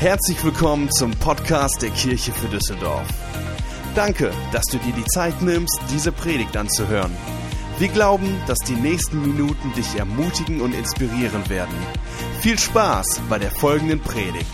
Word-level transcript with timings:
Herzlich 0.00 0.42
willkommen 0.42 0.90
zum 0.90 1.10
Podcast 1.10 1.82
der 1.82 1.90
Kirche 1.90 2.32
für 2.32 2.48
Düsseldorf. 2.48 3.06
Danke, 3.94 4.30
dass 4.50 4.64
du 4.64 4.78
dir 4.78 4.94
die 4.94 5.04
Zeit 5.04 5.42
nimmst, 5.42 5.78
diese 5.90 6.10
Predigt 6.10 6.56
anzuhören. 6.56 7.14
Wir 7.78 7.88
glauben, 7.88 8.40
dass 8.46 8.56
die 8.60 8.76
nächsten 8.76 9.20
Minuten 9.20 9.74
dich 9.74 9.98
ermutigen 9.98 10.62
und 10.62 10.74
inspirieren 10.74 11.46
werden. 11.50 11.74
Viel 12.40 12.58
Spaß 12.58 13.20
bei 13.28 13.38
der 13.38 13.50
folgenden 13.50 14.00
Predigt. 14.00 14.46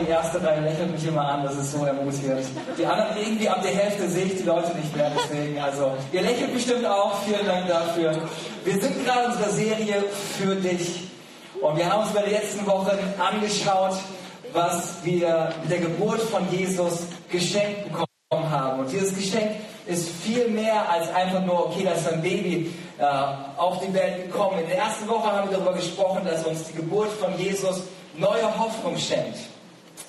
Die 0.00 0.08
erste 0.08 0.42
Reihe 0.42 0.62
lächelt 0.62 0.92
mich 0.92 1.06
immer 1.06 1.28
an, 1.28 1.44
das 1.44 1.58
ist 1.58 1.72
so 1.72 1.84
ermutigend. 1.84 2.46
Die 2.78 2.86
anderen 2.86 3.18
irgendwie 3.18 3.48
ab 3.50 3.60
der 3.62 3.72
Hälfte 3.72 4.08
sehe 4.08 4.24
ich 4.24 4.38
die 4.38 4.44
Leute 4.44 4.74
nicht 4.74 4.96
mehr, 4.96 5.12
deswegen, 5.14 5.60
also, 5.60 5.98
ihr 6.12 6.22
lächelt 6.22 6.54
bestimmt 6.54 6.86
auch, 6.86 7.22
vielen 7.24 7.44
Dank 7.44 7.68
dafür. 7.68 8.16
Wir 8.64 8.80
sind 8.80 9.04
gerade 9.04 9.26
in 9.26 9.32
unserer 9.32 9.50
Serie 9.50 10.02
für 10.38 10.54
dich. 10.56 11.08
Und 11.60 11.78
wir 11.78 11.90
haben 11.90 12.02
uns 12.02 12.12
bei 12.12 12.20
den 12.22 12.32
letzten 12.32 12.66
Wochen 12.66 12.90
angeschaut, 13.18 13.96
was 14.54 14.94
wir 15.02 15.52
mit 15.62 15.72
der 15.72 15.80
Geburt 15.80 16.20
von 16.22 16.50
Jesus 16.50 17.00
geschenkt 17.30 17.84
bekommen 17.84 18.50
haben. 18.50 18.80
Und 18.80 18.92
dieses 18.92 19.14
Geschenk 19.14 19.50
ist 19.86 20.08
viel 20.08 20.48
mehr 20.48 20.88
als 20.88 21.12
einfach 21.12 21.44
nur, 21.44 21.66
okay, 21.66 21.82
da 21.84 21.92
ist 21.92 22.08
ein 22.08 22.22
Baby 22.22 22.72
äh, 22.98 23.04
auf 23.56 23.80
die 23.84 23.92
Welt 23.92 24.26
gekommen. 24.26 24.60
In 24.60 24.68
der 24.68 24.78
ersten 24.78 25.06
Woche 25.08 25.30
haben 25.30 25.50
wir 25.50 25.58
darüber 25.58 25.74
gesprochen, 25.74 26.22
dass 26.24 26.46
uns 26.46 26.64
die 26.64 26.74
Geburt 26.74 27.10
von 27.12 27.36
Jesus 27.36 27.82
neue 28.16 28.58
Hoffnung 28.58 28.96
schenkt. 28.96 29.38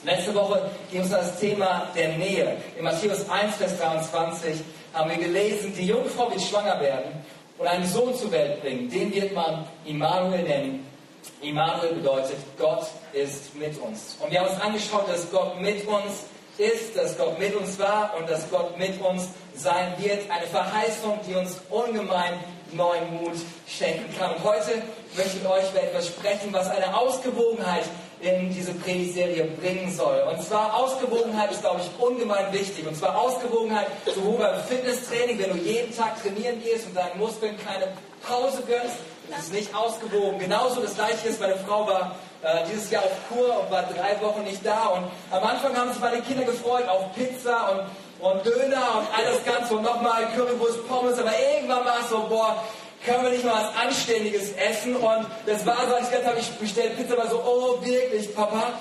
Letzte 0.03 0.35
Woche 0.35 0.69
ging 0.91 1.01
es 1.01 1.07
um 1.07 1.13
das 1.13 1.39
Thema 1.39 1.87
der 1.95 2.09
Nähe. 2.17 2.57
In 2.77 2.83
Matthäus 2.83 3.27
1, 3.27 3.55
Vers 3.55 3.77
23 3.79 4.61
haben 4.93 5.09
wir 5.09 5.17
gelesen, 5.17 5.73
die 5.75 5.87
Jungfrau 5.87 6.29
wird 6.29 6.41
schwanger 6.41 6.79
werden 6.79 7.11
und 7.57 7.67
einen 7.67 7.87
Sohn 7.87 8.13
zur 8.15 8.31
Welt 8.31 8.61
bringen. 8.61 8.89
Den 8.89 9.13
wird 9.13 9.33
man 9.33 9.65
Immanuel 9.85 10.43
nennen. 10.43 10.94
Immanuel 11.41 11.93
bedeutet, 11.95 12.37
Gott 12.57 12.87
ist 13.13 13.55
mit 13.55 13.79
uns. 13.79 14.17
Und 14.19 14.31
wir 14.31 14.39
haben 14.39 14.49
uns 14.49 14.61
angeschaut, 14.61 15.07
dass 15.07 15.29
Gott 15.31 15.59
mit 15.59 15.85
uns 15.87 16.25
ist, 16.57 16.95
dass 16.95 17.17
Gott 17.17 17.37
mit 17.39 17.55
uns 17.55 17.77
war 17.79 18.13
und 18.17 18.29
dass 18.29 18.49
Gott 18.49 18.77
mit 18.77 18.99
uns 19.01 19.27
sein 19.55 19.93
wird. 19.97 20.29
Eine 20.29 20.47
Verheißung, 20.47 21.19
die 21.27 21.35
uns 21.35 21.57
ungemein 21.69 22.39
neuen 22.71 23.13
Mut 23.13 23.35
schenken 23.67 24.13
kann. 24.17 24.35
Und 24.35 24.43
heute 24.43 24.81
möchte 25.15 25.37
ich 25.37 25.47
euch 25.47 25.69
über 25.71 25.83
etwas 25.83 26.07
sprechen, 26.07 26.51
was 26.51 26.69
eine 26.69 26.95
Ausgewogenheit 26.95 27.83
in 28.21 28.53
diese 28.53 28.73
Predigtserie 28.73 29.45
bringen 29.59 29.91
soll. 29.91 30.23
Und 30.29 30.41
zwar 30.41 30.73
Ausgewogenheit 30.75 31.51
ist, 31.51 31.61
glaube 31.61 31.81
ich, 31.81 32.03
ungemein 32.03 32.51
wichtig. 32.51 32.87
Und 32.87 32.95
zwar 32.95 33.17
Ausgewogenheit 33.17 33.87
sowohl 34.05 34.37
beim 34.37 34.59
Fitnesstraining, 34.63 35.39
wenn 35.39 35.51
du 35.51 35.57
jeden 35.57 35.95
Tag 35.95 36.21
trainieren 36.21 36.61
gehst 36.63 36.87
und 36.87 36.95
deinen 36.95 37.19
Muskeln 37.19 37.55
keine 37.65 37.89
Pause 38.27 38.63
gönnst, 38.67 38.95
ist 39.29 39.47
es 39.47 39.51
nicht 39.51 39.75
ausgewogen. 39.75 40.39
Genauso 40.39 40.81
das 40.81 40.95
gleiche 40.95 41.27
ist, 41.27 41.39
meine 41.39 41.57
Frau 41.57 41.87
war 41.87 42.15
äh, 42.41 42.63
dieses 42.71 42.89
Jahr 42.91 43.03
auf 43.03 43.11
Kur 43.29 43.61
und 43.61 43.71
war 43.71 43.83
drei 43.83 44.19
Wochen 44.25 44.43
nicht 44.43 44.65
da. 44.65 44.87
Und 44.87 45.05
am 45.31 45.43
Anfang 45.43 45.75
haben 45.75 45.91
sich 45.91 46.01
meine 46.01 46.21
Kinder 46.21 46.43
gefreut 46.43 46.87
auf 46.87 47.13
Pizza 47.15 47.71
und 47.71 47.81
und 48.19 48.45
Döner 48.45 48.97
und 48.97 49.07
all 49.15 49.25
das 49.25 49.43
Ganze 49.43 49.75
und 49.75 49.83
nochmal 49.83 50.25
Currywurst, 50.35 50.87
Pommes, 50.87 51.19
aber 51.19 51.31
irgendwann 51.53 51.85
war 51.85 51.99
es 52.01 52.09
so, 52.09 52.25
boah, 52.29 52.63
können 53.05 53.23
wir 53.23 53.29
nicht 53.29 53.45
mal 53.45 53.53
was 53.53 53.75
Anständiges 53.75 54.51
essen? 54.53 54.95
Und 54.95 55.27
das 55.45 55.65
war 55.65 55.77
so, 55.87 55.95
als 55.95 56.05
ich 56.05 56.11
gesagt 56.11 56.27
habe, 56.27 56.39
ich 56.39 56.49
bestelle 56.51 56.89
Pizza, 56.91 57.17
war 57.17 57.29
so, 57.29 57.41
oh, 57.41 57.85
wirklich, 57.85 58.33
Papa? 58.35 58.73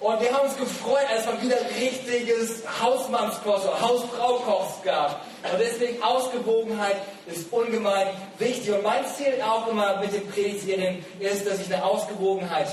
Und 0.00 0.18
wir 0.18 0.32
haben 0.32 0.48
uns 0.48 0.56
gefreut, 0.56 1.04
als 1.10 1.20
es 1.20 1.26
mal 1.26 1.42
wieder 1.42 1.58
richtiges 1.78 2.62
Hausmannskost 2.82 3.66
oder 3.66 3.80
gab. 4.82 5.20
Und 5.42 5.60
deswegen 5.60 6.02
Ausgewogenheit 6.02 6.96
ist 7.26 7.52
ungemein 7.52 8.06
wichtig. 8.38 8.70
Und 8.70 8.82
mein 8.82 9.04
Ziel 9.06 9.34
auch 9.42 9.66
immer 9.68 9.98
mit 9.98 10.14
den 10.14 10.26
Predigtserien 10.26 11.04
ist, 11.18 11.46
dass 11.46 11.60
ich 11.60 11.72
eine 11.72 11.84
Ausgewogenheit 11.84 12.68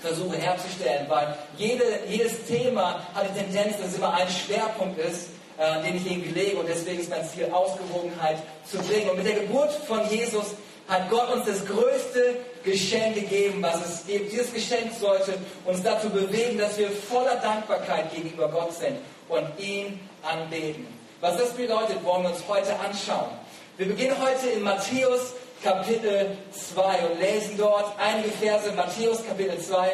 versuche 0.00 0.36
herzustellen, 0.36 1.06
weil 1.08 1.36
jede, 1.58 1.84
jedes 2.08 2.46
Thema 2.46 3.04
hat 3.14 3.26
die 3.28 3.38
Tendenz, 3.38 3.76
dass 3.78 3.88
es 3.88 3.96
immer 3.96 4.14
ein 4.14 4.28
Schwerpunkt 4.28 4.98
ist 4.98 5.26
äh, 5.60 5.82
den 5.82 5.96
ich 5.96 6.10
irgendwie 6.10 6.30
lege. 6.30 6.56
Und 6.56 6.68
deswegen 6.70 7.00
ist 7.00 7.10
mein 7.10 7.28
Ziel, 7.28 7.50
Ausgewogenheit 7.52 8.38
zu 8.64 8.78
bringen. 8.78 9.10
Und 9.10 9.18
mit 9.18 9.26
der 9.26 9.40
Geburt 9.40 9.70
von 9.86 10.08
Jesus 10.08 10.46
hat 10.88 11.10
Gott 11.10 11.30
uns 11.34 11.44
das 11.44 11.66
größte 11.66 12.36
Geschenk 12.64 13.14
gegeben, 13.14 13.62
was 13.62 13.76
es 13.86 14.06
gibt. 14.06 14.32
Dieses 14.32 14.54
Geschenk 14.54 14.90
sollte 14.98 15.34
uns 15.66 15.82
dazu 15.82 16.08
bewegen, 16.08 16.56
dass 16.56 16.78
wir 16.78 16.90
voller 16.90 17.36
Dankbarkeit 17.36 18.10
gegenüber 18.10 18.48
Gott 18.48 18.72
sind 18.72 18.96
und 19.28 19.46
ihn 19.58 20.00
anbeten. 20.22 20.86
Was 21.20 21.36
das 21.36 21.50
bedeutet, 21.50 22.02
wollen 22.04 22.22
wir 22.22 22.30
uns 22.30 22.42
heute 22.48 22.74
anschauen. 22.80 23.28
Wir 23.76 23.86
beginnen 23.86 24.16
heute 24.18 24.48
in 24.48 24.62
Matthäus 24.62 25.34
Kapitel 25.62 26.38
2 26.74 27.06
und 27.06 27.20
lesen 27.20 27.58
dort 27.58 27.92
einige 27.98 28.30
Verse, 28.30 28.72
Matthäus 28.72 29.24
Kapitel 29.26 29.60
2. 29.60 29.90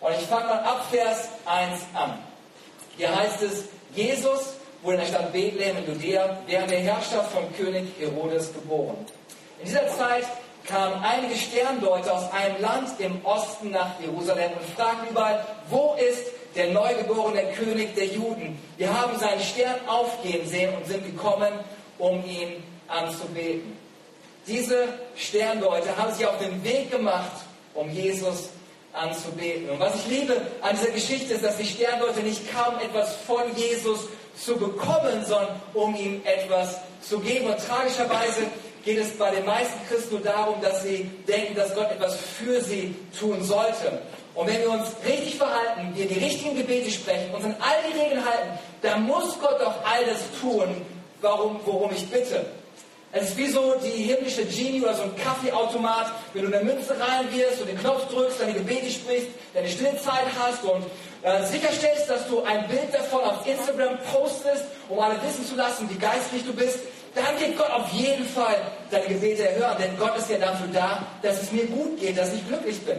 Und 0.00 0.12
ich 0.18 0.26
fange 0.26 0.46
mal 0.46 0.58
ab 0.58 0.86
Vers 0.90 1.28
1 1.46 1.82
an. 1.94 2.18
Hier 2.96 3.14
heißt 3.14 3.42
es, 3.42 3.64
Jesus 3.94 4.57
wurde 4.82 4.96
in 4.96 5.00
der 5.00 5.08
Stadt 5.08 5.32
Bethlehem 5.32 5.76
in 5.78 5.94
Judäa 5.94 6.38
während 6.46 6.70
der 6.70 6.80
Herrschaft 6.80 7.32
von 7.32 7.44
König 7.56 7.86
Herodes 7.98 8.52
geboren. 8.52 8.96
In 9.60 9.66
dieser 9.66 9.88
Zeit 9.88 10.24
kamen 10.66 11.02
einige 11.02 11.34
Sterndeuter 11.34 12.14
aus 12.14 12.30
einem 12.32 12.60
Land 12.60 13.00
im 13.00 13.24
Osten 13.24 13.70
nach 13.70 13.98
Jerusalem 14.00 14.52
und 14.52 14.76
fragten 14.76 15.08
überall, 15.10 15.44
wo 15.70 15.94
ist 15.94 16.26
der 16.54 16.70
neugeborene 16.72 17.52
König 17.52 17.94
der 17.94 18.06
Juden? 18.06 18.58
Wir 18.76 18.92
haben 18.92 19.18
seinen 19.18 19.40
Stern 19.40 19.76
aufgehen 19.86 20.46
sehen 20.46 20.74
und 20.76 20.86
sind 20.86 21.04
gekommen, 21.04 21.52
um 21.98 22.24
ihn 22.24 22.62
anzubeten. 22.86 23.76
Diese 24.46 24.88
Sterndeuter 25.16 25.96
haben 25.96 26.12
sich 26.12 26.26
auf 26.26 26.38
den 26.38 26.62
Weg 26.64 26.90
gemacht, 26.90 27.32
um 27.74 27.90
Jesus 27.90 28.48
anzubeten. 28.92 29.70
Und 29.70 29.80
was 29.80 29.94
ich 29.96 30.06
liebe 30.06 30.40
an 30.62 30.76
dieser 30.76 30.90
Geschichte 30.90 31.34
ist, 31.34 31.44
dass 31.44 31.56
die 31.56 31.66
Sterndeuter 31.66 32.20
nicht 32.20 32.50
kaum 32.52 32.78
etwas 32.78 33.16
von 33.26 33.42
Jesus 33.56 34.00
zu 34.42 34.56
bekommen, 34.56 35.24
sondern 35.26 35.60
um 35.74 35.94
ihm 35.94 36.22
etwas 36.24 36.80
zu 37.02 37.18
geben. 37.18 37.46
Und 37.46 37.58
tragischerweise 37.58 38.42
geht 38.84 38.98
es 38.98 39.10
bei 39.18 39.30
den 39.30 39.44
meisten 39.44 39.78
Christen 39.88 40.14
nur 40.14 40.22
darum, 40.22 40.60
dass 40.60 40.82
sie 40.82 41.10
denken, 41.26 41.54
dass 41.54 41.74
Gott 41.74 41.90
etwas 41.90 42.16
für 42.16 42.60
sie 42.60 42.94
tun 43.18 43.42
sollte. 43.42 44.00
Und 44.34 44.46
wenn 44.46 44.60
wir 44.60 44.70
uns 44.70 44.90
richtig 45.04 45.36
verhalten, 45.36 45.92
wir 45.94 46.06
die 46.06 46.18
richtigen 46.18 46.56
Gebete 46.56 46.90
sprechen, 46.90 47.34
uns 47.34 47.44
an 47.44 47.56
all 47.60 47.76
die 47.90 47.98
Regeln 47.98 48.24
halten, 48.24 48.58
dann 48.82 49.02
muss 49.02 49.38
Gott 49.40 49.60
doch 49.60 49.84
all 49.84 50.04
das 50.06 50.20
tun, 50.40 50.86
warum, 51.20 51.60
worum 51.64 51.90
ich 51.92 52.08
bitte. 52.08 52.46
Es 53.10 53.30
ist 53.30 53.38
wie 53.38 53.48
so 53.48 53.74
die 53.82 54.02
himmlische 54.02 54.44
Genie 54.44 54.82
oder 54.82 54.94
so 54.94 55.04
ein 55.04 55.16
Kaffeeautomat, 55.16 56.12
wenn 56.34 56.42
du 56.42 56.54
eine 56.54 56.62
Münze 56.62 56.94
reinwirfst 56.98 57.62
und 57.62 57.68
den 57.68 57.78
Knopf 57.78 58.06
drückst, 58.08 58.40
deine 58.40 58.52
Gebete 58.52 58.90
sprichst, 58.90 59.28
deine 59.54 59.68
Stillzeit 59.68 60.26
hast 60.38 60.62
und 60.62 60.84
äh, 61.22 61.42
sicherstellst, 61.46 62.10
dass 62.10 62.28
du 62.28 62.42
ein 62.42 62.68
Bild 62.68 62.92
davon 62.92 63.22
auf 63.22 63.46
Instagram 63.46 63.98
postest, 64.12 64.64
um 64.90 64.98
alle 64.98 65.14
wissen 65.22 65.46
zu 65.46 65.56
lassen, 65.56 65.88
wie 65.88 65.98
geistlich 65.98 66.44
du 66.44 66.52
bist, 66.52 66.80
dann 67.14 67.40
wird 67.40 67.56
Gott 67.56 67.70
auf 67.70 67.90
jeden 67.92 68.26
Fall 68.26 68.56
deine 68.90 69.06
Gebete 69.06 69.48
erhören, 69.48 69.78
denn 69.80 69.98
Gott 69.98 70.16
ist 70.18 70.28
ja 70.28 70.36
dafür 70.36 70.68
da, 70.72 71.06
dass 71.22 71.42
es 71.42 71.50
mir 71.50 71.64
gut 71.64 71.98
geht, 71.98 72.18
dass 72.18 72.34
ich 72.34 72.46
glücklich 72.46 72.78
bin. 72.82 72.98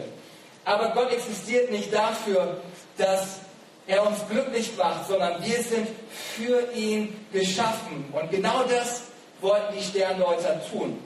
Aber 0.64 0.88
Gott 0.90 1.12
existiert 1.12 1.70
nicht 1.70 1.94
dafür, 1.94 2.56
dass 2.98 3.38
er 3.86 4.04
uns 4.06 4.18
glücklich 4.28 4.72
macht, 4.76 5.06
sondern 5.08 5.42
wir 5.44 5.62
sind 5.62 5.88
für 6.36 6.72
ihn 6.74 7.26
geschaffen. 7.32 8.12
Und 8.12 8.30
genau 8.30 8.64
das 8.64 9.02
wollten 9.40 9.76
die 9.76 9.82
Sterndeuter 9.82 10.60
tun. 10.70 10.98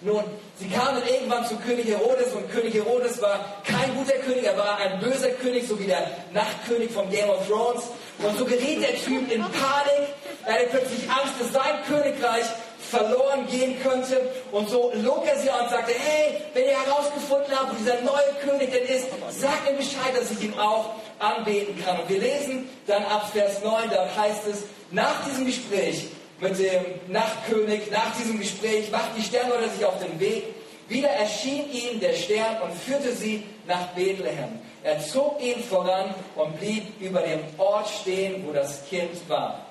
Nun, 0.00 0.22
sie 0.58 0.68
kamen 0.68 1.02
irgendwann 1.06 1.46
zu 1.46 1.56
König 1.56 1.86
Herodes 1.86 2.32
und 2.32 2.50
König 2.50 2.74
Herodes 2.74 3.20
war 3.20 3.40
kein 3.64 3.94
guter 3.96 4.16
König, 4.18 4.44
er 4.44 4.56
war 4.56 4.78
ein 4.78 5.00
böser 5.00 5.30
König, 5.30 5.66
so 5.66 5.78
wie 5.78 5.86
der 5.86 6.10
Nachtkönig 6.32 6.90
von 6.90 7.10
Game 7.10 7.28
of 7.28 7.46
Thrones. 7.48 7.84
Und 8.18 8.38
so 8.38 8.44
geriet 8.44 8.82
der 8.82 8.94
Typ 8.96 9.30
in 9.30 9.40
Panik, 9.40 10.08
er 10.44 10.54
hatte 10.54 10.66
plötzlich 10.70 11.08
Angst, 11.10 11.34
dass 11.40 11.52
sein 11.52 11.82
Königreich 11.88 12.44
verloren 12.90 13.46
gehen 13.48 13.80
könnte. 13.82 14.20
Und 14.52 14.68
so 14.68 14.92
log 14.94 15.26
er 15.26 15.38
sie 15.38 15.50
an 15.50 15.64
und 15.64 15.70
sagte, 15.70 15.92
hey, 15.92 16.42
wenn 16.54 16.64
ihr 16.64 16.84
herausgefunden 16.84 17.52
habt, 17.54 17.72
wo 17.72 17.76
dieser 17.76 18.00
neue 18.02 18.34
König 18.44 18.70
denn 18.72 18.84
ist, 18.84 19.06
sagt 19.30 19.70
mir 19.70 19.76
Bescheid, 19.76 20.14
dass 20.16 20.30
ich 20.30 20.42
ihn 20.42 20.58
auch 20.58 20.94
anbeten 21.18 21.82
kann. 21.84 22.00
Und 22.00 22.08
wir 22.08 22.20
lesen 22.20 22.68
dann 22.86 23.04
ab 23.04 23.30
Vers 23.32 23.62
9, 23.62 23.90
da 23.90 24.08
heißt 24.16 24.46
es, 24.50 24.62
nach 24.90 25.24
diesem 25.24 25.46
Gespräch 25.46 26.08
mit 26.40 26.58
dem 26.58 26.84
Nachtkönig. 27.08 27.90
Nach 27.90 28.14
diesem 28.16 28.38
Gespräch 28.38 28.90
macht 28.90 29.16
die 29.16 29.22
Sternwarte 29.22 29.70
sich 29.70 29.84
auf 29.84 29.98
den 29.98 30.18
Weg. 30.20 30.44
Wieder 30.88 31.08
erschien 31.08 31.70
ihm 31.70 32.00
der 32.00 32.14
Stern 32.14 32.62
und 32.62 32.72
führte 32.72 33.12
sie 33.12 33.44
nach 33.66 33.88
Bethlehem. 33.88 34.58
Er 34.82 35.00
zog 35.00 35.40
ihn 35.42 35.62
voran 35.62 36.14
und 36.34 36.58
blieb 36.58 36.84
über 37.00 37.20
dem 37.20 37.40
Ort 37.58 37.88
stehen, 37.88 38.46
wo 38.46 38.52
das 38.52 38.86
Kind 38.88 39.28
war. 39.28 39.66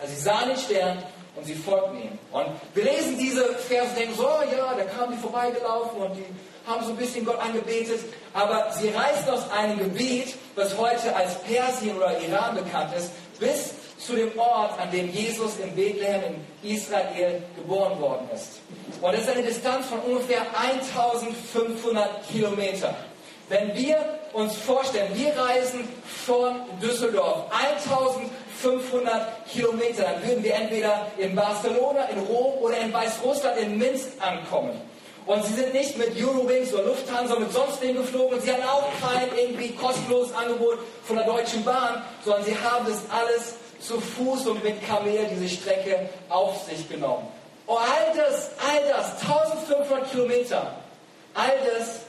Also 0.00 0.14
sie 0.14 0.22
sahen 0.22 0.48
den 0.48 0.58
Stern 0.58 1.02
und 1.36 1.44
sie 1.44 1.54
folgten 1.54 2.02
ihm. 2.02 2.18
Und 2.32 2.46
wir 2.74 2.84
lesen 2.84 3.16
diese 3.18 3.44
Verse 3.54 3.90
und 3.90 3.98
denken 3.98 4.14
so, 4.16 4.26
oh 4.26 4.56
ja, 4.56 4.74
da 4.74 4.84
kamen 4.84 5.14
die 5.16 5.22
vorbeigelaufen 5.22 6.00
und 6.00 6.16
die 6.16 6.24
haben 6.66 6.84
so 6.84 6.90
ein 6.90 6.96
bisschen 6.96 7.24
Gott 7.24 7.38
angebetet. 7.38 8.00
Aber 8.32 8.72
sie 8.72 8.88
reisten 8.88 9.30
aus 9.30 9.48
einem 9.50 9.78
Gebiet, 9.78 10.34
was 10.56 10.76
heute 10.76 11.14
als 11.14 11.38
Persien 11.42 11.96
oder 11.96 12.18
Iran 12.20 12.56
bekannt 12.56 12.90
ist, 12.96 13.10
bis 13.38 13.74
zu 14.06 14.14
dem 14.14 14.38
Ort, 14.38 14.78
an 14.78 14.90
dem 14.90 15.10
Jesus 15.10 15.58
in 15.58 15.74
Bethlehem 15.74 16.22
in 16.62 16.76
Israel 16.76 17.42
geboren 17.56 18.00
worden 18.00 18.28
ist. 18.32 18.60
Und 19.00 19.12
das 19.12 19.22
ist 19.22 19.30
eine 19.30 19.42
Distanz 19.42 19.86
von 19.86 19.98
ungefähr 20.00 20.42
1500 20.54 22.28
Kilometer. 22.30 22.94
Wenn 23.48 23.74
wir 23.74 23.98
uns 24.32 24.56
vorstellen, 24.56 25.10
wir 25.14 25.32
reisen 25.36 25.88
von 26.26 26.60
Düsseldorf 26.82 27.44
1500 27.50 29.46
Kilometer, 29.48 30.02
dann 30.02 30.26
würden 30.26 30.44
wir 30.44 30.54
entweder 30.54 31.06
in 31.18 31.34
Barcelona, 31.34 32.04
in 32.08 32.18
Rom 32.18 32.58
oder 32.60 32.78
in 32.78 32.92
Weißrussland, 32.92 33.58
in 33.58 33.78
Minsk 33.78 34.08
ankommen. 34.20 34.80
Und 35.26 35.44
sie 35.44 35.54
sind 35.54 35.72
nicht 35.72 35.98
mit 35.98 36.16
Eurowings 36.16 36.72
oder 36.72 36.84
Lufthansa 36.84 37.34
oder 37.34 37.40
mit 37.42 37.52
sonst 37.52 37.82
wem 37.82 37.96
geflogen. 37.96 38.40
Sie 38.40 38.52
hatten 38.52 38.62
auch 38.62 38.88
kein 39.00 39.28
irgendwie 39.36 39.70
kostenloses 39.70 40.32
Angebot 40.36 40.78
von 41.02 41.16
der 41.16 41.26
Deutschen 41.26 41.64
Bahn, 41.64 42.02
sondern 42.24 42.44
sie 42.44 42.56
haben 42.56 42.86
das 42.86 43.02
alles 43.10 43.54
zu 43.80 44.00
Fuß 44.00 44.46
und 44.46 44.64
mit 44.64 44.86
Kamel 44.86 45.26
diese 45.30 45.48
Strecke 45.48 46.08
auf 46.28 46.64
sich 46.64 46.88
genommen. 46.88 47.26
Und 47.66 47.78
all 47.78 48.16
das, 48.16 48.50
all 48.64 48.82
das, 48.88 49.20
1500 49.22 50.10
Kilometer, 50.10 50.74
all 51.34 51.52
das, 51.64 52.00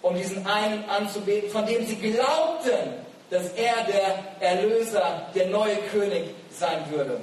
um 0.00 0.14
diesen 0.14 0.46
einen 0.46 0.88
anzubeten, 0.88 1.50
von 1.50 1.66
dem 1.66 1.86
sie 1.86 1.96
glaubten, 1.96 2.94
dass 3.30 3.48
er 3.52 3.74
der 3.84 4.48
Erlöser, 4.48 5.22
der 5.34 5.46
neue 5.46 5.76
König 5.90 6.34
sein 6.50 6.84
würde. 6.90 7.20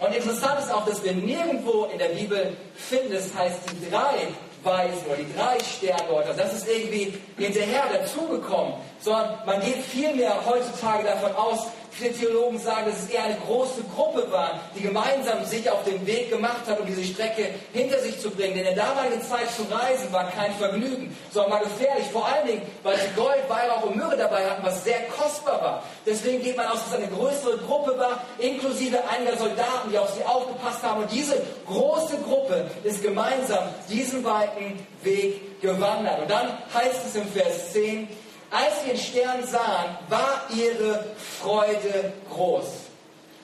Und 0.00 0.14
interessant 0.14 0.58
ist 0.58 0.72
auch, 0.72 0.84
dass 0.84 1.02
wir 1.04 1.12
nirgendwo 1.12 1.84
in 1.92 1.98
der 1.98 2.08
Bibel 2.08 2.56
finden, 2.74 3.12
das 3.12 3.34
heißt, 3.34 3.60
die 3.70 3.90
drei 3.90 4.28
Weisen 4.64 5.06
oder 5.06 5.16
die 5.16 5.32
drei 5.34 5.58
Sterndeuter, 5.60 6.34
das 6.34 6.52
ist 6.52 6.68
irgendwie 6.68 7.14
hinterher 7.38 7.84
dazugekommen, 7.92 8.74
sondern 9.00 9.38
man 9.46 9.60
geht 9.60 9.76
vielmehr 9.76 10.34
heutzutage 10.44 11.04
davon 11.04 11.34
aus, 11.36 11.68
Theologen 11.98 12.58
sagen, 12.58 12.86
dass 12.90 13.02
es 13.02 13.10
eher 13.10 13.24
eine 13.24 13.36
große 13.46 13.82
Gruppe 13.94 14.30
war, 14.30 14.60
die 14.74 14.82
gemeinsam 14.82 15.44
sich 15.44 15.68
auf 15.70 15.84
den 15.84 16.06
Weg 16.06 16.30
gemacht 16.30 16.66
hat, 16.66 16.78
um 16.78 16.86
diese 16.86 17.04
Strecke 17.04 17.48
hinter 17.72 17.98
sich 18.00 18.20
zu 18.20 18.30
bringen. 18.30 18.54
Denn 18.54 18.66
in 18.66 18.74
der 18.76 18.84
damaligen 18.84 19.22
Zeit 19.22 19.50
zu 19.50 19.62
reisen 19.62 20.12
war 20.12 20.30
kein 20.30 20.54
Vergnügen, 20.54 21.16
sondern 21.32 21.52
war 21.52 21.60
gefährlich. 21.60 22.06
Vor 22.12 22.26
allen 22.26 22.46
Dingen, 22.46 22.62
weil 22.82 22.96
sie 22.98 23.08
Gold, 23.16 23.48
Weihrauch 23.48 23.84
und 23.84 23.96
Myrrhe 23.96 24.16
dabei 24.16 24.44
hatten, 24.44 24.64
was 24.64 24.84
sehr 24.84 25.00
kostbar 25.16 25.60
war. 25.60 25.82
Deswegen 26.04 26.42
geht 26.42 26.56
man 26.56 26.66
aus, 26.66 26.80
dass 26.84 26.88
es 26.88 26.94
eine 26.94 27.08
größere 27.08 27.58
Gruppe 27.58 27.98
war, 27.98 28.20
inklusive 28.38 28.98
einiger 29.08 29.36
Soldaten, 29.36 29.90
die 29.90 29.98
auf 29.98 30.10
sie 30.10 30.24
aufgepasst 30.24 30.82
haben. 30.82 31.02
Und 31.02 31.12
diese 31.12 31.40
große 31.66 32.18
Gruppe 32.18 32.70
ist 32.84 33.02
gemeinsam 33.02 33.64
diesen 33.88 34.24
weiten 34.24 34.86
Weg 35.02 35.60
gewandert. 35.60 36.20
Und 36.20 36.30
dann 36.30 36.58
heißt 36.74 37.06
es 37.06 37.14
im 37.16 37.26
Vers 37.28 37.72
10, 37.72 38.08
als 38.56 38.82
sie 38.82 38.90
den 38.90 38.98
Stern 38.98 39.46
sahen, 39.46 39.98
war 40.08 40.46
ihre 40.54 41.04
Freude 41.40 42.12
groß. 42.32 42.64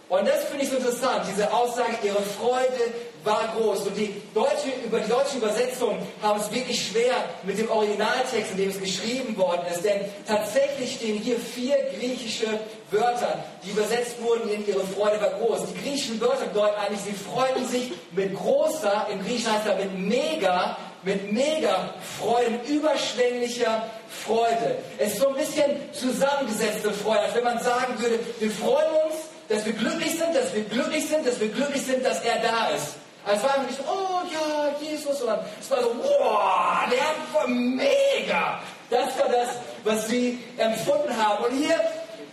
Und 0.09 0.29
das 0.29 0.45
finde 0.45 0.65
ich 0.65 0.71
so 0.71 0.77
interessant, 0.77 1.25
diese 1.27 1.51
Aussage, 1.53 1.97
ihre 2.03 2.21
Freude 2.21 2.93
war 3.25 3.55
groß. 3.57 3.87
Und 3.87 3.97
die 3.97 4.15
deutsche, 4.35 4.69
über 4.85 5.01
die 5.01 5.09
deutsche 5.09 5.39
Übersetzung 5.39 5.99
haben 6.21 6.39
es 6.39 6.53
wirklich 6.53 6.87
schwer 6.87 7.15
mit 7.45 7.59
dem 7.59 7.71
Originaltext, 7.71 8.51
in 8.53 8.59
dem 8.59 8.71
es 8.71 8.79
geschrieben 8.79 9.37
worden 9.39 9.63
ist. 9.71 9.85
Denn 9.85 10.03
tatsächlich 10.27 10.97
stehen 10.97 11.19
hier 11.19 11.39
vier 11.39 11.77
griechische 11.99 12.47
Wörter, 12.91 13.43
die 13.65 13.71
übersetzt 13.71 14.21
wurden 14.21 14.51
in 14.51 14.67
ihre 14.67 14.87
Freude 14.87 15.19
war 15.21 15.31
groß. 15.31 15.61
Die 15.73 15.81
griechischen 15.83 16.21
Wörter 16.21 16.45
bedeuten 16.47 16.79
eigentlich, 16.79 17.01
sie 17.01 17.13
freuten 17.13 17.67
sich 17.67 17.93
mit 18.11 18.35
großer, 18.35 19.07
im 19.11 19.25
Griechischen 19.25 19.53
heißt 19.53 19.67
das 19.67 19.79
mit 19.79 19.99
mega, 19.99 20.77
mit 21.05 21.33
mega 21.33 21.95
Freude, 22.19 22.51
mit 22.51 22.69
überschwänglicher 22.69 23.85
Freude. 24.25 24.79
Es 24.99 25.15
ist 25.15 25.21
so 25.21 25.29
ein 25.29 25.35
bisschen 25.35 25.71
zusammengesetzte 25.93 26.93
Freude, 26.93 27.21
als 27.21 27.35
wenn 27.35 27.45
man 27.45 27.59
sagen 27.59 27.95
würde, 27.99 28.19
wir 28.39 28.51
freuen 28.51 28.91
uns, 29.07 29.15
dass 29.49 29.65
wir 29.65 29.73
glücklich 29.73 30.19
sind, 30.19 30.35
dass 30.35 30.55
wir 30.55 30.65
glücklich 30.65 31.09
sind, 31.09 31.27
dass 31.27 31.41
wir 31.41 31.49
glücklich 31.49 31.83
sind, 31.83 32.05
dass 32.05 32.21
er 32.23 32.39
da 32.39 32.69
ist. 32.69 32.95
Also 33.25 33.47
es 33.47 33.53
war 33.53 33.63
nicht 33.65 33.79
oh 33.89 34.23
ja, 34.33 34.75
Jesus, 34.81 35.19
sondern 35.19 35.41
es 35.61 35.71
war 35.71 35.81
so, 35.81 35.95
wow, 35.99 36.91
der 36.91 37.39
war 37.39 37.47
mega. 37.47 38.61
Das 38.91 39.17
war 39.19 39.29
das, 39.29 39.49
was 39.85 40.09
sie 40.09 40.39
empfunden 40.57 41.17
haben. 41.17 41.45
Und 41.45 41.53
hier 41.53 41.81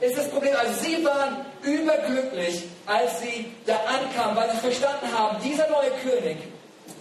ist 0.01 0.17
das 0.17 0.29
Problem, 0.29 0.55
also 0.57 0.73
sie 0.81 1.03
waren 1.05 1.45
überglücklich, 1.61 2.63
als 2.85 3.21
sie 3.21 3.51
da 3.65 3.75
ankamen, 3.75 4.35
weil 4.35 4.51
sie 4.51 4.57
verstanden 4.57 5.07
haben, 5.15 5.37
dieser 5.43 5.67
neue 5.69 5.91
König 6.03 6.37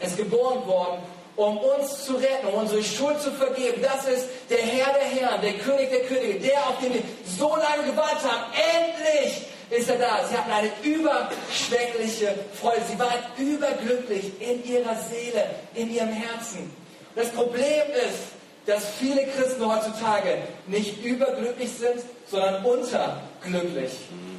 ist 0.00 0.16
geboren 0.16 0.66
worden 0.66 0.98
um 1.38 1.56
uns 1.56 2.04
zu 2.04 2.16
retten, 2.16 2.48
um 2.48 2.54
unsere 2.54 2.82
Schuld 2.82 3.22
zu 3.22 3.30
vergeben. 3.30 3.80
Das 3.80 4.04
ist 4.08 4.26
der 4.50 4.58
Herr 4.58 4.92
der 4.92 5.04
Herren, 5.04 5.40
der 5.40 5.52
König 5.54 5.88
der 5.88 6.00
Könige, 6.00 6.40
der, 6.40 6.68
auf 6.68 6.80
den 6.80 6.92
wir 6.94 7.02
so 7.24 7.54
lange 7.54 7.88
gewartet 7.88 8.28
haben. 8.28 8.52
Endlich 8.76 9.46
ist 9.70 9.88
er 9.88 9.98
da. 9.98 10.26
Sie 10.28 10.36
hatten 10.36 10.50
eine 10.50 10.70
überschwängliche 10.82 12.34
Freude. 12.60 12.82
Sie 12.90 12.98
waren 12.98 13.22
überglücklich 13.38 14.32
in 14.40 14.64
ihrer 14.64 14.96
Seele, 14.96 15.46
in 15.74 15.94
ihrem 15.94 16.08
Herzen. 16.08 16.74
Das 17.14 17.28
Problem 17.30 17.86
ist, 17.92 18.18
dass 18.66 18.84
viele 18.98 19.24
Christen 19.28 19.64
heutzutage 19.64 20.38
nicht 20.66 21.04
überglücklich 21.04 21.70
sind, 21.70 22.02
sondern 22.30 22.64
unterglücklich. 22.64 23.92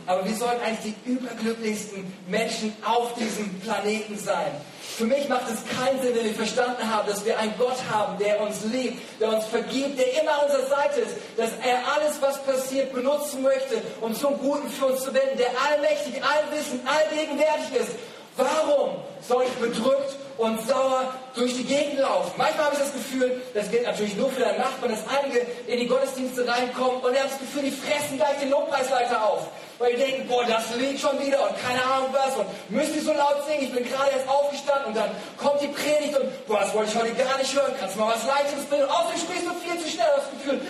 Aber 0.05 0.25
wir 0.25 0.35
sollten 0.35 0.63
eigentlich 0.63 0.95
die 1.05 1.11
überglücklichsten 1.11 2.11
Menschen 2.27 2.73
auf 2.83 3.13
diesem 3.13 3.59
Planeten 3.59 4.17
sein. 4.17 4.51
Für 4.97 5.05
mich 5.05 5.29
macht 5.29 5.43
es 5.47 5.77
keinen 5.77 6.01
Sinn, 6.01 6.15
wenn 6.15 6.25
wir 6.25 6.33
verstanden 6.33 6.89
haben, 6.91 7.07
dass 7.07 7.23
wir 7.23 7.37
einen 7.37 7.53
Gott 7.57 7.77
haben, 7.91 8.17
der 8.17 8.41
uns 8.41 8.65
liebt, 8.65 8.99
der 9.21 9.29
uns 9.29 9.45
vergibt, 9.45 9.99
der 9.99 10.21
immer 10.21 10.33
an 10.33 10.45
unserer 10.47 10.67
Seite 10.67 11.01
ist, 11.01 11.15
dass 11.37 11.51
er 11.63 11.79
alles, 11.93 12.19
was 12.21 12.43
passiert, 12.43 12.91
benutzen 12.91 13.43
möchte, 13.43 13.81
um 14.01 14.15
zum 14.15 14.37
Guten 14.39 14.67
für 14.69 14.87
uns 14.87 15.01
zu 15.01 15.13
wenden, 15.13 15.37
der 15.37 15.51
allmächtig, 15.71 16.21
allwissend, 16.23 16.81
allgegenwärtig 16.85 17.79
ist. 17.79 17.91
Warum 18.35 18.95
soll 19.21 19.43
ich 19.43 19.53
bedrückt 19.53 20.15
und 20.39 20.65
sauer 20.65 21.13
durch 21.35 21.53
die 21.55 21.65
Gegend 21.65 21.99
laufen? 21.99 22.31
Manchmal 22.37 22.65
habe 22.67 22.75
ich 22.75 22.81
das 22.81 22.93
Gefühl, 22.93 23.41
das 23.53 23.69
gilt 23.69 23.83
natürlich 23.83 24.15
nur 24.15 24.31
für 24.31 24.39
deinen 24.41 24.57
Nachbarn, 24.57 24.91
dass 24.91 25.03
einige 25.07 25.45
in 25.67 25.79
die 25.79 25.87
Gottesdienste 25.87 26.47
reinkommen 26.47 27.01
und 27.01 27.13
er 27.13 27.23
hat 27.23 27.31
das 27.31 27.39
Gefühl, 27.39 27.63
die 27.63 27.71
fressen 27.71 28.17
gleich 28.17 28.39
den 28.39 28.49
Lobpreisleiter 28.49 29.23
auf. 29.23 29.47
Weil 29.77 29.93
die 29.93 29.99
denken, 29.99 30.27
boah, 30.27 30.43
das 30.45 30.75
Lied 30.75 30.99
schon 30.99 31.19
wieder 31.19 31.41
und 31.47 31.61
keine 31.61 31.83
Ahnung 31.83 32.09
was 32.11 32.35
und 32.37 32.47
müsst 32.69 32.95
ihr 32.95 33.01
so 33.01 33.13
laut 33.13 33.45
singen, 33.47 33.63
ich 33.63 33.71
bin 33.71 33.83
gerade 33.83 34.11
erst 34.11 34.27
aufgestanden 34.27 34.87
und 34.87 34.97
dann 34.97 35.11
kommt 35.37 35.61
die 35.61 35.67
Predigt 35.67 36.17
und 36.17 36.47
boah, 36.47 36.59
das 36.61 36.73
wollte 36.73 36.91
ich 36.91 36.97
heute 36.97 37.13
gar 37.15 37.37
nicht 37.37 37.53
hören, 37.53 37.73
kannst 37.79 37.95
du 37.95 37.99
mal 37.99 38.13
was 38.13 38.25
Leichteres 38.25 38.65
bringen 38.65 38.83
und 38.83 38.89
außerdem 38.89 39.19
sprichst 39.19 39.45
du 39.45 39.53
viel 39.59 39.79
zu 39.79 39.89
schnell, 39.89 40.07
das 40.15 40.29
Gefühl. 40.31 40.61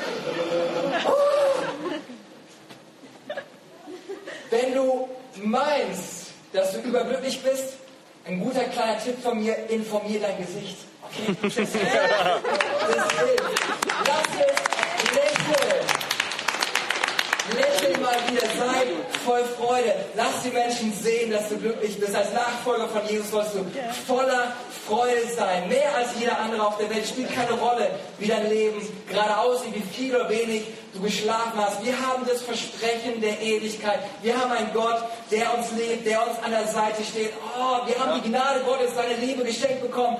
Wenn 4.49 4.73
du 4.73 5.09
meinst, 5.35 6.31
dass 6.53 6.71
du 6.71 6.79
überglücklich 6.79 7.41
bist, 7.43 7.73
ein 8.29 8.39
guter 8.39 8.63
kleiner 8.65 8.99
Tipp 8.99 9.21
von 9.23 9.41
mir, 9.41 9.55
informier 9.69 10.19
dein 10.19 10.37
Gesicht. 10.37 10.77
Okay? 11.03 11.35
Das 11.41 11.55
hilft. 11.55 11.79
Lass 14.05 14.27
es 14.39 14.55
lächeln. 15.15 15.85
Lächeln 17.55 18.01
mal 18.01 18.17
wieder, 18.29 18.41
sei 18.41 18.78
voll 19.25 19.43
Freude. 19.57 19.93
Lass 20.15 20.43
die 20.43 20.49
Menschen 20.49 20.93
sehen, 20.93 21.31
dass 21.31 21.49
du 21.49 21.57
glücklich 21.57 21.99
bist. 21.99 22.15
Als 22.15 22.33
Nachfolger 22.33 22.87
von 22.87 23.01
Jesus 23.07 23.31
sollst 23.31 23.55
du 23.55 23.65
voller 24.07 24.53
Freude 24.87 25.27
sein. 25.35 25.67
Mehr 25.67 25.95
als 25.95 26.09
jeder 26.19 26.39
andere 26.39 26.65
auf 26.65 26.77
der 26.77 26.89
Welt 26.89 27.07
spielt 27.07 27.33
keine 27.33 27.53
Rolle, 27.53 27.89
wie 28.17 28.27
dein 28.27 28.49
Leben 28.49 28.81
gerade 29.09 29.37
aussieht, 29.37 29.73
wie 29.75 29.95
viel 29.95 30.15
oder 30.15 30.29
wenig 30.29 30.63
du 30.93 31.01
geschlafen 31.01 31.53
hast. 31.57 31.83
Wir 31.85 31.93
haben 31.93 32.25
das 32.27 32.41
Versprechen 32.41 33.21
der 33.21 33.39
Ewigkeit. 33.41 33.99
Wir 34.21 34.37
haben 34.39 34.51
einen 34.51 34.73
Gott, 34.73 35.03
der 35.31 35.57
uns 35.57 35.71
liebt, 35.71 36.05
der 36.05 36.27
uns 36.27 36.37
an 36.43 36.51
der 36.51 36.67
Seite 36.67 37.03
steht. 37.03 37.31
Oh, 37.57 37.87
wir 37.87 37.99
haben 37.99 38.21
die 38.21 38.29
Gnade 38.29 38.61
Gottes, 38.65 38.95
seine 38.95 39.15
Liebe 39.15 39.43
geschenkt 39.43 39.81
bekommen. 39.81 40.17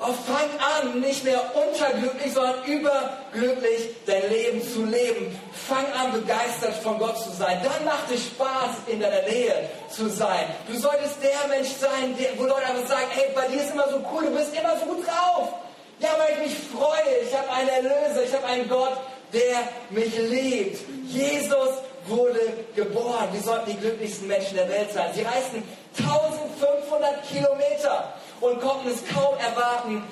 Oh, 0.00 0.12
fang 0.12 0.48
an, 0.60 1.00
nicht 1.00 1.24
mehr 1.24 1.40
unterglücklich, 1.56 2.32
sondern 2.32 2.62
überglücklich 2.64 3.96
dein 4.06 4.30
Leben 4.30 4.62
zu 4.62 4.84
leben. 4.84 5.36
Fang 5.52 5.86
an, 5.92 6.12
begeistert 6.12 6.74
von 6.84 6.98
Gott 6.98 7.18
zu 7.18 7.30
sein. 7.30 7.60
Dann 7.64 7.84
macht 7.84 8.08
es 8.14 8.26
Spaß, 8.26 8.86
in 8.86 9.00
deiner 9.00 9.22
Nähe 9.22 9.68
zu 9.90 10.08
sein. 10.08 10.46
Du 10.68 10.78
solltest 10.78 11.16
der 11.20 11.48
Mensch 11.48 11.70
sein, 11.80 12.16
der, 12.16 12.38
wo 12.38 12.44
Leute 12.44 12.66
einfach 12.66 12.86
sagen, 12.86 13.08
hey, 13.10 13.30
bei 13.34 13.48
dir 13.48 13.60
ist 13.60 13.72
immer 13.72 13.90
so 13.90 14.00
cool, 14.12 14.26
du 14.26 14.36
bist 14.36 14.54
immer 14.54 14.78
so 14.78 14.86
gut 14.86 15.04
drauf. 15.04 15.54
Ja, 15.98 16.10
weil 16.16 16.34
ich 16.34 16.52
mich 16.52 16.58
freue. 16.68 17.26
Ich 17.26 17.36
habe 17.36 17.50
einen 17.50 17.68
Erlöser, 17.68 18.22
ich 18.24 18.32
habe 18.32 18.46
einen 18.46 18.68
Gott, 18.68 18.96
der 19.32 19.68
mich 19.90 20.16
liebt. 20.16 20.78
Jesus 21.06 21.70
wurde 22.06 22.40
geboren. 22.76 23.28
Wir 23.32 23.42
sollten 23.42 23.70
die 23.70 23.76
glücklichsten 23.76 24.28
Menschen 24.28 24.56
der 24.56 24.68
Welt 24.68 24.92
sein. 24.92 25.10
Sie 25.12 25.22
reisten 25.22 25.62
1500 25.98 27.28
Kilometer 27.28 28.14
und 28.40 28.60
konnten 28.60 28.88
es 28.88 29.04
kaum 29.14 29.36
erwarten, 29.38 30.02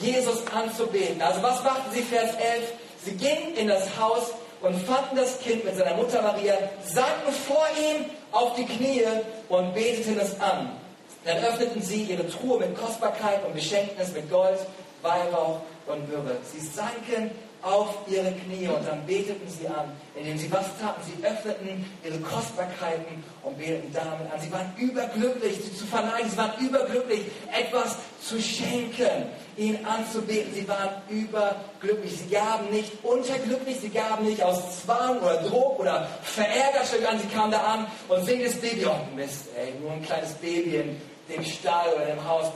Jesus 0.00 0.42
anzubeten. 0.54 1.20
Also 1.20 1.42
was 1.42 1.62
machten 1.62 1.92
sie, 1.92 2.02
Vers 2.02 2.34
11? 2.34 2.72
Sie 3.04 3.12
gingen 3.12 3.54
in 3.56 3.68
das 3.68 3.98
Haus 3.98 4.32
und 4.60 4.76
fanden 4.86 5.16
das 5.16 5.40
Kind 5.40 5.64
mit 5.64 5.76
seiner 5.76 5.96
Mutter 5.96 6.22
Maria, 6.22 6.56
sanken 6.84 7.32
vor 7.46 7.66
ihm 7.78 8.06
auf 8.30 8.54
die 8.54 8.64
Knie 8.64 9.04
und 9.48 9.74
beteten 9.74 10.18
es 10.20 10.40
an. 10.40 10.70
Dann 11.24 11.38
öffneten 11.38 11.82
sie 11.82 12.02
ihre 12.04 12.28
Truhe 12.28 12.58
mit 12.58 12.76
Kostbarkeit 12.76 13.44
und 13.44 13.54
beschenkten 13.54 14.00
es 14.00 14.12
mit 14.12 14.30
Gold, 14.30 14.58
Weihrauch 15.02 15.60
und 15.86 16.08
Myrrhe. 16.08 16.36
Sie 16.52 16.60
sanken 16.60 17.30
auf 17.62 17.94
ihre 18.08 18.32
Knie 18.32 18.68
und 18.68 18.86
dann 18.86 19.06
beteten 19.06 19.48
sie 19.48 19.66
an, 19.66 19.92
indem 20.14 20.36
sie 20.36 20.50
was 20.50 20.66
taten. 20.80 21.00
Sie 21.06 21.24
öffneten 21.24 21.84
ihre 22.04 22.18
Kostbarkeiten 22.18 23.22
und 23.42 23.56
beteten 23.56 23.92
damit 23.92 24.32
an. 24.32 24.40
Sie 24.40 24.52
waren 24.52 24.72
überglücklich, 24.76 25.56
sie 25.64 25.76
zu 25.76 25.86
verleihen. 25.86 26.28
Sie 26.28 26.36
waren 26.36 26.52
überglücklich, 26.60 27.22
etwas 27.52 27.96
zu 28.20 28.40
schenken, 28.40 29.26
ihn 29.56 29.78
anzubeten. 29.84 30.52
Sie 30.54 30.66
waren 30.66 30.90
überglücklich. 31.08 32.18
Sie 32.18 32.34
gaben 32.34 32.70
nicht 32.70 32.92
unterglücklich, 33.02 33.78
sie 33.80 33.90
gaben 33.90 34.26
nicht 34.26 34.42
aus 34.42 34.82
Zwang 34.82 35.20
oder 35.20 35.42
Druck 35.42 35.78
oder 35.78 36.08
Verärgerung 36.22 37.06
an. 37.06 37.20
Sie 37.20 37.28
kamen 37.28 37.52
da 37.52 37.60
an 37.60 37.86
und 38.08 38.24
sehen 38.24 38.42
das 38.44 38.54
Baby. 38.54 38.86
Oh 38.86 39.14
Mist, 39.14 39.46
ey, 39.56 39.74
nur 39.80 39.92
ein 39.92 40.02
kleines 40.02 40.32
Baby 40.34 40.76
in 40.76 41.00
dem 41.28 41.44
Stall 41.44 41.92
oder 41.94 42.08
im 42.08 42.28
Haus. 42.28 42.46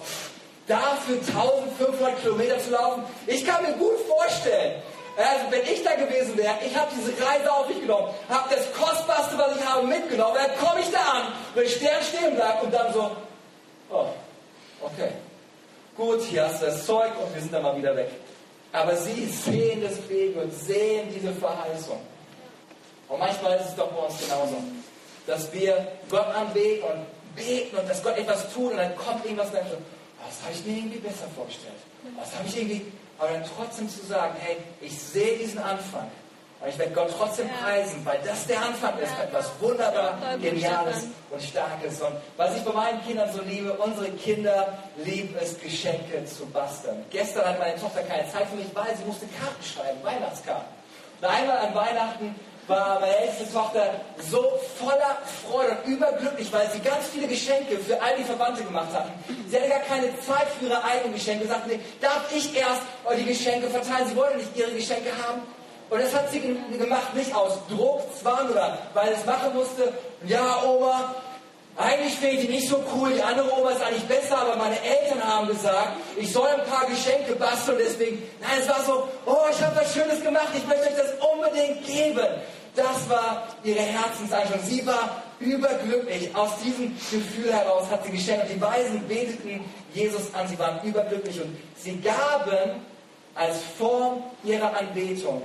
Dafür 0.67 1.19
1500 1.19 2.21
Kilometer 2.23 2.59
zu 2.59 2.71
laufen, 2.71 3.05
ich 3.29 3.47
kann 3.47 3.63
mir 3.63 3.75
gut 3.75 4.01
vorstellen, 4.09 4.83
also 5.17 5.51
wenn 5.51 5.63
ich 5.63 5.83
da 5.83 5.95
gewesen 5.95 6.37
wäre, 6.37 6.55
ich 6.65 6.77
habe 6.77 6.91
diese 6.95 7.13
Reise 7.25 7.51
auf 7.51 7.69
mich 7.69 7.81
genommen, 7.81 8.09
habe 8.29 8.55
das 8.55 8.73
Kostbarste, 8.73 9.39
was 9.39 9.57
ich 9.57 9.65
habe, 9.65 9.87
mitgenommen, 9.87 10.35
dann 10.37 10.67
komme 10.67 10.81
ich 10.81 10.91
da 10.91 10.99
an, 10.99 11.33
der 11.55 11.67
Stern 11.67 12.03
stehen 12.03 12.35
bleibt 12.35 12.63
und 12.63 12.75
dann 12.75 12.93
so, 12.93 13.11
oh, 13.91 14.07
okay, 14.83 15.11
gut, 15.97 16.21
hier 16.23 16.45
hast 16.45 16.61
du 16.61 16.67
das 16.67 16.85
Zeug 16.85 17.13
und 17.23 17.35
wir 17.35 17.41
sind 17.41 17.53
dann 17.53 17.63
mal 17.63 17.77
wieder 17.77 17.97
weg. 17.97 18.11
Aber 18.73 18.95
sie 18.95 19.27
sehen 19.27 19.83
das 19.83 19.97
Baby 20.01 20.39
und 20.39 20.53
sehen 20.53 21.09
diese 21.15 21.33
Verheißung. 21.33 21.99
Und 23.09 23.19
manchmal 23.19 23.57
ist 23.57 23.71
es 23.71 23.77
doch 23.77 23.89
bei 23.89 24.07
uns 24.07 24.21
genauso, 24.21 24.57
dass 25.27 25.51
wir 25.53 25.87
Gott 26.11 26.27
anbeten 26.27 26.83
und 26.83 27.07
beten 27.37 27.77
und 27.77 27.89
dass 27.89 28.03
Gott 28.03 28.19
etwas 28.19 28.53
tut 28.53 28.73
und 28.73 28.77
dann 28.77 28.95
kommt 28.97 29.25
irgendwas 29.25 29.49
und 29.49 29.55
dann 29.55 29.67
das 30.25 30.43
habe 30.43 30.53
ich 30.53 30.65
mir 30.65 30.79
irgendwie 30.79 30.99
besser 30.99 31.27
vorgestellt. 31.35 31.81
Das 32.19 32.35
habe 32.35 32.47
ich 32.47 32.57
irgendwie 32.57 32.93
aber 33.19 33.31
dann 33.31 33.45
trotzdem 33.57 33.89
zu 33.89 34.05
sagen, 34.05 34.35
hey, 34.39 34.57
ich 34.81 34.99
sehe 34.99 35.39
diesen 35.39 35.59
Anfang. 35.59 36.11
Und 36.61 36.69
ich 36.69 36.79
werde 36.79 36.93
Gott 36.93 37.13
trotzdem 37.17 37.49
ja. 37.49 37.67
preisen, 37.67 38.05
weil 38.05 38.19
das 38.25 38.47
der 38.47 38.63
Anfang 38.63 38.99
ist, 38.99 39.13
ja. 39.13 39.25
etwas 39.25 39.51
wunderbar, 39.61 40.19
Geniales 40.41 41.05
und 41.31 41.43
Starkes. 41.43 42.01
Und 42.01 42.15
was 42.37 42.57
ich 42.57 42.63
bei 42.63 42.73
meinen 42.73 43.03
Kindern 43.05 43.31
so 43.31 43.43
liebe, 43.43 43.73
unsere 43.75 44.11
Kinder 44.13 44.79
lieben 44.97 45.37
es, 45.41 45.59
Geschenke 45.61 46.25
zu 46.25 46.47
basteln. 46.47 47.05
Gestern 47.11 47.47
hat 47.47 47.59
meine 47.59 47.79
Tochter 47.79 48.03
keine 48.03 48.31
Zeit 48.31 48.49
für 48.49 48.57
mich, 48.57 48.69
weil 48.75 48.97
sie 48.97 49.05
musste 49.05 49.27
Karten 49.27 49.63
schreiben, 49.63 50.03
Weihnachtskarten. 50.03 50.67
Und 51.21 51.29
einmal 51.29 51.59
an 51.59 51.75
Weihnachten 51.75 52.35
war 52.67 53.01
meine 53.01 53.17
älteste 53.17 53.53
Tochter 53.53 54.01
so 54.31 54.59
voller 54.79 55.19
Freude 55.47 55.77
und 55.85 55.93
überglücklich, 55.93 56.53
weil 56.53 56.69
sie 56.71 56.81
ganz 56.81 57.07
viele 57.13 57.29
Geschenke 57.29 57.79
für 57.79 58.01
all 58.01 58.17
die 58.17 58.25
Verwandte 58.25 58.65
gemacht 58.65 58.93
hatten. 58.93 59.13
Sie 59.49 59.57
hatte 59.57 59.69
gar 59.69 59.81
keine 59.81 60.09
Zeit 60.21 60.49
für 60.59 60.67
ihre 60.67 60.83
eigenen 60.83 61.15
Geschenke. 61.15 61.45
Sie 61.45 61.51
sagte, 61.51 61.69
nee, 61.69 61.81
darf 62.01 62.25
ich 62.35 62.57
erst 62.57 62.83
die 63.17 63.25
Geschenke 63.25 63.69
verteilen? 63.69 64.09
Sie 64.09 64.17
wollte 64.17 64.39
nicht 64.39 64.57
ihre 64.57 64.73
Geschenke 64.73 65.11
haben. 65.27 65.43
Und 65.89 66.03
das 66.03 66.13
hat 66.13 66.33
sie 66.33 66.41
gemacht, 66.41 67.15
nicht 67.15 67.33
aus 67.35 67.59
Druck, 67.69 68.03
Zwang 68.21 68.51
oder 68.51 68.79
weil 68.93 69.13
es 69.13 69.25
machen 69.25 69.55
musste. 69.55 69.93
Ja, 70.27 70.63
Oma, 70.65 71.15
eigentlich 71.77 72.15
finde 72.15 72.37
ich 72.37 72.47
die 72.47 72.53
nicht 72.53 72.69
so 72.69 72.83
cool, 72.95 73.13
die 73.13 73.23
andere 73.23 73.53
Oma 73.53 73.71
ist 73.71 73.83
eigentlich 73.83 74.05
besser, 74.05 74.39
aber 74.39 74.57
meine 74.57 74.77
Eltern 74.83 75.23
haben 75.23 75.47
gesagt, 75.47 75.91
ich 76.17 76.33
soll 76.33 76.49
ein 76.49 76.65
paar 76.65 76.87
Geschenke 76.87 77.35
basteln, 77.35 77.77
deswegen, 77.79 78.23
nein, 78.41 78.59
es 78.61 78.69
war 78.69 78.83
so, 78.83 79.07
oh, 79.27 79.45
ich 79.51 79.63
habe 79.63 79.77
was 79.77 79.93
Schönes 79.93 80.23
gemacht, 80.23 80.49
ich 80.57 80.67
möchte 80.67 80.87
euch 80.87 80.97
das 80.97 81.13
unbedingt 81.21 81.87
geben. 81.87 82.27
Das 82.77 83.09
war 83.09 83.49
ihre 83.65 83.81
Herzenseinstellung. 83.81 84.65
Sie 84.67 84.87
war 84.87 85.23
überglücklich. 85.41 86.35
Aus 86.35 86.51
diesem 86.63 86.95
Gefühl 86.95 87.53
heraus 87.53 87.91
hat 87.91 88.05
sie 88.05 88.13
geschenkt. 88.13 88.45
Und 88.45 88.57
die 88.57 88.61
Weisen 88.61 89.09
beteten 89.09 89.65
Jesus 89.95 90.33
an. 90.35 90.47
Sie 90.47 90.59
waren 90.59 90.87
überglücklich 90.87 91.41
und 91.41 91.57
sie 91.77 91.97
gaben 91.97 92.83
als 93.35 93.57
Form 93.79 94.23
ihrer 94.45 94.77
Anbetung 94.77 95.43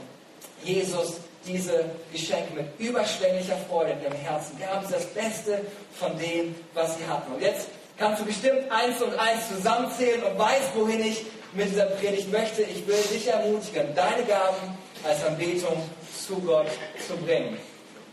Jesus 0.63 1.13
diese 1.45 1.85
Geschenke 2.11 2.53
mit 2.53 2.79
überschwänglicher 2.79 3.57
Freude 3.67 3.91
in 3.91 4.01
ihrem 4.03 4.17
Herzen. 4.17 4.59
Gaben 4.59 4.85
sie 4.85 4.93
das 4.93 5.05
Beste 5.07 5.61
von 5.93 6.17
dem, 6.19 6.55
was 6.73 6.97
sie 6.97 7.07
hatten. 7.07 7.33
Und 7.33 7.41
jetzt 7.41 7.67
kannst 7.97 8.21
du 8.21 8.25
bestimmt 8.25 8.69
eins 8.69 9.01
und 9.01 9.17
eins 9.17 9.47
zusammenzählen 9.47 10.21
und 10.23 10.37
weißt, 10.37 10.75
wohin 10.75 11.03
ich 11.03 11.25
mit 11.53 11.71
dieser 11.71 11.85
Predigt 11.85 12.31
möchte. 12.31 12.61
Ich 12.63 12.85
will 12.87 13.01
dich 13.11 13.27
ermutigen, 13.27 13.95
deine 13.95 14.23
Gaben 14.23 14.77
als 15.03 15.25
Anbetung 15.25 15.81
zu 16.25 16.35
Gott 16.39 16.67
zu 17.05 17.15
bringen. 17.17 17.57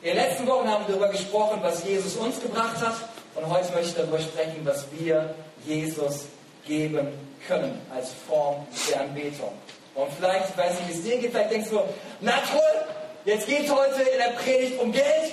In 0.02 0.14
den 0.14 0.16
letzten 0.16 0.46
Wochen 0.46 0.68
haben 0.68 0.86
wir 0.86 0.94
darüber 0.94 1.08
gesprochen, 1.08 1.58
was 1.62 1.84
Jesus 1.84 2.16
uns 2.16 2.40
gebracht 2.40 2.76
hat. 2.80 2.94
Und 3.34 3.48
heute 3.48 3.72
möchte 3.72 3.88
ich 3.88 3.94
darüber 3.94 4.18
sprechen, 4.18 4.60
was 4.64 4.86
wir 4.92 5.34
Jesus 5.64 6.26
geben 6.66 7.08
können 7.46 7.80
als 7.94 8.10
Form 8.28 8.66
der 8.88 9.00
Anbetung. 9.00 9.52
Und 9.94 10.08
vielleicht, 10.16 10.50
ich 10.50 10.56
weiß 10.56 10.72
nicht, 10.80 10.88
wie 10.88 10.92
es 10.92 11.02
dir 11.02 11.18
geht, 11.18 11.30
vielleicht 11.32 11.50
denkst 11.50 11.70
du, 11.70 11.80
na 12.20 12.32
toll, 12.52 12.86
jetzt 13.24 13.46
geht 13.46 13.68
heute 13.70 14.02
in 14.02 14.18
der 14.18 14.38
Predigt 14.38 14.80
um 14.80 14.92
Geld. 14.92 15.32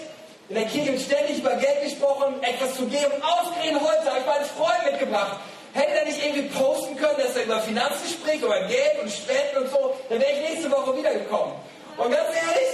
In 0.50 0.56
der 0.56 0.66
Kirche 0.66 0.94
wird 0.94 1.02
ständig 1.02 1.40
über 1.40 1.56
Geld 1.56 1.84
gesprochen, 1.84 2.42
etwas 2.42 2.76
zu 2.76 2.86
geben. 2.86 3.12
Ausgerechnet 3.22 3.82
heute 3.82 4.06
habe 4.10 4.20
ich 4.20 4.26
meinen 4.26 4.46
Freund 4.46 4.92
mitgebracht. 4.92 5.40
Hätte 5.74 5.92
er 5.92 6.06
nicht 6.06 6.24
irgendwie 6.24 6.50
posten 6.50 6.96
können, 6.96 7.18
dass 7.18 7.36
er 7.36 7.44
über 7.44 7.60
Finanzen 7.62 8.08
spricht, 8.08 8.44
über 8.44 8.60
Geld 8.68 9.02
und 9.02 9.12
Spenden 9.12 9.64
und 9.64 9.72
so, 9.72 9.96
dann 10.10 10.20
wäre 10.20 10.32
ich 10.32 10.50
nächste 10.50 10.72
Woche 10.72 10.98
wiedergekommen. 10.98 11.54
Und 11.98 12.12
ganz 12.12 12.28
ehrlich, 12.28 12.70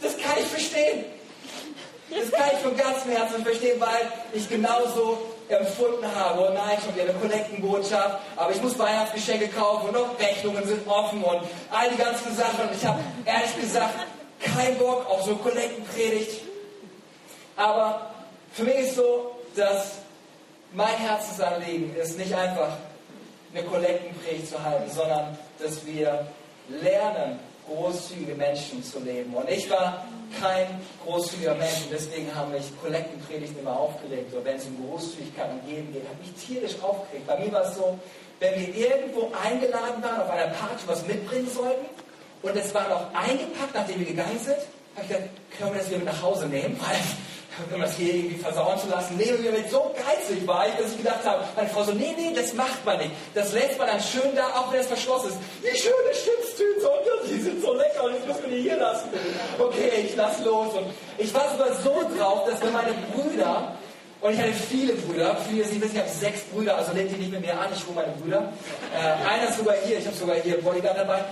das 0.00 0.16
kann 0.16 0.38
ich 0.38 0.46
verstehen. 0.46 1.04
Das 2.10 2.30
kann 2.30 2.50
ich 2.52 2.58
von 2.58 2.76
ganzem 2.76 3.12
Herzen 3.12 3.42
verstehen, 3.42 3.80
weil 3.80 4.12
ich 4.32 4.48
genauso 4.48 5.18
empfunden 5.48 6.06
habe. 6.14 6.48
Und 6.48 6.54
nein, 6.54 6.78
schon 6.84 6.94
wieder 6.94 7.04
eine 7.04 7.14
Kollektenbotschaft, 7.14 8.18
aber 8.36 8.52
ich 8.52 8.62
muss 8.62 8.78
Weihnachtsgeschenke 8.78 9.48
kaufen 9.48 9.88
und 9.88 9.94
noch 9.94 10.18
Rechnungen 10.18 10.66
sind 10.66 10.86
offen 10.86 11.22
und 11.22 11.42
all 11.70 11.90
die 11.90 11.96
ganzen 11.96 12.34
Sachen. 12.36 12.68
Und 12.68 12.76
ich 12.76 12.84
habe 12.84 13.00
ehrlich 13.24 13.60
gesagt 13.60 13.94
keinen 14.40 14.78
Bock 14.78 15.08
auf 15.08 15.22
so 15.22 15.36
Kollektenpredigt. 15.36 16.42
Aber 17.56 18.10
für 18.52 18.64
mich 18.64 18.76
ist 18.76 18.96
so, 18.96 19.36
dass 19.56 19.92
mein 20.72 20.96
Herzensanliegen 20.96 21.96
ist 21.96 22.18
nicht 22.18 22.34
einfach 22.34 22.76
eine 23.54 23.64
Kollektenpredigt 23.64 24.48
zu 24.48 24.62
halten, 24.62 24.90
sondern 24.90 25.38
dass 25.58 25.84
wir 25.86 26.26
lernen, 26.68 27.38
großzügige 27.74 28.34
Menschen 28.34 28.82
zu 28.82 29.00
leben. 29.00 29.34
Und 29.34 29.48
ich 29.48 29.68
war 29.70 30.04
kein 30.40 30.66
großzügiger 31.04 31.54
Mensch 31.54 31.82
und 31.84 31.92
deswegen 31.92 32.34
haben 32.34 32.52
mich 32.52 32.64
Kollektenpredigten 32.80 33.60
immer 33.60 33.78
aufgeregt. 33.78 34.32
Oder 34.32 34.44
wenn 34.44 34.56
es 34.56 34.66
um 34.66 34.88
Großzügigkeit 34.88 35.50
und 35.50 35.68
Geben 35.68 35.92
geht, 35.92 36.04
habe 36.08 36.18
mich 36.20 36.32
tierisch 36.34 36.82
aufgeregt. 36.82 37.26
Bei 37.26 37.38
mir 37.38 37.52
war 37.52 37.64
es 37.64 37.76
so, 37.76 37.98
wenn 38.40 38.54
wir 38.58 38.74
irgendwo 38.74 39.30
eingeladen 39.44 40.02
waren, 40.02 40.20
auf 40.20 40.30
einer 40.30 40.48
Party 40.48 40.82
was 40.86 41.06
mitbringen 41.06 41.48
sollten 41.48 41.86
und 42.42 42.56
es 42.56 42.74
war 42.74 42.88
noch 42.88 43.14
eingepackt, 43.14 43.74
nachdem 43.74 44.00
wir 44.00 44.06
gegangen 44.06 44.38
sind, 44.42 44.58
habe 44.96 45.02
ich 45.02 45.08
gedacht, 45.08 45.28
können 45.56 45.72
wir 45.72 45.78
das 45.78 45.88
wieder 45.88 45.98
mit 45.98 46.06
nach 46.06 46.22
Hause 46.22 46.46
nehmen? 46.46 46.78
Weil 46.80 46.98
um 47.74 47.80
das 47.80 47.96
hier 47.96 48.14
irgendwie 48.14 48.36
versauen 48.36 48.78
zu 48.78 48.88
lassen. 48.88 49.16
Nee, 49.16 49.30
wir 49.40 49.52
mit 49.52 49.70
so 49.70 49.94
geizig 49.94 50.46
war 50.46 50.66
dass 50.68 50.92
ich 50.92 50.98
gedacht 50.98 51.24
habe, 51.24 51.44
meine 51.54 51.68
Frau 51.68 51.84
so, 51.84 51.92
nee, 51.92 52.14
nee, 52.16 52.32
das 52.34 52.54
macht 52.54 52.84
man 52.84 52.98
nicht. 52.98 53.10
Das 53.34 53.52
lässt 53.52 53.78
man 53.78 53.88
dann 53.88 54.00
schön 54.00 54.34
da, 54.34 54.46
auch 54.58 54.72
wenn 54.72 54.80
es 54.80 54.86
verschlossen 54.86 55.28
ist. 55.28 55.38
Wie 55.62 55.78
schöne 55.78 56.14
Und 56.84 57.30
die 57.30 57.40
sind 57.40 57.62
so 57.62 57.74
lecker 57.74 58.04
und 58.04 58.14
jetzt 58.14 58.26
müssen 58.26 58.42
wir 58.44 58.56
die 58.56 58.62
hier 58.62 58.76
lassen. 58.76 59.08
Okay, 59.58 60.04
ich 60.04 60.16
lass 60.16 60.44
los. 60.44 60.74
Und 60.74 60.86
ich 61.18 61.32
war 61.32 61.50
sogar 61.50 61.74
so 61.74 62.16
drauf, 62.16 62.48
dass 62.48 62.60
wenn 62.62 62.72
meine 62.72 62.94
Brüder 63.14 63.76
und 64.22 64.32
ich 64.34 64.38
hatte 64.38 64.52
viele 64.52 64.92
Brüder, 64.94 65.36
viele, 65.48 65.64
Sie 65.64 65.80
wissen, 65.82 65.96
ich 65.96 66.00
habe 66.00 66.08
sechs 66.08 66.42
Brüder, 66.42 66.76
also 66.76 66.92
lehnt 66.92 67.10
die 67.10 67.16
nicht 67.16 67.32
mit 67.32 67.40
mir 67.40 67.58
an, 67.58 67.68
ich 67.74 67.84
hole 67.84 67.96
meine 67.96 68.12
Brüder. 68.12 68.52
Äh, 68.94 69.28
einer 69.28 69.48
ist 69.48 69.58
sogar 69.58 69.74
hier, 69.84 69.98
ich 69.98 70.06
habe 70.06 70.16
sogar 70.16 70.36
hier 70.36 70.60
Bodyguard 70.62 70.96
dabei. 70.96 71.24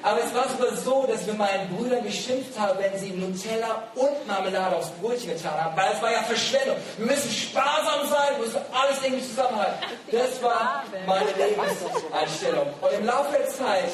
Aber 0.00 0.20
es 0.22 0.32
war 0.32 0.48
sogar 0.48 0.76
so, 0.76 1.04
dass 1.10 1.26
wir 1.26 1.34
meinen 1.34 1.68
Brüdern 1.74 2.04
geschimpft 2.04 2.56
haben, 2.56 2.78
wenn 2.78 2.96
sie 2.96 3.10
Nutella 3.10 3.82
und 3.96 4.24
Marmelade 4.28 4.76
aufs 4.76 4.90
Brötchen 5.02 5.30
getan 5.30 5.60
haben, 5.60 5.76
weil 5.76 5.90
es 5.92 6.00
war 6.00 6.12
ja 6.12 6.22
Verschwendung. 6.22 6.76
Wir 6.98 7.06
müssen 7.06 7.32
sparsam 7.32 8.06
sein, 8.08 8.38
wir 8.38 8.46
müssen 8.46 8.60
alles 8.70 9.02
irgendwie 9.02 9.26
zusammenhalten. 9.26 9.78
Das 10.12 10.40
war 10.40 10.84
meine 11.04 11.30
Lebenseinstellung. 11.32 12.68
Und 12.80 12.92
im 12.92 13.06
Laufe 13.06 13.36
der 13.36 13.48
Zeit 13.48 13.90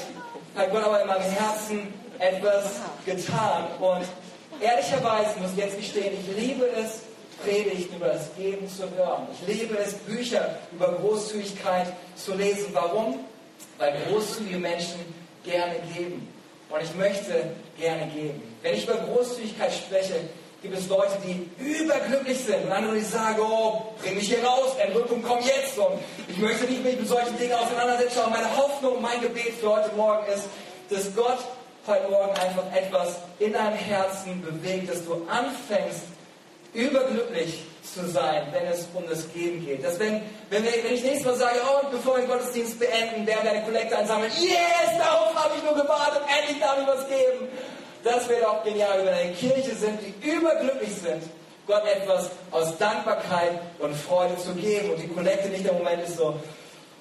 hat 0.57 0.71
Gott 0.71 0.85
aber 0.85 1.03
in 1.03 1.09
meinem 1.09 1.23
Herzen 1.23 1.95
etwas 2.19 2.77
getan. 3.05 3.67
Und 3.81 4.07
ehrlicherweise 4.61 5.39
muss 5.41 5.53
ich 5.53 5.59
jetzt 5.59 5.77
gestehen, 5.77 6.13
ich 6.15 6.37
liebe 6.37 6.67
es, 6.67 7.01
Predigten 7.43 7.97
über 7.97 8.09
das 8.09 8.35
Geben 8.37 8.69
zu 8.69 8.83
hören. 8.97 9.27
Ich 9.33 9.49
liebe 9.49 9.77
es, 9.77 9.95
Bücher 9.95 10.59
über 10.73 10.93
Großzügigkeit 10.93 11.93
zu 12.15 12.35
lesen. 12.35 12.69
Warum? 12.73 13.21
Weil 13.79 13.95
großzügige 14.09 14.59
Menschen 14.59 15.01
gerne 15.45 15.75
geben. 15.95 16.29
Und 16.69 16.83
ich 16.83 16.95
möchte 16.95 17.51
gerne 17.79 18.07
geben. 18.13 18.43
Wenn 18.63 18.75
ich 18.75 18.85
über 18.85 18.95
Großzügigkeit 18.95 19.73
spreche, 19.73 20.15
gibt 20.63 20.79
es 20.79 20.89
Leute, 20.89 21.19
die 21.27 21.51
überglücklich 21.61 22.39
sind 22.39 22.65
und 22.65 22.73
andere, 22.73 22.95
die 22.95 23.01
sagen, 23.01 23.41
oh, 23.43 23.83
bring 24.01 24.15
mich 24.15 24.29
hier 24.29 24.45
raus, 24.45 24.77
Entrückung 24.79 25.23
kommt 25.23 25.45
jetzt. 25.45 25.77
Und 25.77 25.99
ich 26.29 26.39
möchte 26.39 26.65
nicht 26.67 26.85
mich 26.85 26.99
mit 26.99 27.09
solchen 27.09 27.37
Dingen 27.37 27.55
auseinandersetzen, 27.55 28.21
aber 28.21 28.31
meine 28.31 28.57
Hoffnung, 28.57 29.03
mein 29.03 29.21
Gebet 29.21 29.55
für 29.61 29.77
heute 29.77 29.95
Morgen 29.97 30.25
ist, 30.33 30.45
dass 30.89 31.15
Gott 31.17 31.39
heute 31.87 32.09
Morgen 32.09 32.31
einfach 32.39 32.65
etwas 32.75 33.17
in 33.41 33.53
deinem 33.53 33.75
Herzen 33.75 34.41
bewegt, 34.41 34.89
dass 34.89 35.05
du 35.05 35.27
anfängst, 35.29 36.03
überglücklich 36.75 37.65
zu 37.83 38.09
sein, 38.09 38.47
wenn 38.53 38.67
es 38.69 38.87
um 38.95 39.05
das 39.09 39.31
Geben 39.33 39.67
geht. 39.67 39.85
Dass 39.85 39.99
wenn, 39.99 40.23
wenn, 40.49 40.63
wir, 40.63 40.73
wenn 40.85 40.95
ich 40.95 41.03
nächstes 41.03 41.27
Mal 41.27 41.35
sage, 41.35 41.61
oh, 41.67 41.87
bevor 41.91 42.17
wir 42.17 42.23
den 42.23 42.31
Gottesdienst 42.31 42.79
beenden, 42.79 43.27
werden 43.27 43.41
wir 43.43 43.51
eine 43.51 43.65
Kollekte 43.65 43.99
einsammeln. 43.99 44.31
Yes, 44.39 44.97
darauf 44.97 45.35
habe 45.35 45.55
ich 45.57 45.65
nur 45.65 45.75
gewartet, 45.75 46.23
endlich 46.39 46.61
darf 46.61 46.79
ich 46.81 46.87
was 46.87 47.09
geben. 47.09 47.49
Das 48.05 48.29
wäre 48.29 48.43
doch 48.43 48.65
genial, 48.65 48.99
wenn 48.99 49.07
wir 49.07 49.13
eine 49.15 49.33
Kirche 49.33 49.75
sind, 49.75 50.01
die 50.01 50.29
überglücklich 50.29 50.95
sind, 50.95 51.23
Gott 51.67 51.85
etwas 51.87 52.31
aus 52.51 52.77
Dankbarkeit 52.79 53.61
und 53.79 53.95
Freude 53.95 54.37
zu 54.37 54.53
geben. 54.55 54.91
Und 54.91 55.03
die 55.03 55.09
Kollekte 55.09 55.49
nicht 55.49 55.65
der 55.65 55.75
Moment 55.75 56.03
ist 56.03 56.17
so, 56.17 56.35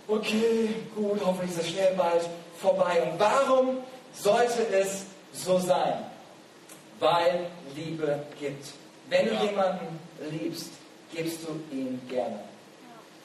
okay, 0.07 0.69
gut, 0.95 1.19
hoffentlich 1.25 1.51
ist 1.51 1.61
es 1.61 1.69
schnell 1.69 1.93
bald 1.95 2.21
vorbei. 2.61 3.01
Und 3.03 3.19
warum 3.19 3.77
sollte 4.13 4.67
es 4.71 5.05
so 5.33 5.57
sein? 5.57 6.05
Weil 6.99 7.47
Liebe 7.75 8.19
gibt. 8.39 8.65
Wenn 9.09 9.27
du 9.27 9.33
ja. 9.33 9.43
jemanden 9.43 9.99
liebst, 10.29 10.69
gibst 11.13 11.39
du 11.43 11.75
ihm 11.75 11.99
gerne. 12.07 12.39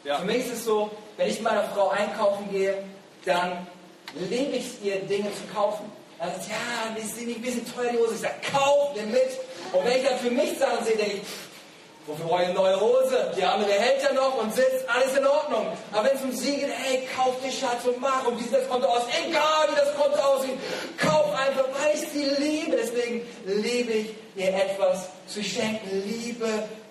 Ja. 0.04 0.18
Für 0.18 0.25
mich 0.25 0.38
ist 0.38 0.52
es 0.52 0.64
so, 0.64 0.90
wenn 1.16 1.28
ich 1.28 1.35
mit 1.35 1.45
meiner 1.45 1.64
Frau 1.64 1.90
einkaufen 1.90 2.50
gehe, 2.50 2.78
dann 3.25 3.66
liebe 4.14 4.56
ich 4.56 4.66
es 4.66 4.83
ihr, 4.83 5.00
Dinge 5.00 5.28
zu 5.35 5.52
kaufen. 5.54 5.85
Dann 6.19 6.31
sagt 6.31 6.49
ja, 6.49 6.97
die 6.97 7.03
sind 7.03 7.37
ein 7.37 7.43
bisschen 7.43 7.75
teuer, 7.75 7.91
die 7.93 7.99
Hose. 7.99 8.15
Ich 8.15 8.21
sage, 8.21 8.35
kauf, 8.51 8.95
nimm 8.95 9.11
mit. 9.11 9.29
Und 9.73 9.85
wenn 9.85 9.99
ich 9.99 10.09
dann 10.09 10.19
für 10.19 10.31
mich 10.31 10.59
Sachen 10.59 10.85
sehe, 10.85 10.97
denke 10.97 11.17
ich, 11.17 11.23
wofür 12.07 12.25
brauche 12.25 12.43
ich 12.43 12.49
eine 12.49 12.55
neue 12.55 12.81
Hose? 12.81 13.33
Die 13.37 13.45
andere 13.45 13.73
hält 13.73 14.03
ja 14.03 14.13
noch 14.13 14.41
und 14.41 14.55
sitzt, 14.55 14.89
alles 14.89 15.17
in 15.17 15.27
Ordnung. 15.27 15.67
Aber 15.93 16.09
wenn 16.09 16.17
es 16.17 16.23
um 16.23 16.33
sie 16.33 16.57
geht, 16.57 16.71
hey, 16.73 17.07
kauf 17.15 17.35
dir 17.45 17.53
Schatz 17.53 17.85
und 17.85 18.01
mach. 18.01 18.27
Und 18.27 18.39
wie 18.39 18.45
sieht 18.45 18.55
das 18.55 18.69
Konto 18.69 18.87
aus? 18.87 19.03
Egal, 19.27 19.69
wie 19.71 19.77
das 19.77 19.95
Konto 19.95 20.19
aussieht. 20.19 20.59
Kauf 20.97 21.35
einfach, 21.35 21.67
weil 21.81 21.95
ich 21.95 22.09
sie 22.09 22.25
liebe. 22.25 22.77
Deswegen 22.77 23.27
liebe 23.45 23.93
ich, 23.93 24.15
ihr 24.37 24.55
etwas 24.55 25.09
zu 25.27 25.43
schenken. 25.43 26.03
Liebe 26.07 26.49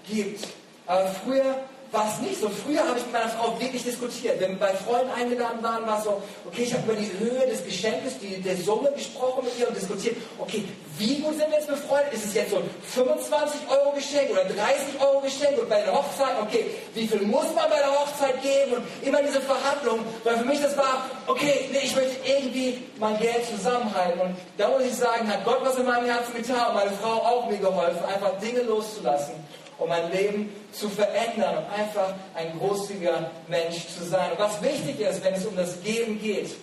gibt. 0.08 0.46
Aber 0.86 1.08
früher 1.24 1.55
war 1.91 2.07
es 2.11 2.19
nicht 2.19 2.39
so. 2.39 2.49
Früher 2.49 2.87
habe 2.87 2.97
ich 2.97 3.05
mit 3.05 3.13
meiner 3.13 3.29
Frau 3.29 3.59
wirklich 3.59 3.83
diskutiert. 3.83 4.39
Wenn 4.39 4.51
wir 4.51 4.67
bei 4.67 4.73
Freunden 4.73 5.11
eingeladen 5.11 5.61
waren, 5.61 5.85
war 5.85 5.99
es 5.99 6.03
so, 6.03 6.21
okay, 6.45 6.63
ich 6.63 6.73
habe 6.73 6.83
über 6.91 6.99
die 6.99 7.11
Höhe 7.19 7.47
des 7.47 7.63
Geschenkes, 7.63 8.19
die, 8.19 8.41
der 8.41 8.57
Summe 8.57 8.91
gesprochen 8.91 9.45
mit 9.45 9.57
ihr 9.59 9.67
und 9.67 9.75
diskutiert, 9.77 10.17
okay, 10.37 10.65
wie 10.97 11.19
gut 11.19 11.37
sind 11.37 11.49
wir 11.49 11.57
jetzt 11.57 11.67
befreundet? 11.67 12.13
Ist 12.13 12.25
es 12.25 12.33
jetzt 12.33 12.51
so 12.51 12.57
ein 12.57 12.69
25 12.93 13.61
Euro 13.69 13.91
Geschenk 13.91 14.31
oder 14.31 14.43
30 14.45 14.99
Euro 14.99 15.21
Geschenk? 15.21 15.57
Und 15.59 15.69
bei 15.69 15.81
der 15.81 15.93
Hochzeit, 15.93 16.35
okay, 16.41 16.65
wie 16.93 17.07
viel 17.07 17.21
muss 17.21 17.47
man 17.55 17.69
bei 17.69 17.79
der 17.79 17.91
Hochzeit 17.91 18.41
geben? 18.41 18.77
Und 18.77 19.07
immer 19.07 19.21
diese 19.21 19.41
Verhandlungen, 19.41 20.05
weil 20.23 20.37
für 20.37 20.45
mich 20.45 20.61
das 20.61 20.75
war, 20.77 21.05
okay, 21.27 21.69
nee, 21.71 21.79
ich 21.83 21.95
möchte 21.95 22.15
irgendwie 22.25 22.83
mein 22.99 23.17
Geld 23.19 23.45
zusammenhalten. 23.45 24.19
Und 24.21 24.35
da 24.57 24.69
muss 24.69 24.83
ich 24.83 24.95
sagen, 24.95 25.27
hat 25.27 25.43
Gott 25.45 25.59
was 25.61 25.77
in 25.77 25.85
meinem 25.85 26.05
Herzen 26.05 26.33
getan 26.33 26.69
und 26.69 26.75
meine 26.75 26.91
Frau 26.91 27.13
auch 27.21 27.49
mir 27.49 27.57
geholfen, 27.57 28.03
einfach 28.05 28.39
Dinge 28.39 28.61
loszulassen 28.61 29.35
um 29.77 29.89
mein 29.89 30.12
Leben 30.12 30.50
zu 30.72 30.89
verändern 30.89 31.58
und 31.58 31.79
einfach 31.79 32.13
ein 32.34 32.58
großzügiger 32.58 33.29
Mensch 33.48 33.88
zu 33.88 34.05
sein. 34.05 34.32
Und 34.32 34.39
was 34.39 34.62
wichtig 34.62 35.00
ist, 35.00 35.24
wenn 35.24 35.34
es 35.34 35.46
um 35.46 35.55
das 35.55 35.82
Geben 35.84 36.20
geht, 36.22 36.55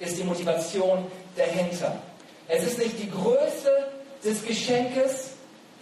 ist 0.00 0.18
die 0.18 0.24
Motivation 0.24 1.06
dahinter. 1.36 1.96
Es 2.48 2.64
ist 2.64 2.78
nicht 2.78 2.98
die 3.00 3.10
Größe 3.10 3.70
des 4.24 4.44
Geschenkes, 4.44 5.30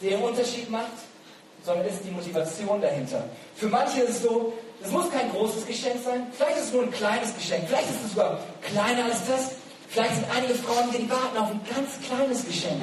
die 0.01 0.11
den 0.11 0.23
Unterschied 0.23 0.71
macht, 0.71 0.93
sondern 1.65 1.87
es 1.87 1.95
ist 1.95 2.05
die 2.05 2.11
Motivation 2.11 2.81
dahinter. 2.81 3.25
Für 3.57 3.67
manche 3.67 4.03
ist 4.03 4.11
es 4.11 4.23
so, 4.23 4.53
es 4.83 4.91
muss 4.91 5.11
kein 5.11 5.31
großes 5.31 5.67
Geschenk 5.67 6.03
sein, 6.05 6.27
vielleicht 6.33 6.57
ist 6.57 6.65
es 6.67 6.73
nur 6.73 6.83
ein 6.83 6.91
kleines 6.91 7.35
Geschenk, 7.35 7.65
vielleicht 7.69 7.89
ist 7.89 8.05
es 8.05 8.11
sogar 8.11 8.41
kleiner 8.63 9.05
als 9.05 9.27
das, 9.29 9.51
Vielleicht 9.93 10.15
sind 10.15 10.27
einige 10.35 10.55
Frauen, 10.55 10.91
die 10.91 11.11
warten 11.11 11.37
auf 11.37 11.51
ein 11.51 11.61
ganz 11.69 12.01
kleines 12.01 12.47
Geschenk, 12.47 12.81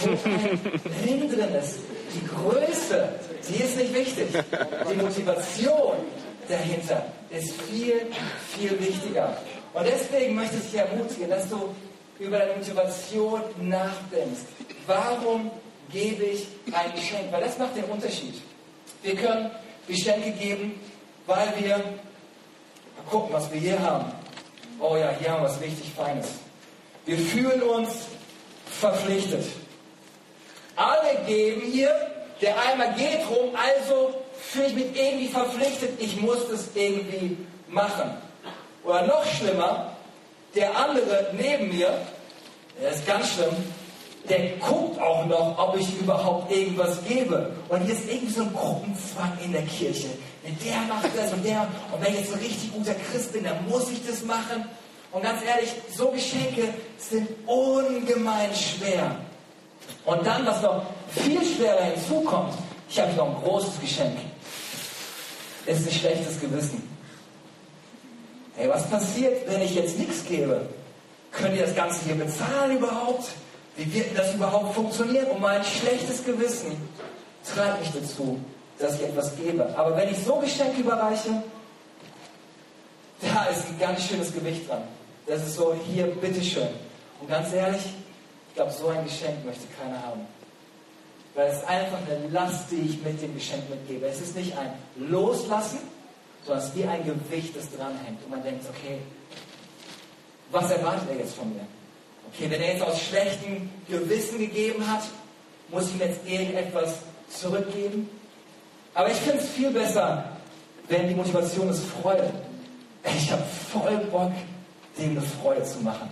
wo 0.00 0.08
ein 0.08 1.04
Ring 1.04 1.30
drin 1.30 1.54
ist. 1.54 1.80
Die 2.14 2.26
Größe, 2.26 3.10
die 3.46 3.62
ist 3.62 3.76
nicht 3.76 3.92
wichtig. 3.92 4.28
Die 4.90 4.94
Motivation 4.94 5.96
dahinter 6.48 7.04
ist 7.28 7.60
viel, 7.60 8.06
viel 8.56 8.80
wichtiger. 8.80 9.36
Und 9.74 9.86
deswegen 9.86 10.34
möchte 10.34 10.56
ich 10.56 10.70
dich 10.70 10.80
ermutigen, 10.80 11.28
dass 11.28 11.46
du 11.50 11.74
über 12.18 12.38
deine 12.38 12.54
Motivation 12.54 13.42
nachdenkst. 13.60 14.46
Warum 14.86 15.50
gebe 15.92 16.24
ich 16.24 16.46
ein 16.72 16.90
Geschenk? 16.94 17.30
Weil 17.32 17.42
das 17.42 17.58
macht 17.58 17.76
den 17.76 17.84
Unterschied. 17.84 18.40
Wir 19.02 19.14
können 19.14 19.50
Geschenke 19.86 20.30
geben, 20.30 20.80
weil 21.26 21.52
wir 21.58 21.84
gucken, 23.10 23.34
was 23.34 23.52
wir 23.52 23.60
hier 23.60 23.78
haben. 23.78 24.10
Oh 24.80 24.96
ja, 24.96 25.10
hier 25.20 25.32
haben 25.32 25.42
wir 25.42 25.50
was 25.50 25.60
richtig 25.60 25.92
Feines. 25.94 26.28
Wir 27.06 27.18
fühlen 27.18 27.62
uns 27.62 27.90
verpflichtet. 28.80 29.44
Alle 30.74 31.24
geben 31.26 31.62
hier, 31.62 31.90
der 32.42 32.60
einmal 32.60 32.94
geht 32.94 33.20
rum, 33.30 33.50
also 33.54 34.12
fühle 34.38 34.66
ich 34.66 34.74
mich 34.74 34.86
irgendwie 34.96 35.28
verpflichtet, 35.28 36.00
ich 36.00 36.20
muss 36.20 36.48
das 36.50 36.66
irgendwie 36.74 37.38
machen. 37.68 38.10
Oder 38.84 39.06
noch 39.06 39.24
schlimmer, 39.24 39.96
der 40.56 40.76
andere 40.76 41.28
neben 41.32 41.68
mir, 41.68 41.96
der 42.82 42.90
ist 42.90 43.06
ganz 43.06 43.32
schlimm, 43.32 43.54
der 44.28 44.48
guckt 44.56 45.00
auch 45.00 45.24
noch, 45.26 45.56
ob 45.58 45.78
ich 45.78 45.98
überhaupt 46.00 46.50
irgendwas 46.50 46.98
gebe. 47.06 47.52
Und 47.68 47.82
hier 47.82 47.94
ist 47.94 48.10
irgendwie 48.10 48.32
so 48.32 48.42
ein 48.42 48.52
Gruppenzwang 48.52 49.38
in 49.44 49.52
der 49.52 49.62
Kirche. 49.62 50.08
Der 50.44 50.78
macht 50.88 51.10
das 51.16 51.32
und 51.32 51.44
der, 51.44 51.68
und 51.92 52.04
wenn 52.04 52.14
ich 52.14 52.20
jetzt 52.20 52.32
ein 52.32 52.40
richtig 52.40 52.72
guter 52.72 52.94
Christ 52.94 53.32
bin, 53.32 53.44
dann 53.44 53.68
muss 53.68 53.90
ich 53.90 54.04
das 54.06 54.24
machen. 54.24 54.68
Und 55.12 55.22
ganz 55.22 55.42
ehrlich, 55.42 55.72
so 55.94 56.10
Geschenke 56.10 56.74
sind 56.98 57.28
ungemein 57.46 58.54
schwer. 58.54 59.16
Und 60.04 60.26
dann, 60.26 60.44
was 60.46 60.62
noch 60.62 60.82
viel 61.10 61.42
schwerer 61.44 61.84
hinzukommt, 61.84 62.54
ich 62.88 63.00
habe 63.00 63.12
noch 63.14 63.36
ein 63.36 63.42
großes 63.42 63.80
Geschenk. 63.80 64.18
Ist 65.66 65.86
ein 65.86 65.92
schlechtes 65.92 66.40
Gewissen. 66.40 66.82
Hey, 68.56 68.68
was 68.68 68.88
passiert, 68.88 69.48
wenn 69.48 69.60
ich 69.62 69.74
jetzt 69.74 69.98
nichts 69.98 70.24
gebe? 70.24 70.68
Könnt 71.32 71.56
ihr 71.56 71.66
das 71.66 71.74
Ganze 71.74 72.04
hier 72.04 72.14
bezahlen 72.14 72.78
überhaupt? 72.78 73.28
Wie 73.76 73.92
wird 73.92 74.16
das 74.16 74.34
überhaupt 74.34 74.74
funktionieren? 74.74 75.26
Und 75.26 75.40
mein 75.40 75.62
schlechtes 75.64 76.24
Gewissen 76.24 76.76
treibt 77.44 77.80
mich 77.80 77.90
dazu, 77.92 78.40
dass 78.78 78.94
ich 78.94 79.02
etwas 79.02 79.36
gebe. 79.36 79.76
Aber 79.76 79.96
wenn 79.96 80.08
ich 80.08 80.18
so 80.24 80.36
Geschenke 80.36 80.80
überreiche, 80.80 81.42
da 83.20 83.44
ist 83.46 83.68
ein 83.68 83.78
ganz 83.78 84.04
schönes 84.04 84.32
Gewicht 84.32 84.68
dran. 84.68 84.82
Das 85.26 85.42
ist 85.42 85.56
so, 85.56 85.74
hier, 85.74 86.06
bitteschön. 86.06 86.68
Und 87.20 87.28
ganz 87.28 87.52
ehrlich, 87.52 87.82
ich 88.48 88.54
glaube, 88.54 88.72
so 88.72 88.88
ein 88.88 89.04
Geschenk 89.04 89.44
möchte 89.44 89.66
keiner 89.78 90.00
haben. 90.02 90.20
Weil 91.34 91.48
es 91.48 91.58
ist 91.58 91.68
einfach 91.68 91.98
eine 92.08 92.28
Last, 92.28 92.70
die 92.70 92.76
ich 92.76 93.02
mit 93.02 93.20
dem 93.20 93.34
Geschenk 93.34 93.68
mitgebe. 93.68 94.06
Es 94.06 94.20
ist 94.20 94.36
nicht 94.36 94.56
ein 94.56 94.72
Loslassen, 94.96 95.80
sondern 96.44 96.64
es 96.64 96.70
ist 96.70 96.76
wie 96.76 96.84
ein 96.84 97.04
Gewicht, 97.04 97.56
das 97.56 97.70
dranhängt. 97.70 98.22
Und 98.24 98.30
man 98.30 98.42
denkt, 98.42 98.64
okay, 98.68 98.98
was 100.50 100.70
erwartet 100.70 101.08
er 101.10 101.16
jetzt 101.16 101.34
von 101.34 101.52
mir? 101.52 101.66
Okay, 102.32 102.50
wenn 102.50 102.62
er 102.62 102.74
jetzt 102.74 102.82
aus 102.82 103.00
schlechtem 103.00 103.68
Gewissen 103.88 104.38
gegeben 104.38 104.86
hat, 104.90 105.02
muss 105.68 105.88
ich 105.88 105.94
ihm 105.94 106.00
jetzt 106.00 106.20
irgendetwas 106.26 106.94
zurückgeben? 107.28 108.08
Aber 108.94 109.10
ich 109.10 109.16
finde 109.16 109.38
es 109.38 109.50
viel 109.50 109.70
besser, 109.70 110.24
wenn 110.88 111.08
die 111.08 111.14
Motivation 111.14 111.68
ist 111.68 111.82
Freude. 111.84 112.30
Ich 113.04 113.30
habe 113.30 113.42
voll 113.72 113.98
Bock, 114.10 114.32
dem 114.98 115.10
eine 115.10 115.20
Freude 115.20 115.64
zu 115.64 115.80
machen. 115.80 116.08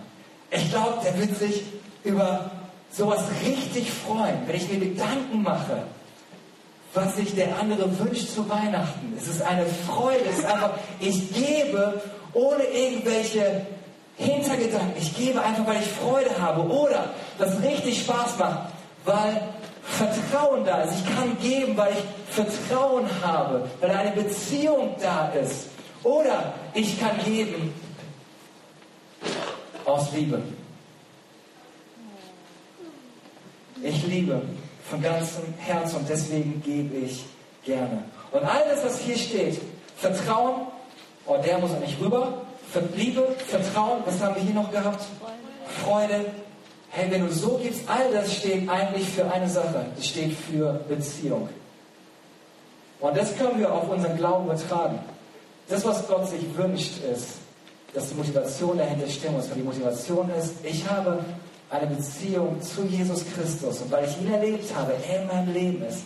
Ich 0.50 0.70
glaube, 0.70 0.98
der 1.04 1.18
wird 1.18 1.36
sich 1.38 1.62
über 2.04 2.50
sowas 2.90 3.22
richtig 3.44 3.90
freuen, 3.90 4.38
wenn 4.46 4.56
ich 4.56 4.68
mir 4.70 4.78
Gedanken 4.78 5.42
mache, 5.42 5.82
was 6.92 7.16
sich 7.16 7.34
der 7.34 7.58
andere 7.58 7.98
wünscht 7.98 8.28
zu 8.34 8.48
Weihnachten. 8.48 9.14
Es 9.18 9.26
ist 9.26 9.42
eine 9.42 9.66
Freude, 9.66 10.24
es 10.30 10.38
ist 10.38 10.44
einfach, 10.44 10.74
ich 11.00 11.32
gebe 11.34 12.00
ohne 12.32 12.62
irgendwelche 12.64 13.66
Hintergedanken. 14.16 14.94
Ich 14.98 15.16
gebe 15.16 15.42
einfach, 15.42 15.66
weil 15.66 15.80
ich 15.80 15.88
Freude 15.88 16.30
habe 16.40 16.62
oder 16.62 17.10
was 17.38 17.60
richtig 17.62 18.02
Spaß 18.02 18.38
macht, 18.38 18.68
weil 19.04 19.40
Vertrauen 19.82 20.64
da 20.64 20.82
ist. 20.82 20.94
Ich 20.94 21.16
kann 21.16 21.36
geben, 21.40 21.76
weil 21.76 21.92
ich 21.92 22.34
Vertrauen 22.34 23.06
habe, 23.22 23.68
weil 23.80 23.90
eine 23.90 24.12
Beziehung 24.12 24.94
da 25.00 25.28
ist. 25.30 25.66
Oder 26.04 26.54
ich 26.74 27.00
kann 27.00 27.12
geben, 27.24 27.72
aus 29.84 30.12
Liebe. 30.12 30.42
Ich 33.82 34.06
liebe 34.06 34.40
von 34.88 35.02
ganzem 35.02 35.42
Herzen 35.58 35.96
und 35.96 36.08
deswegen 36.08 36.62
gebe 36.64 36.96
ich 36.96 37.24
gerne. 37.64 38.04
Und 38.32 38.44
alles, 38.44 38.84
was 38.84 39.00
hier 39.00 39.16
steht, 39.16 39.60
Vertrauen, 39.96 40.66
oh, 41.26 41.36
der 41.44 41.58
muss 41.58 41.70
nicht 41.80 42.00
rüber. 42.00 42.42
Liebe, 42.96 43.36
Vertrauen, 43.46 44.02
was 44.04 44.20
haben 44.20 44.34
wir 44.34 44.42
hier 44.42 44.54
noch 44.54 44.70
gehabt? 44.72 45.04
Freude. 45.84 46.26
Hey, 46.90 47.10
wenn 47.10 47.26
du 47.26 47.32
so 47.32 47.58
gibst, 47.62 47.82
all 47.88 48.12
das 48.12 48.36
steht 48.36 48.68
eigentlich 48.68 49.08
für 49.08 49.30
eine 49.30 49.48
Sache. 49.48 49.86
Das 49.96 50.06
steht 50.06 50.34
für 50.34 50.72
Beziehung. 50.88 51.48
Und 53.00 53.16
das 53.16 53.36
können 53.36 53.58
wir 53.58 53.72
auf 53.72 53.88
unseren 53.88 54.16
Glauben 54.16 54.46
übertragen. 54.46 54.98
Das, 55.68 55.84
was 55.84 56.06
Gott 56.08 56.28
sich 56.28 56.42
wünscht, 56.56 57.02
ist, 57.04 57.38
dass 57.94 58.08
die 58.08 58.14
Motivation 58.16 58.76
dahinter 58.76 59.08
stimmen 59.08 59.36
muss. 59.36 59.48
Weil 59.48 59.56
die 59.56 59.62
Motivation 59.62 60.30
ist, 60.38 60.54
ich 60.64 60.88
habe 60.88 61.24
eine 61.70 61.86
Beziehung 61.86 62.60
zu 62.60 62.82
Jesus 62.84 63.24
Christus 63.34 63.80
und 63.80 63.90
weil 63.90 64.04
ich 64.04 64.20
ihn 64.20 64.32
erlebt 64.32 64.74
habe, 64.74 64.92
er 65.08 65.22
in 65.22 65.28
meinem 65.28 65.52
Lem 65.52 65.82
ist. 65.84 66.02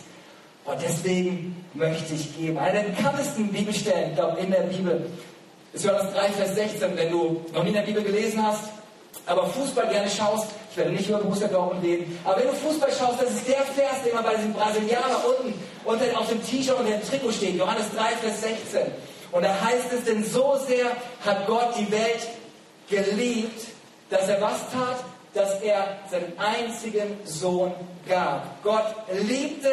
Und 0.65 0.77
deswegen 0.81 1.65
möchte 1.73 2.13
ich 2.13 2.37
geben. 2.37 2.57
Eine 2.57 2.83
der 2.83 2.89
bekanntesten 2.89 3.47
Bibelstellen, 3.49 4.11
ich 4.13 4.43
in 4.43 4.51
der 4.51 4.61
Bibel 4.61 5.09
ist 5.73 5.83
Johannes 5.83 6.13
3, 6.13 6.29
Vers 6.29 6.55
16. 6.55 6.95
Wenn 6.95 7.11
du 7.11 7.41
noch 7.53 7.63
nie 7.63 7.69
in 7.69 7.75
der 7.75 7.81
Bibel 7.81 8.03
gelesen 8.03 8.45
hast, 8.45 8.65
aber 9.25 9.47
Fußball 9.47 9.87
gerne 9.87 10.09
schaust, 10.09 10.47
ich 10.71 10.77
werde 10.77 10.91
nicht 10.91 11.09
über 11.09 11.17
Borussia 11.19 11.47
Dortmund 11.47 11.83
reden, 11.83 12.17
aber 12.23 12.37
wenn 12.39 12.47
du 12.47 12.53
Fußball 12.53 12.89
schaust, 12.91 13.21
das 13.21 13.31
ist 13.31 13.47
der 13.47 13.61
Vers, 13.61 14.03
der 14.03 14.13
immer 14.13 14.23
bei 14.23 14.35
diesem 14.35 14.53
Brasilianer 14.53 15.23
unten 15.25 15.53
unter, 15.85 16.05
auf 16.19 16.29
dem 16.29 16.43
T-Shirt 16.43 16.79
und 16.79 16.87
dem 16.87 17.01
Trikot 17.01 17.31
steht. 17.31 17.55
Johannes 17.55 17.85
3, 17.95 18.03
Vers 18.21 18.41
16. 18.41 18.81
Und 19.31 19.43
da 19.43 19.61
heißt 19.61 19.93
es, 19.97 20.05
denn 20.05 20.23
so 20.23 20.59
sehr 20.67 20.87
hat 21.23 21.45
Gott 21.47 21.75
die 21.77 21.91
Welt 21.91 22.27
geliebt, 22.89 23.67
dass 24.09 24.27
er 24.27 24.41
was 24.41 24.57
tat? 24.71 25.03
Dass 25.33 25.61
er 25.61 25.97
seinen 26.09 26.33
einzigen 26.39 27.19
Sohn 27.23 27.73
gab. 28.07 28.63
Gott 28.63 28.95
liebte, 29.11 29.69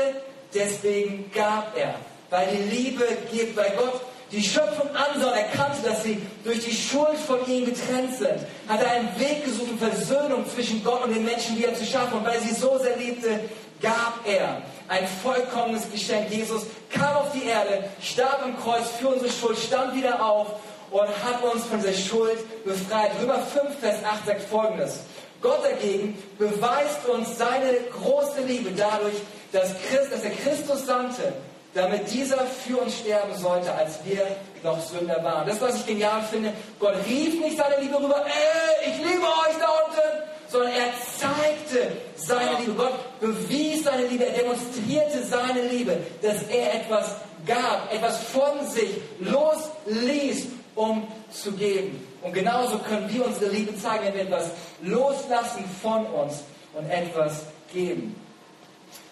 deswegen 0.53 1.31
gab 1.33 1.77
er. 1.77 1.95
Weil 2.29 2.49
die 2.49 2.77
Liebe 2.77 3.07
gibt, 3.33 3.57
weil 3.57 3.73
Gott 3.77 4.01
die 4.33 4.43
Schöpfung 4.43 4.89
ansah 4.95 5.29
und 5.29 5.37
erkannte, 5.37 5.83
dass 5.85 6.03
sie 6.03 6.21
durch 6.45 6.65
die 6.65 6.75
Schuld 6.75 7.17
von 7.17 7.39
ihm 7.47 7.65
getrennt 7.65 8.17
sind, 8.19 8.41
hat 8.69 8.83
er 8.83 8.91
einen 8.91 9.21
Weg 9.21 9.45
gesucht, 9.45 9.71
um 9.71 9.79
Versöhnung 9.79 10.45
zwischen 10.53 10.83
Gott 10.83 11.05
und 11.05 11.15
den 11.15 11.25
Menschen 11.25 11.57
wieder 11.57 11.75
zu 11.75 11.85
schaffen. 11.85 12.19
Und 12.19 12.27
weil 12.27 12.41
sie 12.41 12.53
so 12.53 12.77
sehr 12.79 12.97
liebte, 12.97 13.41
gab 13.81 14.21
er 14.25 14.63
ein 14.89 15.07
vollkommenes 15.23 15.91
Geschenk. 15.91 16.31
Jesus 16.31 16.63
kam 16.91 17.17
auf 17.17 17.33
die 17.33 17.47
Erde, 17.47 17.85
starb 18.01 18.43
am 18.43 18.59
Kreuz 18.61 18.89
für 18.99 19.09
unsere 19.09 19.31
Schuld, 19.31 19.59
stand 19.59 19.95
wieder 19.95 20.25
auf 20.25 20.49
und 20.91 21.09
hat 21.09 21.43
uns 21.43 21.65
von 21.65 21.83
der 21.83 21.93
Schuld 21.93 22.39
befreit. 22.65 23.11
Römer 23.21 23.39
5, 23.39 23.79
Vers 23.81 24.05
8 24.05 24.27
sagt 24.27 24.43
folgendes. 24.43 25.01
Gott 25.43 25.65
dagegen 25.65 26.17
beweist 26.39 27.07
uns 27.09 27.37
seine 27.37 27.73
große 28.01 28.43
Liebe 28.47 28.71
dadurch, 28.71 29.15
dass, 29.53 29.75
Christ, 29.89 30.13
dass 30.13 30.23
er 30.23 30.31
Christus 30.31 30.87
sandte, 30.87 31.33
damit 31.75 32.11
dieser 32.11 32.39
für 32.39 32.79
uns 32.79 32.99
sterben 32.99 33.37
sollte, 33.37 33.73
als 33.73 33.99
wir 34.05 34.27
noch 34.63 34.81
Sünder 34.81 35.23
waren. 35.23 35.47
Das, 35.47 35.61
was 35.61 35.77
ich 35.77 35.87
genial 35.87 36.23
finde, 36.23 36.53
Gott 36.81 36.95
rief 37.07 37.39
nicht 37.39 37.59
seine 37.59 37.81
Liebe 37.81 37.97
rüber, 37.97 38.25
ey, 38.25 38.91
ich 38.91 38.97
liebe 38.99 39.23
euch 39.23 39.57
da 39.61 39.69
unten, 39.85 40.36
sondern 40.57 40.73
er 40.73 40.93
zeigte 41.19 41.93
seine 42.17 42.59
Liebe. 42.61 42.73
Gott 42.73 43.21
bewies 43.21 43.85
seine 43.85 44.07
Liebe, 44.07 44.27
er 44.27 44.39
demonstrierte 44.39 45.23
seine 45.23 45.69
Liebe, 45.69 45.99
dass 46.23 46.43
er 46.45 46.75
etwas 46.75 47.17
gab, 47.47 47.93
etwas 47.93 48.19
von 48.19 48.67
sich 48.67 48.91
losließ, 49.21 50.47
um 50.75 51.07
zu 51.31 51.53
geben. 51.53 52.07
Und 52.23 52.33
genauso 52.33 52.79
können 52.79 53.09
wir 53.13 53.27
unsere 53.27 53.51
Liebe 53.51 53.77
zeigen, 53.77 54.07
wenn 54.07 54.15
wir 54.15 54.23
etwas 54.23 54.51
loslassen 54.83 55.65
von 55.83 56.07
uns 56.07 56.43
und 56.75 56.91
etwas 56.91 57.43
geben. 57.73 58.17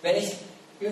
Wenn 0.02 0.16
ich 0.16 0.32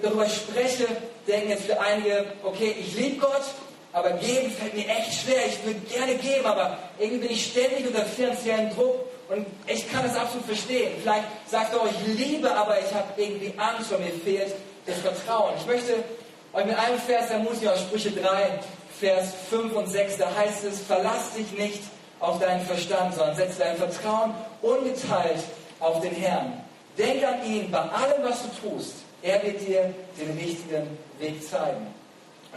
darüber 0.03 0.29
spreche, 0.29 0.87
denken 1.27 1.51
jetzt 1.51 1.65
für 1.65 1.81
einige, 1.81 2.27
okay, 2.43 2.75
ich 2.79 2.95
liebe 2.95 3.21
Gott, 3.21 3.45
aber 3.93 4.13
geben 4.13 4.51
fällt 4.51 4.75
mir 4.75 4.87
echt 4.89 5.23
schwer. 5.23 5.47
Ich 5.49 5.65
würde 5.65 5.81
gerne 5.81 6.15
geben, 6.17 6.45
aber 6.45 6.79
irgendwie 6.99 7.27
bin 7.27 7.31
ich 7.31 7.47
ständig 7.47 7.87
unter 7.87 8.05
finanziellen 8.05 8.75
Druck 8.75 9.12
und 9.33 9.47
ich 9.67 9.91
kann 9.91 10.03
das 10.05 10.15
absolut 10.15 10.45
verstehen. 10.45 10.93
Vielleicht 11.01 11.25
sagt 11.47 11.73
ihr 11.73 11.83
euch, 11.83 11.93
ich 12.07 12.19
liebe, 12.19 12.55
aber 12.55 12.79
ich 12.79 12.93
habe 12.93 13.09
irgendwie 13.17 13.55
Angst 13.57 13.91
und 13.91 14.05
mir 14.05 14.13
fehlt 14.13 14.55
das 14.85 14.99
Vertrauen. 14.99 15.55
Ich 15.59 15.67
möchte 15.67 16.05
euch 16.53 16.65
mit 16.67 16.79
einem 16.79 16.99
Vers 16.99 17.31
ermutigen 17.31 17.69
aus 17.69 17.81
Sprüche 17.81 18.11
3, 18.11 18.61
Vers 19.01 19.33
5 19.49 19.75
und 19.75 19.89
6. 19.89 20.19
Da 20.19 20.29
heißt 20.37 20.65
es, 20.65 20.81
verlass 20.81 21.33
dich 21.35 21.51
nicht 21.59 21.83
auf 22.21 22.41
deinen 22.41 22.65
Verstand, 22.67 23.15
sondern 23.15 23.35
setze 23.35 23.61
dein 23.61 23.77
Vertrauen 23.77 24.35
ungeteilt 24.61 25.43
auf 25.81 26.01
den 26.01 26.15
Herrn. 26.15 26.63
Denk 26.99 27.25
an 27.25 27.43
ihn 27.47 27.71
bei 27.71 27.81
allem, 27.81 28.23
was 28.23 28.43
du 28.43 28.69
tust. 28.69 28.97
Er 29.23 29.43
wird 29.43 29.67
dir 29.67 29.95
den 30.21 30.37
richtigen 30.37 30.99
Weg 31.19 31.43
zeigen. 31.49 31.87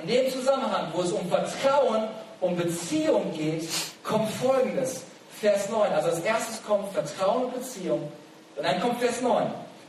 In 0.02 0.10
dem 0.10 0.30
Zusammenhang, 0.30 0.92
wo 0.94 1.04
es 1.04 1.14
um 1.14 1.26
Vertrauen, 1.30 2.10
um 2.42 2.58
Beziehung 2.58 3.32
geht, 3.32 3.66
kommt 4.04 4.30
Folgendes. 4.30 5.04
Vers 5.40 5.70
9. 5.70 5.92
Also 5.94 6.10
als 6.10 6.20
erstes 6.20 6.64
kommt 6.64 6.94
Vertrauen 6.94 7.46
und 7.46 7.56
Beziehung. 7.56 8.12
Und 8.56 8.66
dann 8.66 8.80
kommt 8.80 9.00
Vers 9.00 9.22
9. 9.22 9.48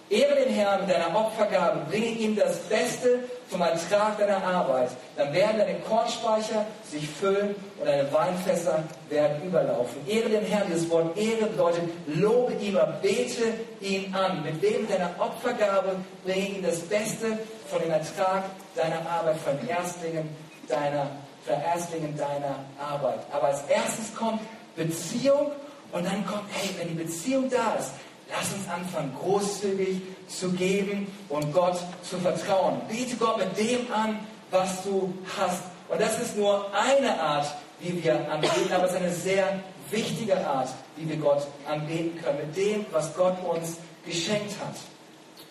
Ehre 0.08 0.36
den 0.36 0.54
Herrn 0.54 0.86
mit 0.86 0.94
deiner 0.94 1.16
Opfergabe, 1.16 1.80
bringe 1.90 2.06
ihm 2.06 2.36
das 2.36 2.58
Beste 2.58 3.24
vom 3.48 3.60
Ertrag 3.60 4.16
deiner 4.18 4.42
Arbeit. 4.44 4.90
Dann 5.16 5.32
werden 5.32 5.58
deine 5.58 5.80
Kornspeicher 5.80 6.64
sich 6.88 7.08
füllen 7.08 7.56
und 7.80 7.86
deine 7.86 8.12
Weinfässer 8.12 8.84
werden 9.08 9.42
überlaufen. 9.44 10.06
Ehre 10.06 10.28
den 10.28 10.44
Herrn, 10.44 10.68
dieses 10.68 10.88
Wort 10.90 11.16
Ehre 11.18 11.46
bedeutet, 11.46 11.82
lobe 12.06 12.52
oder 12.70 12.98
bete 13.02 13.54
ihn 13.80 14.14
an. 14.14 14.44
Mit 14.44 14.62
mit 14.62 14.90
deiner 14.90 15.10
Opfergabe 15.18 15.96
bringe 16.24 16.46
ihm 16.46 16.62
das 16.62 16.78
Beste 16.80 17.38
von 17.68 17.82
dem 17.82 17.90
Ertrag 17.90 18.44
deiner 18.76 19.10
Arbeit, 19.10 19.36
von 19.38 19.68
Erstlingen 19.68 20.28
deiner, 20.68 21.08
von 21.44 21.60
Erstlingen 21.60 22.16
deiner 22.16 22.60
Arbeit. 22.78 23.20
Aber 23.32 23.48
als 23.48 23.62
erstes 23.68 24.14
kommt 24.14 24.40
Beziehung 24.76 25.52
und 25.92 26.04
dann 26.04 26.26
kommt, 26.26 26.44
hey, 26.52 26.70
wenn 26.78 26.88
die 26.88 27.02
Beziehung 27.02 27.48
da 27.50 27.74
ist, 27.74 27.90
Lass 28.28 28.52
uns 28.52 28.68
anfangen, 28.68 29.14
großzügig 29.20 30.02
zu 30.26 30.50
geben 30.50 31.06
und 31.28 31.52
Gott 31.52 31.78
zu 32.02 32.18
vertrauen. 32.18 32.80
Biete 32.88 33.16
Gott 33.16 33.38
mit 33.38 33.56
dem 33.56 33.92
an, 33.92 34.18
was 34.50 34.82
du 34.82 35.14
hast. 35.36 35.62
Und 35.88 36.00
das 36.00 36.20
ist 36.20 36.36
nur 36.36 36.66
eine 36.74 37.20
Art, 37.20 37.46
wie 37.80 38.02
wir 38.02 38.30
anbeten, 38.30 38.72
aber 38.72 38.86
es 38.86 38.92
ist 38.92 38.96
eine 38.96 39.12
sehr 39.12 39.60
wichtige 39.90 40.44
Art, 40.44 40.68
wie 40.96 41.08
wir 41.08 41.16
Gott 41.16 41.46
anbeten 41.68 42.20
können. 42.20 42.38
Mit 42.38 42.56
dem, 42.56 42.86
was 42.90 43.14
Gott 43.14 43.36
uns 43.44 43.76
geschenkt 44.04 44.54
hat. 44.60 44.74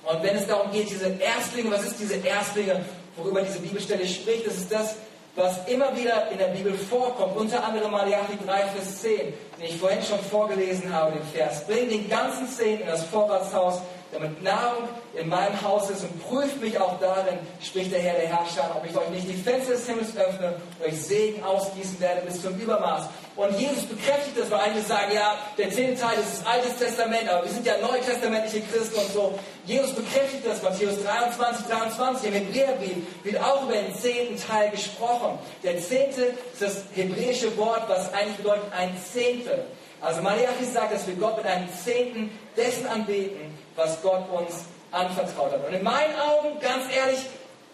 Und 0.03 0.21
wenn 0.21 0.35
es 0.35 0.45
darum 0.45 0.71
geht, 0.71 0.89
diese 0.89 1.07
Erstlinge, 1.07 1.71
was 1.71 1.85
ist 1.85 1.99
diese 1.99 2.15
Erstlinge, 2.15 2.83
worüber 3.15 3.41
diese 3.41 3.59
Bibelstelle 3.59 4.05
spricht, 4.05 4.45
das 4.45 4.57
ist 4.57 4.71
das, 4.71 4.95
was 5.35 5.67
immer 5.67 5.95
wieder 5.95 6.31
in 6.31 6.37
der 6.37 6.47
Bibel 6.47 6.73
vorkommt, 6.73 7.35
unter 7.35 7.63
anderem 7.63 7.91
Malachi 7.91 8.37
3, 8.45 8.57
Vers 8.67 9.01
10, 9.01 9.19
den 9.19 9.65
ich 9.65 9.77
vorhin 9.77 10.01
schon 10.01 10.19
vorgelesen 10.19 10.93
habe, 10.93 11.13
den 11.13 11.23
Vers. 11.23 11.65
Bring 11.65 11.89
den 11.89 12.09
ganzen 12.09 12.47
Zehn 12.47 12.81
in 12.81 12.87
das 12.87 13.03
Vorratshaus 13.03 13.81
damit 14.15 14.41
Nahrung 14.41 14.89
in 15.13 15.29
meinem 15.29 15.61
Haus 15.61 15.89
ist 15.89 16.03
und 16.03 16.23
prüft 16.23 16.61
mich 16.61 16.79
auch 16.79 16.99
darin, 16.99 17.37
spricht 17.61 17.91
der 17.91 17.99
Herr 17.99 18.15
der 18.15 18.27
Herrscher, 18.27 18.75
ob 18.75 18.85
ich 18.89 18.95
euch 18.95 19.09
nicht 19.09 19.27
die 19.27 19.33
Fenster 19.33 19.73
des 19.73 19.85
Himmels 19.85 20.15
öffne 20.17 20.55
und 20.79 20.85
euch 20.85 21.01
Segen 21.01 21.43
ausgießen 21.43 21.99
werde 21.99 22.21
bis 22.21 22.41
zum 22.41 22.57
Übermaß. 22.59 23.05
Und 23.35 23.59
Jesus 23.59 23.83
bekräftigt 23.83 24.37
das, 24.39 24.49
weil 24.49 24.61
einige 24.61 24.81
sagen, 24.81 25.13
ja, 25.13 25.35
der 25.57 25.69
zehnte 25.69 26.01
Teil 26.01 26.17
ist 26.19 26.39
das 26.39 26.47
Altes 26.47 26.77
Testament, 26.77 27.29
aber 27.29 27.43
wir 27.43 27.51
sind 27.51 27.65
ja 27.65 27.73
neutestamentliche 27.79 28.61
Christen 28.61 28.97
und 28.97 29.11
so. 29.11 29.39
Jesus 29.65 29.91
bekräftigt 29.91 30.45
das, 30.45 30.61
Matthäus 30.63 31.03
23, 31.03 31.65
23, 31.65 32.27
im 32.29 32.33
Hebräerbrief 32.33 32.97
wird 33.23 33.41
auch 33.43 33.63
über 33.63 33.73
den 33.73 33.93
zehnten 33.93 34.37
Teil 34.37 34.71
gesprochen. 34.71 35.37
Der 35.63 35.79
zehnte 35.79 36.33
ist 36.53 36.61
das 36.61 36.83
hebräische 36.93 37.55
Wort, 37.57 37.83
was 37.87 38.13
eigentlich 38.13 38.37
bedeutet 38.37 38.71
ein 38.77 38.95
Zehntel. 39.11 39.65
Also 40.01 40.21
Malachi 40.21 40.65
sagt, 40.71 40.93
dass 40.93 41.07
wir 41.07 41.15
Gott 41.15 41.37
mit 41.37 41.45
einem 41.45 41.67
Zehnten 41.73 42.29
dessen 42.55 42.85
anbeten, 42.87 43.57
was 43.75 44.01
Gott 44.01 44.29
uns 44.29 44.65
anvertraut 44.91 45.51
hat. 45.51 45.67
Und 45.67 45.73
in 45.73 45.83
meinen 45.83 46.15
Augen, 46.19 46.59
ganz 46.59 46.85
ehrlich, 46.95 47.19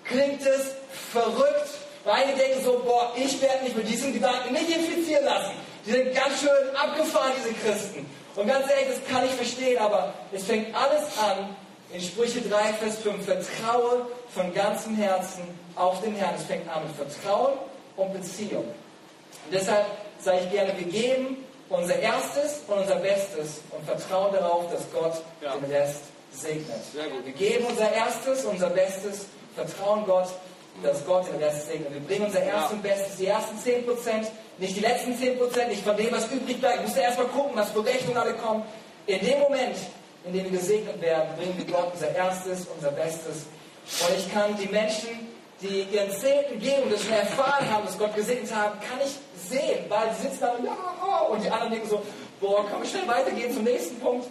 klingt 0.04 0.42
es 0.42 0.76
verrückt. 1.12 1.70
Weil 2.04 2.24
einige 2.24 2.40
denken 2.40 2.64
so, 2.64 2.82
boah, 2.84 3.12
ich 3.16 3.40
werde 3.42 3.64
mich 3.64 3.76
mit 3.76 3.88
diesen 3.88 4.12
Gedanken 4.12 4.54
nicht 4.54 4.70
infizieren 4.70 5.24
lassen. 5.26 5.52
Die 5.86 5.92
sind 5.92 6.16
ganz 6.16 6.40
schön 6.40 6.76
abgefahren, 6.76 7.32
diese 7.38 7.54
Christen. 7.54 8.10
Und 8.36 8.48
ganz 8.48 8.70
ehrlich, 8.72 8.88
das 8.88 9.14
kann 9.14 9.26
ich 9.26 9.32
verstehen, 9.32 9.78
aber 9.78 10.14
es 10.32 10.44
fängt 10.44 10.76
alles 10.76 11.04
an 11.20 11.56
in 11.94 12.02
Sprüche 12.02 12.42
3, 12.42 12.74
Vers 12.74 12.98
5. 13.00 13.26
Vertraue 13.26 14.08
von 14.34 14.54
ganzem 14.54 14.96
Herzen 14.96 15.44
auf 15.76 16.02
den 16.02 16.16
Herrn. 16.16 16.36
Es 16.36 16.46
fängt 16.46 16.68
an 16.70 16.84
mit 16.88 16.96
Vertrauen 16.96 17.54
und 17.98 18.14
Beziehung. 18.14 18.64
Und 18.64 19.54
deshalb 19.54 19.86
sage 20.20 20.40
ich 20.46 20.52
gerne, 20.52 20.74
wir 20.78 20.88
geben 20.88 21.46
unser 21.72 21.98
Erstes 22.00 22.62
und 22.68 22.80
unser 22.80 22.96
Bestes 22.98 23.62
und 23.72 23.86
vertrauen 23.86 24.34
darauf, 24.34 24.72
dass 24.72 24.84
Gott 24.92 25.22
ja. 25.42 25.56
den 25.56 25.72
Rest 25.72 26.04
segnet. 26.32 26.82
Wir 26.94 27.34
geben 27.34 27.66
unser 27.66 27.92
Erstes, 27.92 28.46
unser 28.46 28.70
Bestes, 28.70 29.26
vertrauen 29.56 30.06
Gott, 30.06 30.28
dass 30.84 31.06
Gott 31.06 31.28
den 31.28 31.42
Rest 31.42 31.68
segnet. 31.68 31.94
Wir 31.94 32.02
bringen 32.02 32.26
unser 32.26 32.44
Erstes 32.44 32.72
ja. 32.72 32.76
und 32.76 32.84
Bestes, 32.84 33.18
die 33.18 33.28
ersten 33.28 33.58
10%, 33.58 34.28
nicht 34.58 34.76
die 34.76 34.82
letzten 34.82 35.14
10%, 35.14 35.68
nicht 35.68 35.84
von 35.84 35.96
dem, 35.96 36.12
was 36.12 36.30
übrig 36.32 36.60
bleibt. 36.60 36.82
Ich 36.82 36.90
muss 36.90 36.98
erstmal 36.98 37.28
gucken, 37.28 37.52
was 37.56 37.72
für 37.72 37.86
Rechnungen 37.86 38.18
alle 38.18 38.34
kommen. 38.34 38.64
In 39.08 39.20
dem 39.26 39.40
Moment, 39.40 39.78
in 40.26 40.34
dem 40.34 40.44
wir 40.52 40.60
gesegnet 40.60 41.02
werden, 41.02 41.36
bringen 41.38 41.58
wir 41.58 41.74
Gott 41.74 41.94
unser 41.94 42.14
Erstes, 42.14 42.68
unser 42.76 42.92
Bestes. 42.92 43.46
Und 44.02 44.18
ich 44.18 44.32
kann 44.32 44.56
die 44.58 44.68
Menschen 44.68 45.31
die 45.62 45.84
ihren 45.84 46.12
Zehnten 46.12 46.60
geben 46.60 46.90
das 46.92 47.04
schon 47.04 47.14
erfahren 47.14 47.70
haben, 47.70 47.86
dass 47.86 47.98
Gott 47.98 48.16
gesegnet 48.16 48.54
haben, 48.54 48.80
kann 48.80 49.00
ich 49.06 49.14
sehen, 49.50 49.86
weil 49.90 50.14
sie 50.16 50.28
sitzen 50.28 50.40
da 50.42 50.52
und, 50.52 50.66
ja, 50.66 51.20
und 51.30 51.44
die 51.44 51.50
anderen 51.50 51.72
denken 51.72 51.90
so, 51.90 52.02
boah, 52.40 52.66
komm 52.72 52.86
schnell 52.86 53.08
weitergehen 53.08 53.54
zum 53.54 53.64
nächsten 53.64 54.00
Punkt. 54.00 54.28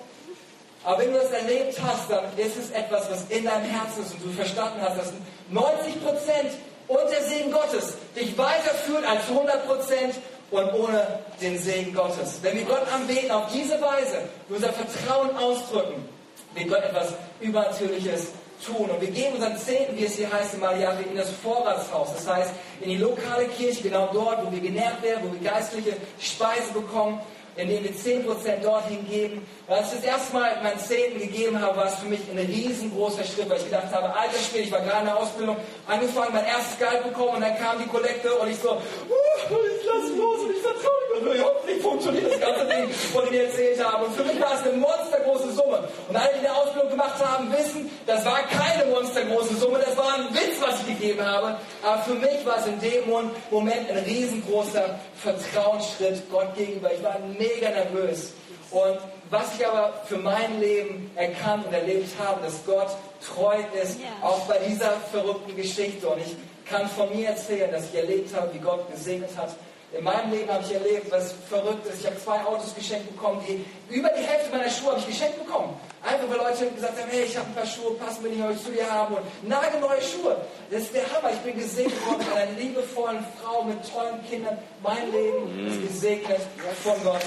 Aber 0.82 0.98
wenn 0.98 1.12
du 1.12 1.18
das 1.18 1.30
erlebt 1.30 1.78
hast, 1.82 2.10
dann 2.10 2.24
ist 2.36 2.56
es 2.56 2.70
etwas, 2.70 3.10
was 3.10 3.24
in 3.28 3.44
deinem 3.44 3.64
Herzen 3.64 4.02
ist 4.02 4.14
und 4.14 4.24
du 4.24 4.32
verstanden 4.32 4.80
hast, 4.80 4.98
dass 4.98 5.12
90 5.50 6.02
Prozent 6.02 6.52
und 6.88 7.10
der 7.10 7.22
Segen 7.24 7.52
Gottes 7.52 7.94
dich 8.16 8.36
weiterführt 8.36 9.04
als 9.06 9.28
100 9.28 9.66
Prozent 9.66 10.14
und 10.50 10.72
ohne 10.72 11.20
den 11.40 11.58
Segen 11.58 11.94
Gottes. 11.94 12.38
Wenn 12.42 12.56
wir 12.56 12.64
Gott 12.64 12.82
anbeten 12.92 13.30
auf 13.30 13.52
diese 13.52 13.80
Weise, 13.80 14.22
unser 14.48 14.72
Vertrauen 14.72 15.36
ausdrücken, 15.36 16.08
wird 16.54 16.68
Gott 16.68 16.82
etwas 16.82 17.12
Übernatürliches 17.40 18.28
tun. 18.64 18.90
Und 18.90 19.00
wir 19.00 19.10
geben 19.10 19.34
unseren 19.34 19.56
Zehnten, 19.58 19.96
wie 19.96 20.04
es 20.04 20.16
hier 20.16 20.32
heißt 20.32 20.54
in 20.54 20.60
Mariachi, 20.60 21.04
in 21.10 21.16
das 21.16 21.30
Vorratshaus. 21.30 22.14
Das 22.14 22.26
heißt, 22.26 22.50
in 22.80 22.90
die 22.90 22.96
lokale 22.96 23.46
Kirche, 23.46 23.82
genau 23.82 24.08
dort, 24.12 24.46
wo 24.46 24.52
wir 24.52 24.60
genährt 24.60 25.02
werden, 25.02 25.28
wo 25.28 25.32
wir 25.32 25.50
geistliche 25.50 25.96
Speise 26.18 26.72
bekommen 26.72 27.20
indem 27.56 27.84
wir 27.84 27.92
10% 27.92 28.60
dorthin 28.62 29.06
geben. 29.08 29.46
Als 29.68 29.92
ich 29.92 30.00
das 30.00 30.04
erste 30.04 30.32
Mal 30.32 30.62
meinen 30.62 30.78
Zehnten 30.78 31.18
gegeben 31.18 31.60
habe, 31.60 31.76
war 31.76 31.86
es 31.86 31.96
für 31.96 32.06
mich 32.06 32.20
ein 32.30 32.38
riesengroßer 32.38 33.24
Schritt, 33.24 33.48
weil 33.50 33.58
ich 33.58 33.64
gedacht 33.64 33.92
habe, 33.92 34.14
alter 34.14 34.38
Spiel, 34.38 34.62
ich 34.62 34.72
war 34.72 34.80
gerade 34.80 35.00
in 35.00 35.06
der 35.06 35.16
Ausbildung, 35.16 35.56
angefangen, 35.86 36.32
mein 36.32 36.46
erstes 36.46 36.78
Gehalt 36.78 37.02
bekommen 37.04 37.36
und 37.36 37.40
dann 37.42 37.56
kam 37.58 37.78
die 37.78 37.88
Kollekte 37.88 38.32
und 38.34 38.50
ich 38.50 38.58
so, 38.58 38.72
uh, 38.72 39.56
ich 39.76 39.86
lasse 39.86 40.14
los 40.16 40.40
und 40.40 40.50
ich 40.50 40.62
vertraue 40.62 41.00
mir, 41.22 41.44
hoffentlich 41.44 41.82
funktioniert 41.82 42.32
das 42.32 42.40
ganze 42.40 42.64
Ding, 42.66 42.88
dem 42.88 43.32
ich 43.32 43.40
erzählt 43.40 43.84
habe. 43.84 44.04
Und 44.06 44.14
für 44.14 44.24
mich 44.24 44.40
war 44.40 44.54
es 44.54 44.66
eine 44.66 44.76
monstergroße 44.76 45.52
Summe. 45.52 45.88
Und 46.08 46.16
alle, 46.16 46.30
die 46.34 46.46
eine 46.46 46.56
Ausbildung 46.56 46.90
gemacht 46.90 47.18
haben, 47.24 47.49
wissen, 47.60 47.90
das 48.06 48.24
war 48.24 48.40
keine 48.42 48.90
monstergroße 48.90 49.56
Summe, 49.56 49.78
das 49.78 49.96
war 49.96 50.14
ein 50.14 50.34
Witz, 50.34 50.60
was 50.60 50.80
ich 50.80 50.98
gegeben 50.98 51.24
habe. 51.24 51.56
Aber 51.82 52.02
für 52.02 52.14
mich 52.14 52.44
war 52.44 52.58
es 52.58 52.66
in 52.66 52.80
dem 52.80 53.08
Moment 53.50 53.90
ein 53.90 53.98
riesengroßer 53.98 54.98
Vertrauensschritt 55.16 56.22
Gott 56.30 56.54
gegenüber. 56.56 56.92
Ich 56.92 57.02
war 57.02 57.18
mega 57.38 57.70
nervös. 57.70 58.32
Und 58.70 58.98
was 59.30 59.46
ich 59.58 59.66
aber 59.66 59.94
für 60.06 60.18
mein 60.18 60.60
Leben 60.60 61.10
erkannt 61.16 61.66
und 61.66 61.72
erlebt 61.72 62.08
habe, 62.24 62.42
dass 62.42 62.64
Gott 62.64 62.88
treu 63.24 63.56
ist, 63.82 63.98
auch 64.22 64.40
bei 64.40 64.58
dieser 64.58 64.92
verrückten 65.10 65.56
Geschichte. 65.56 66.08
Und 66.08 66.20
ich 66.20 66.36
kann 66.68 66.88
von 66.88 67.14
mir 67.14 67.30
erzählen, 67.30 67.70
dass 67.72 67.84
ich 67.86 67.94
erlebt 67.96 68.34
habe, 68.34 68.52
wie 68.54 68.58
Gott 68.58 68.90
gesegnet 68.92 69.30
hat 69.36 69.50
in 69.92 70.04
meinem 70.04 70.30
Leben 70.30 70.50
habe 70.50 70.62
ich 70.64 70.72
erlebt, 70.72 71.10
was 71.10 71.34
verrückt 71.48 71.86
ist. 71.86 72.00
Ich 72.00 72.06
habe 72.06 72.16
zwei 72.22 72.44
Autos 72.44 72.74
geschenkt 72.74 73.10
bekommen, 73.10 73.40
die 73.46 73.64
über 73.94 74.08
die 74.10 74.22
Hälfte 74.22 74.56
meiner 74.56 74.70
Schuhe 74.70 74.90
habe 74.90 75.00
ich 75.00 75.06
geschenkt 75.06 75.44
bekommen. 75.44 75.74
Einfach 76.02 76.28
weil 76.30 76.38
Leute 76.38 76.70
gesagt 76.70 77.00
haben, 77.00 77.10
hey, 77.10 77.24
ich 77.24 77.36
habe 77.36 77.48
ein 77.48 77.54
paar 77.54 77.66
Schuhe, 77.66 77.92
passen 77.94 78.24
wir 78.24 78.30
nicht 78.30 78.44
euch 78.44 78.62
zu 78.62 78.70
dir 78.70 78.90
haben 78.90 79.16
und 79.16 79.48
nagelneue 79.48 80.00
Schuhe. 80.00 80.36
Das 80.70 80.82
ist 80.82 80.94
der 80.94 81.02
Hammer. 81.12 81.30
Ich 81.32 81.40
bin 81.40 81.58
gesegnet 81.58 82.06
worden 82.06 82.18
mit 82.18 82.36
einer 82.36 82.52
liebevollen 82.52 83.24
Frau 83.42 83.64
mit 83.64 83.78
tollen 83.92 84.24
Kindern. 84.28 84.58
Mein 84.82 85.10
Leben 85.10 85.68
ist 85.68 85.82
gesegnet 85.82 86.40
von 86.84 86.94
Gott. 87.02 87.20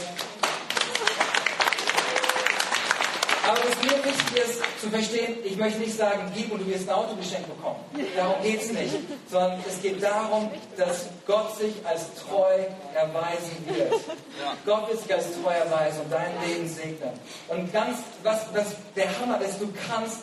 Aber 3.45 3.57
was 3.57 3.75
mir 3.83 4.03
wichtig 4.05 4.37
ist 4.37 4.61
zu 4.79 4.89
verstehen, 4.89 5.35
ich 5.43 5.57
möchte 5.57 5.79
nicht 5.79 5.97
sagen, 5.97 6.31
gib 6.33 6.51
und 6.51 6.61
du 6.61 6.67
wirst 6.67 6.87
ein 6.87 6.95
Auto 6.95 7.15
geschenkt 7.15 7.47
bekommen. 7.47 7.79
Darum 8.15 8.41
geht 8.41 8.61
es 8.61 8.71
nicht. 8.71 8.95
Sondern 9.29 9.61
es 9.67 9.81
geht 9.81 10.01
darum, 10.01 10.49
dass 10.77 11.07
Gott 11.27 11.57
sich 11.57 11.73
als 11.85 12.05
treu 12.15 12.59
erweisen 12.93 13.57
wird. 13.65 13.93
Gott 14.65 14.87
wird 14.87 15.01
sich 15.01 15.13
als 15.13 15.25
treu 15.41 15.51
erweisen 15.51 16.01
und 16.01 16.11
dein 16.11 16.31
Leben 16.47 16.69
segnen. 16.69 17.11
Und 17.49 17.73
ganz, 17.73 17.99
was, 18.23 18.45
was 18.53 18.75
der 18.95 19.07
Hammer 19.19 19.41
ist, 19.41 19.59
du 19.59 19.67
kannst, 19.89 20.19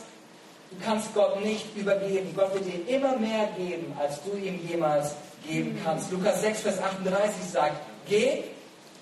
du 0.70 0.85
kannst 0.85 1.12
Gott 1.12 1.44
nicht 1.44 1.76
übergeben. 1.76 2.33
Gott 2.35 2.54
wird 2.54 2.64
dir 2.66 2.96
immer 2.96 3.18
mehr 3.18 3.48
geben, 3.59 3.94
als 3.98 4.22
du 4.22 4.35
ihm 4.37 4.66
jemals 4.66 5.14
geben 5.46 5.78
kannst. 5.85 6.11
Lukas 6.11 6.40
6, 6.40 6.61
Vers 6.62 6.78
38 6.83 7.50
sagt, 7.52 7.76
geh 8.09 8.44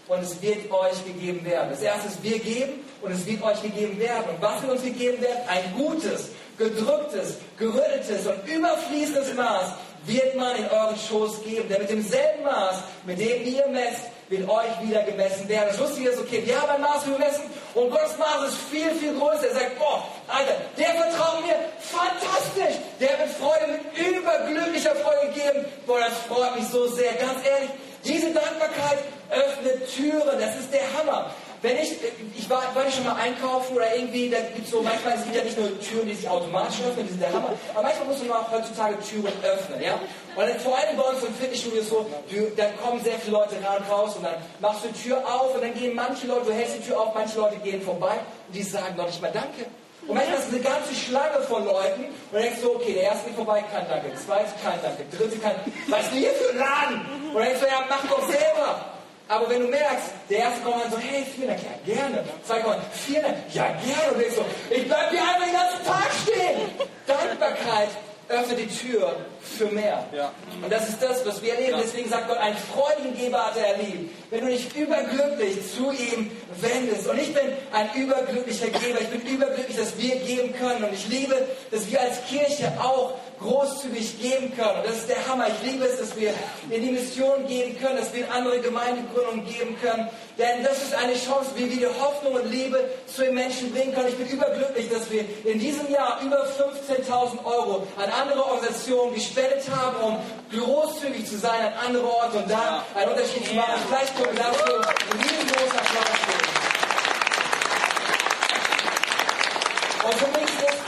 und 0.08 0.22
es 0.22 0.40
wird 0.42 0.70
euch 0.70 1.04
gegeben 1.04 1.44
werden. 1.44 1.68
Das 1.70 1.82
erste 1.82 2.08
ist, 2.08 2.22
wir 2.22 2.38
geben 2.38 2.84
und 3.02 3.12
es 3.12 3.26
wird 3.26 3.42
euch 3.42 3.62
gegeben 3.62 3.98
werden. 3.98 4.24
Und 4.30 4.42
was 4.42 4.62
wird 4.62 4.72
uns 4.72 4.82
gegeben 4.82 5.20
werden? 5.20 5.40
Ein 5.48 5.74
gutes, 5.76 6.30
gedrücktes, 6.56 7.36
gerütteltes 7.58 8.26
und 8.26 8.48
überfließendes 8.48 9.34
Maß 9.34 9.72
wird 10.06 10.36
man 10.36 10.56
in 10.56 10.66
euren 10.68 10.96
Schoß 10.96 11.42
geben. 11.44 11.68
Denn 11.68 11.80
mit 11.80 11.90
demselben 11.90 12.44
Maß, 12.44 12.76
mit 13.04 13.18
dem 13.20 13.44
ihr 13.44 13.66
messt, 13.68 14.04
wird 14.28 14.48
euch 14.48 14.82
wieder 14.82 15.02
gemessen 15.02 15.48
werden. 15.48 15.68
Das 15.68 15.78
Lustige 15.78 16.10
ist, 16.10 16.20
okay, 16.20 16.42
wir 16.44 16.60
haben 16.60 16.70
ein 16.70 16.80
Maß 16.80 17.04
gemessen 17.04 17.42
und 17.74 17.90
Gottes 17.90 18.16
Maß 18.18 18.48
ist 18.48 18.58
viel, 18.70 18.90
viel 18.96 19.18
größer. 19.18 19.48
Er 19.48 19.54
sagt, 19.54 19.78
boah, 19.78 20.06
Alter, 20.28 20.56
der 20.76 20.88
vertraut 20.88 21.44
mir, 21.44 21.56
fantastisch. 21.80 22.80
Der 23.00 23.18
wird 23.18 23.30
Freude 23.38 23.72
mit 23.72 24.06
überglücklicher 24.08 24.94
Freude 24.96 25.32
geben. 25.32 25.64
Boah, 25.86 26.00
das 26.00 26.14
freut 26.28 26.56
mich 26.56 26.68
so 26.68 26.86
sehr. 26.88 27.12
Ganz 27.14 27.44
ehrlich, 27.46 27.70
diese 28.04 28.32
Dankbarkeit 28.32 28.98
öffnet 29.30 29.88
Türen. 29.94 30.38
Das 30.40 30.56
ist 30.56 30.72
der 30.72 30.82
Hammer. 30.98 31.30
Wenn 31.60 31.76
ich, 31.76 31.96
ich 32.36 32.48
war, 32.48 32.62
war 32.72 32.86
ich 32.86 32.94
schon 32.94 33.04
mal 33.04 33.16
einkaufen 33.16 33.74
oder 33.74 33.92
irgendwie, 33.92 34.30
da 34.30 34.38
gibt 34.54 34.64
es 34.64 34.70
so, 34.70 34.80
manchmal 34.80 35.18
gibt 35.18 35.34
ja 35.34 35.42
nicht 35.42 35.58
nur 35.58 35.68
Türen, 35.80 36.06
die 36.06 36.14
sich 36.14 36.28
automatisch 36.28 36.78
öffnen, 36.86 37.04
die 37.04 37.10
sind 37.10 37.22
der 37.22 37.32
Hammer, 37.32 37.50
aber 37.74 37.82
manchmal 37.82 38.06
muss 38.06 38.22
man 38.22 38.38
auch 38.38 38.50
heutzutage 38.52 38.94
Türen 39.00 39.32
öffnen, 39.42 39.82
ja. 39.82 39.98
Und 40.36 40.48
dann, 40.48 40.60
vor 40.60 40.78
allem 40.78 40.96
bei 40.96 41.02
uns 41.02 41.20
im 41.24 41.34
Fitnessstudio 41.34 41.82
so, 41.82 42.06
du, 42.30 42.52
dann 42.56 42.78
kommen 42.78 43.02
sehr 43.02 43.18
viele 43.18 43.38
Leute 43.38 43.56
rein 43.56 43.82
und 43.82 43.90
raus 43.90 44.14
und 44.14 44.22
dann 44.22 44.36
machst 44.60 44.84
du 44.84 44.88
die 44.88 45.02
Tür 45.02 45.18
auf 45.26 45.52
und 45.56 45.62
dann 45.62 45.74
gehen 45.74 45.96
manche 45.96 46.28
Leute, 46.28 46.46
du 46.46 46.52
hältst 46.52 46.76
die 46.76 46.86
Tür 46.86 47.00
auf, 47.00 47.12
manche 47.12 47.36
Leute 47.36 47.56
gehen 47.56 47.82
vorbei 47.82 48.14
und 48.46 48.54
die 48.54 48.62
sagen 48.62 48.94
noch 48.94 49.06
nicht 49.06 49.20
mal 49.20 49.32
Danke. 49.32 49.66
Und 50.06 50.14
manchmal 50.14 50.38
ist 50.38 50.48
eine 50.48 50.60
ganze 50.60 50.94
Schlange 50.94 51.42
von 51.48 51.64
Leuten 51.64 52.04
und 52.04 52.32
dann 52.32 52.42
denkst 52.42 52.60
du, 52.62 52.70
okay, 52.70 52.94
der 52.94 53.02
erste 53.02 53.26
geht 53.26 53.34
vorbei, 53.34 53.64
kein 53.72 53.88
Danke, 53.88 54.10
der 54.10 54.16
zweite 54.16 54.52
kein 54.62 54.78
Danke, 54.80 55.02
der 55.10 55.18
dritte 55.18 55.38
kein 55.38 55.56
Was 55.88 56.02
ist 56.04 56.12
denn 56.12 56.18
hier 56.18 56.30
für 56.30 56.50
ein 56.50 56.58
Laden? 56.58 57.00
Und 57.28 57.34
dann 57.34 57.42
denkst 57.42 57.60
du, 57.60 57.66
ja, 57.66 57.84
mach 57.88 58.06
doch 58.06 58.30
selber. 58.30 58.97
Aber 59.28 59.50
wenn 59.50 59.60
du 59.60 59.68
merkst, 59.68 60.06
der 60.30 60.38
erste 60.38 60.60
kommt 60.62 60.82
dann 60.82 60.90
so, 60.90 60.98
hey, 60.98 61.24
vielen 61.34 61.48
Dank, 61.48 61.60
ja, 61.62 61.94
gerne. 61.94 62.24
Zwei 62.46 62.60
kommen, 62.60 62.80
vielen 62.92 63.22
Dank, 63.22 63.36
ja, 63.52 63.66
gerne. 63.66 64.08
Und 64.08 64.14
du 64.14 64.20
denkst 64.20 64.36
so, 64.36 64.44
ich 64.74 64.86
bleib 64.86 65.10
hier 65.10 65.20
einfach 65.20 65.44
den 65.44 65.52
ganzen 65.52 65.84
Tag 65.86 66.10
stehen. 66.22 66.88
Dankbarkeit 67.06 67.88
öffnet 68.28 68.58
die 68.58 68.68
Tür 68.68 69.16
für 69.40 69.66
mehr. 69.66 70.04
Ja. 70.12 70.32
Und 70.62 70.70
das 70.70 70.88
ist 70.88 71.02
das, 71.02 71.24
was 71.24 71.42
wir 71.42 71.54
erleben. 71.54 71.78
Ja. 71.78 71.82
Deswegen 71.82 72.08
sagt 72.08 72.28
Gott, 72.28 72.38
einen 72.38 72.56
freudigen 72.56 73.16
Geber 73.16 73.46
hat 73.46 73.56
er 73.56 73.78
lieb. 73.78 74.10
Wenn 74.30 74.40
du 74.40 74.48
dich 74.48 74.74
überglücklich 74.76 75.58
zu 75.74 75.90
ihm 75.90 76.30
wendest. 76.60 77.06
Und 77.06 77.18
ich 77.18 77.32
bin 77.32 77.44
ein 77.72 77.90
überglücklicher 77.94 78.66
Geber. 78.66 79.00
Ich 79.00 79.08
bin 79.08 79.22
überglücklich, 79.22 79.76
dass 79.76 79.96
wir 79.98 80.16
geben 80.16 80.54
können. 80.54 80.84
Und 80.84 80.92
ich 80.92 81.08
liebe, 81.08 81.36
dass 81.70 81.90
wir 81.90 82.00
als 82.00 82.24
Kirche 82.28 82.72
auch 82.80 83.14
großzügig 83.40 84.20
geben 84.20 84.54
können. 84.56 84.80
Und 84.80 84.86
das 84.86 84.96
ist 84.98 85.08
der 85.08 85.26
Hammer. 85.28 85.46
Ich 85.48 85.70
liebe 85.70 85.84
es, 85.84 85.98
dass 85.98 86.16
wir 86.16 86.32
in 86.70 86.82
die 86.82 86.90
Mission 86.90 87.46
gehen 87.46 87.78
können, 87.78 87.96
dass 87.96 88.12
wir 88.12 88.24
in 88.24 88.30
andere 88.30 88.60
Gemeindegründungen 88.60 89.46
geben 89.46 89.76
können. 89.80 90.08
Denn 90.38 90.62
das 90.62 90.82
ist 90.82 90.94
eine 90.94 91.14
Chance, 91.14 91.50
wie 91.56 91.78
wir 91.78 91.88
Hoffnung 92.00 92.34
und 92.34 92.50
Liebe 92.50 92.88
zu 93.06 93.22
den 93.22 93.34
Menschen 93.34 93.72
bringen 93.72 93.94
können. 93.94 94.08
Ich 94.08 94.16
bin 94.16 94.28
überglücklich, 94.28 94.88
dass 94.90 95.10
wir 95.10 95.24
in 95.44 95.58
diesem 95.58 95.90
Jahr 95.90 96.20
über 96.24 96.44
15.000 96.44 97.44
Euro 97.44 97.86
an 97.96 98.10
andere 98.10 98.44
Organisationen 98.44 99.14
gespendet 99.14 99.64
haben, 99.70 99.96
um 100.02 100.18
großzügig 100.58 101.26
zu 101.26 101.38
sein 101.38 101.60
an 101.60 101.72
andere 101.86 102.06
Orte 102.06 102.38
und 102.38 102.50
da 102.50 102.84
einen 102.94 103.10
Unterschied 103.10 103.46
zu 103.46 103.54
machen. 103.54 103.74
Vielleicht 103.88 104.16
können 104.16 104.36
wir 104.36 104.44
dafür 104.44 104.74
einen 104.76 105.22
riesengroßen 105.22 105.78
Applaus 105.78 106.06
geben. 106.26 106.58
Und 110.08 110.37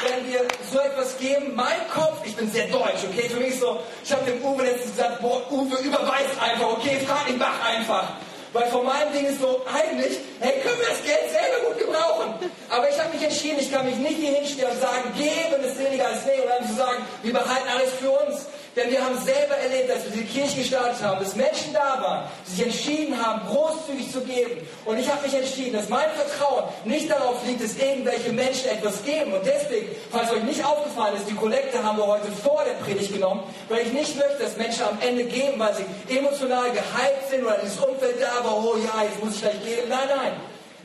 wenn 0.03 0.31
wir 0.31 0.41
so 0.71 0.79
etwas 0.81 1.19
geben, 1.19 1.55
mein 1.55 1.89
Kopf, 1.93 2.19
ich 2.25 2.37
bin 2.37 2.51
sehr 2.51 2.67
deutsch, 2.69 3.05
okay, 3.09 3.29
für 3.29 3.41
mich 3.41 3.59
so, 3.59 3.81
ich 4.05 4.13
habe 4.13 4.25
dem 4.25 4.43
Uwe 4.43 4.65
letztens 4.65 4.97
gesagt, 4.97 5.21
boah, 5.21 5.43
Uwe, 5.51 5.77
überweis 5.83 6.31
einfach, 6.41 6.73
okay, 6.73 7.01
frag 7.07 7.29
ihn 7.29 7.39
Bach 7.39 7.65
einfach. 7.65 8.13
Weil 8.53 8.67
von 8.67 8.85
meinem 8.85 9.13
Ding 9.13 9.27
ist 9.27 9.41
so, 9.41 9.63
eigentlich, 9.73 10.19
hey, 10.41 10.61
können 10.61 10.79
wir 10.81 10.89
das 10.89 11.03
Geld 11.05 11.31
selber 11.31 11.69
gut 11.69 11.79
gebrauchen. 11.79 12.35
Aber 12.69 12.89
ich 12.91 12.99
habe 12.99 13.15
mich 13.15 13.23
entschieden, 13.23 13.61
ich 13.61 13.71
kann 13.71 13.87
mich 13.87 13.97
nicht 13.97 14.17
hier 14.17 14.33
hinstellen 14.39 14.73
und 14.73 14.81
sagen, 14.81 15.13
geben 15.17 15.63
ist 15.63 15.79
weniger 15.79 16.09
als 16.09 16.25
nehmen. 16.25 16.43
Und 16.43 16.51
dann 16.51 16.69
zu 16.69 16.75
sagen, 16.75 17.05
wir 17.23 17.33
behalten 17.33 17.69
alles 17.69 17.91
für 18.01 18.11
uns. 18.11 18.47
Denn 18.77 18.89
wir 18.91 19.05
haben 19.05 19.19
selber 19.19 19.57
erlebt, 19.57 19.91
als 19.91 20.05
wir 20.05 20.23
die 20.23 20.29
Kirche 20.29 20.59
gestartet 20.59 21.03
haben, 21.03 21.23
dass 21.23 21.35
Menschen 21.35 21.73
da 21.73 22.01
waren, 22.01 22.25
die 22.47 22.51
sich 22.53 22.65
entschieden 22.67 23.21
haben, 23.21 23.47
großzügig 23.49 24.13
zu 24.13 24.21
geben. 24.21 24.67
Und 24.85 24.99
ich 24.99 25.11
habe 25.11 25.23
mich 25.23 25.35
entschieden, 25.35 25.73
dass 25.73 25.89
mein 25.89 26.09
Vertrauen 26.11 26.65
nicht 26.85 27.11
darauf 27.11 27.45
liegt, 27.47 27.65
dass 27.65 27.77
irgendwelche 27.77 28.33
Menschen 28.33 28.71
etwas 28.71 29.03
geben. 29.03 29.33
Und 29.33 29.45
deswegen, 29.45 29.89
falls 30.13 30.31
euch 30.31 30.45
nicht 30.45 30.65
aufgefallen 30.65 31.17
ist, 31.17 31.29
die 31.29 31.35
Kollekte 31.35 31.83
haben 31.83 31.99
wir 31.99 32.07
heute 32.07 32.31
vor 32.31 32.63
der 32.65 32.75
Predigt 32.85 33.13
genommen, 33.13 33.43
weil 33.69 33.87
ich 33.87 33.93
nicht 33.93 34.17
möchte, 34.17 34.45
dass 34.45 34.57
Menschen 34.57 34.85
am 34.85 34.99
Ende 35.01 35.25
geben, 35.25 35.59
weil 35.59 35.75
sie 35.75 36.17
emotional 36.17 36.71
gehypt 36.71 37.31
sind 37.31 37.45
oder 37.45 37.59
dieses 37.63 37.79
Umfeld 37.79 38.23
da 38.23 38.45
war, 38.45 38.57
oh 38.57 38.77
ja, 38.77 39.03
jetzt 39.03 39.23
muss 39.23 39.35
ich 39.35 39.41
gleich 39.41 39.65
geben. 39.65 39.89
Nein, 39.89 40.09
nein. 40.09 40.33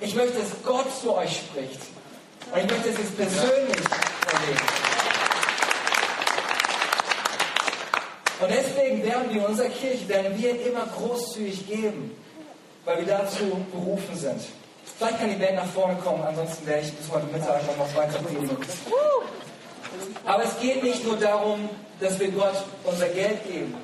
Ich 0.01 0.15
möchte, 0.15 0.39
dass 0.39 0.49
Gott 0.63 0.87
zu 1.01 1.15
euch 1.15 1.37
spricht. 1.37 1.81
Und 2.51 2.59
ich 2.59 2.69
möchte, 2.69 2.89
es 2.89 3.11
persönlich 3.11 3.77
erlebt. 4.31 4.84
Und 8.41 8.49
deswegen 8.51 9.03
werden 9.03 9.29
wir 9.29 9.41
in 9.41 9.47
unserer 9.47 9.69
Kirche, 9.69 10.07
werden 10.09 10.37
wir 10.37 10.65
immer 10.67 10.85
großzügig 10.97 11.67
geben, 11.67 12.11
weil 12.83 12.99
wir 12.99 13.05
dazu 13.05 13.65
berufen 13.71 14.15
sind. 14.15 14.41
Vielleicht 14.97 15.19
kann 15.19 15.29
die 15.29 15.35
Band 15.35 15.55
nach 15.55 15.65
vorne 15.65 15.95
kommen, 15.97 16.23
ansonsten 16.23 16.65
werde 16.67 16.81
ich 16.83 16.93
bis 16.93 17.09
heute 17.11 17.25
Mittag 17.27 17.61
noch 17.77 17.95
weiter 17.95 18.19
predigen. 18.19 18.57
Aber 20.25 20.43
es 20.43 20.59
geht 20.59 20.83
nicht 20.83 21.03
nur 21.05 21.17
darum, 21.17 21.69
dass 21.99 22.19
wir 22.19 22.29
Gott 22.31 22.63
unser 22.83 23.07
Geld 23.09 23.43
geben. 23.47 23.75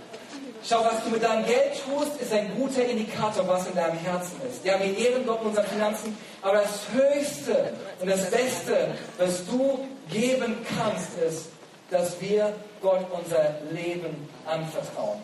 Schau, 0.63 0.83
was 0.85 1.03
du 1.03 1.09
mit 1.09 1.23
deinem 1.23 1.45
Geld 1.45 1.73
tust, 1.85 2.21
ist 2.21 2.31
ein 2.31 2.51
guter 2.55 2.85
Indikator, 2.85 3.47
was 3.47 3.65
in 3.67 3.75
deinem 3.75 3.97
Herzen 3.97 4.39
ist. 4.47 4.63
Ja, 4.63 4.79
wir 4.79 4.95
ehren 4.95 5.25
Gott 5.25 5.41
in 5.41 5.47
unseren 5.47 5.65
Finanzen, 5.65 6.17
aber 6.41 6.61
das 6.61 6.81
Höchste 6.93 7.73
und 7.99 8.09
das 8.09 8.29
Beste, 8.29 8.93
was 9.17 9.45
du 9.47 9.87
geben 10.11 10.57
kannst, 10.77 11.17
ist, 11.27 11.45
dass 11.91 12.19
wir 12.19 12.55
Gott 12.81 13.05
unser 13.11 13.55
Leben 13.69 14.27
anvertrauen. 14.45 15.19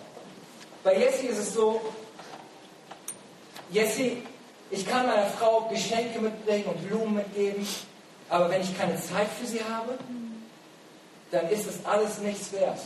Bei 0.83 0.97
Jessie 0.97 1.27
ist 1.27 1.39
es 1.39 1.53
so, 1.53 1.81
Jessie, 3.71 4.21
ich 4.69 4.87
kann 4.87 5.07
meiner 5.07 5.27
Frau 5.27 5.61
Geschenke 5.69 6.19
mitbringen 6.19 6.65
und 6.65 6.87
Blumen 6.87 7.15
mitgeben, 7.15 7.65
aber 8.29 8.49
wenn 8.49 8.61
ich 8.61 8.77
keine 8.77 8.95
Zeit 9.01 9.27
für 9.39 9.47
sie 9.47 9.61
habe, 9.63 9.97
dann 11.31 11.49
ist 11.49 11.67
es 11.67 11.85
alles 11.85 12.19
nichts 12.19 12.51
wert. 12.51 12.79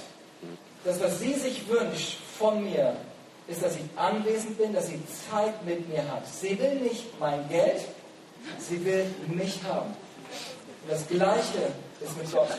Das, 0.84 1.00
was 1.02 1.20
sie 1.20 1.34
sich 1.34 1.68
wünscht 1.68 2.18
von 2.38 2.64
mir, 2.64 2.96
ist, 3.48 3.64
dass 3.64 3.76
ich 3.76 3.82
anwesend 3.96 4.58
bin, 4.58 4.74
dass 4.74 4.88
sie 4.88 5.00
Zeit 5.30 5.64
mit 5.66 5.88
mir 5.90 6.08
hat. 6.12 6.26
Sie 6.28 6.58
will 6.58 6.76
nicht 6.76 7.20
mein 7.20 7.48
Geld, 7.50 7.82
sie 8.60 8.84
will 8.86 9.06
mich 9.28 9.60
haben. 9.64 9.96
Und 10.84 10.92
das 10.92 11.08
Gleiche 11.08 11.72
ist 12.00 12.18
mit 12.18 12.32
Gott. 12.32 12.50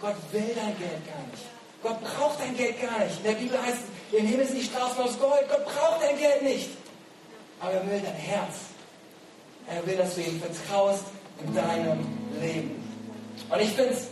Gott 0.00 0.16
will 0.32 0.52
dein 0.54 0.76
Geld 0.78 1.06
gar 1.06 1.22
nicht. 1.30 1.44
Gott 1.82 2.00
braucht 2.02 2.40
dein 2.40 2.56
Geld 2.56 2.80
gar 2.80 2.98
nicht. 2.98 3.18
In 3.18 3.24
der 3.24 3.32
Bibel 3.32 3.62
heißt 3.62 3.78
es, 3.78 4.18
im 4.18 4.26
Himmel 4.26 4.46
sind 4.46 4.58
die 4.58 4.64
Straßen 4.64 5.02
aus 5.02 5.18
Gold. 5.18 5.48
Gott 5.48 5.64
braucht 5.64 6.02
dein 6.02 6.18
Geld 6.18 6.42
nicht. 6.42 6.70
Aber 7.60 7.72
er 7.72 7.90
will 7.90 8.00
dein 8.00 8.14
Herz. 8.14 8.54
Er 9.68 9.86
will, 9.86 9.96
dass 9.96 10.14
du 10.14 10.20
ihm 10.20 10.40
vertraust 10.40 11.04
in 11.44 11.54
deinem 11.54 12.06
Leben. 12.40 12.82
Und 13.50 13.60
ich 13.60 13.70
finde 13.70 13.94
es 13.94 14.06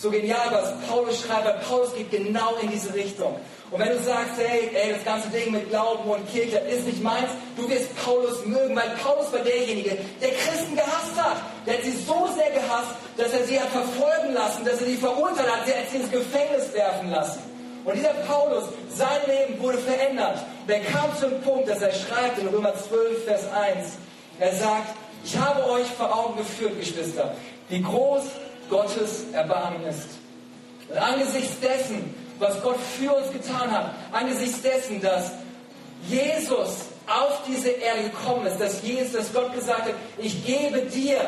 so 0.00 0.10
genial, 0.10 0.50
was 0.50 0.72
Paulus 0.88 1.20
schreibt, 1.20 1.44
weil 1.44 1.60
Paulus 1.68 1.94
geht 1.94 2.10
genau 2.10 2.56
in 2.62 2.70
diese 2.70 2.94
Richtung. 2.94 3.36
Und 3.70 3.78
wenn 3.78 3.90
du 3.90 4.02
sagst, 4.02 4.32
hey, 4.38 4.70
ey, 4.74 4.94
das 4.94 5.04
ganze 5.04 5.28
Ding 5.28 5.52
mit 5.52 5.68
Glauben 5.68 6.08
und 6.08 6.26
Kirche 6.32 6.56
ist 6.58 6.86
nicht 6.86 7.02
meins, 7.02 7.28
du 7.56 7.68
wirst 7.68 7.94
Paulus 8.02 8.44
mögen, 8.46 8.74
weil 8.74 8.90
Paulus 9.02 9.30
war 9.32 9.40
derjenige, 9.40 9.98
der 10.20 10.30
Christen 10.30 10.74
gehasst 10.74 11.14
hat. 11.16 11.36
Der 11.66 11.74
hat 11.74 11.84
sie 11.84 11.92
so 11.92 12.28
sehr 12.34 12.50
gehasst, 12.50 12.90
dass 13.16 13.32
er 13.32 13.44
sie 13.44 13.60
hat 13.60 13.68
verfolgen 13.68 14.32
lassen, 14.32 14.64
dass 14.64 14.80
er 14.80 14.86
sie 14.86 14.96
verurteilt 14.96 15.48
hat, 15.48 15.68
der 15.68 15.80
hat 15.80 15.90
sie 15.90 15.98
ins 15.98 16.10
Gefängnis 16.10 16.72
werfen 16.72 17.10
lassen. 17.10 17.40
Und 17.84 17.94
dieser 17.94 18.14
Paulus, 18.26 18.64
sein 18.88 19.20
Leben 19.26 19.60
wurde 19.62 19.78
verändert. 19.78 20.38
Und 20.66 20.72
er 20.72 20.80
kam 20.80 21.16
zum 21.18 21.40
Punkt, 21.42 21.68
dass 21.68 21.82
er 21.82 21.92
schreibt 21.92 22.38
in 22.38 22.48
Römer 22.48 22.72
12, 22.74 23.24
Vers 23.24 23.42
1, 23.52 23.86
er 24.38 24.54
sagt, 24.54 24.94
ich 25.24 25.36
habe 25.36 25.68
euch 25.70 25.86
vor 25.86 26.12
Augen 26.12 26.38
geführt, 26.38 26.78
Geschwister, 26.80 27.34
wie 27.68 27.82
groß 27.82 28.22
Gottes 28.70 29.24
Erbarmen 29.32 29.84
ist. 29.86 30.08
Und 30.88 30.96
angesichts 30.96 31.60
dessen, 31.60 32.14
was 32.38 32.60
Gott 32.62 32.78
für 32.98 33.12
uns 33.12 33.30
getan 33.30 33.70
hat, 33.70 33.92
angesichts 34.12 34.62
dessen, 34.62 35.00
dass 35.02 35.32
Jesus 36.08 36.76
auf 37.06 37.40
diese 37.46 37.68
Erde 37.70 38.04
gekommen 38.04 38.46
ist, 38.46 38.60
dass 38.60 38.82
Jesus, 38.82 39.12
dass 39.12 39.32
Gott 39.32 39.52
gesagt 39.54 39.82
hat, 39.82 39.94
ich 40.16 40.44
gebe 40.46 40.80
dir 40.82 41.20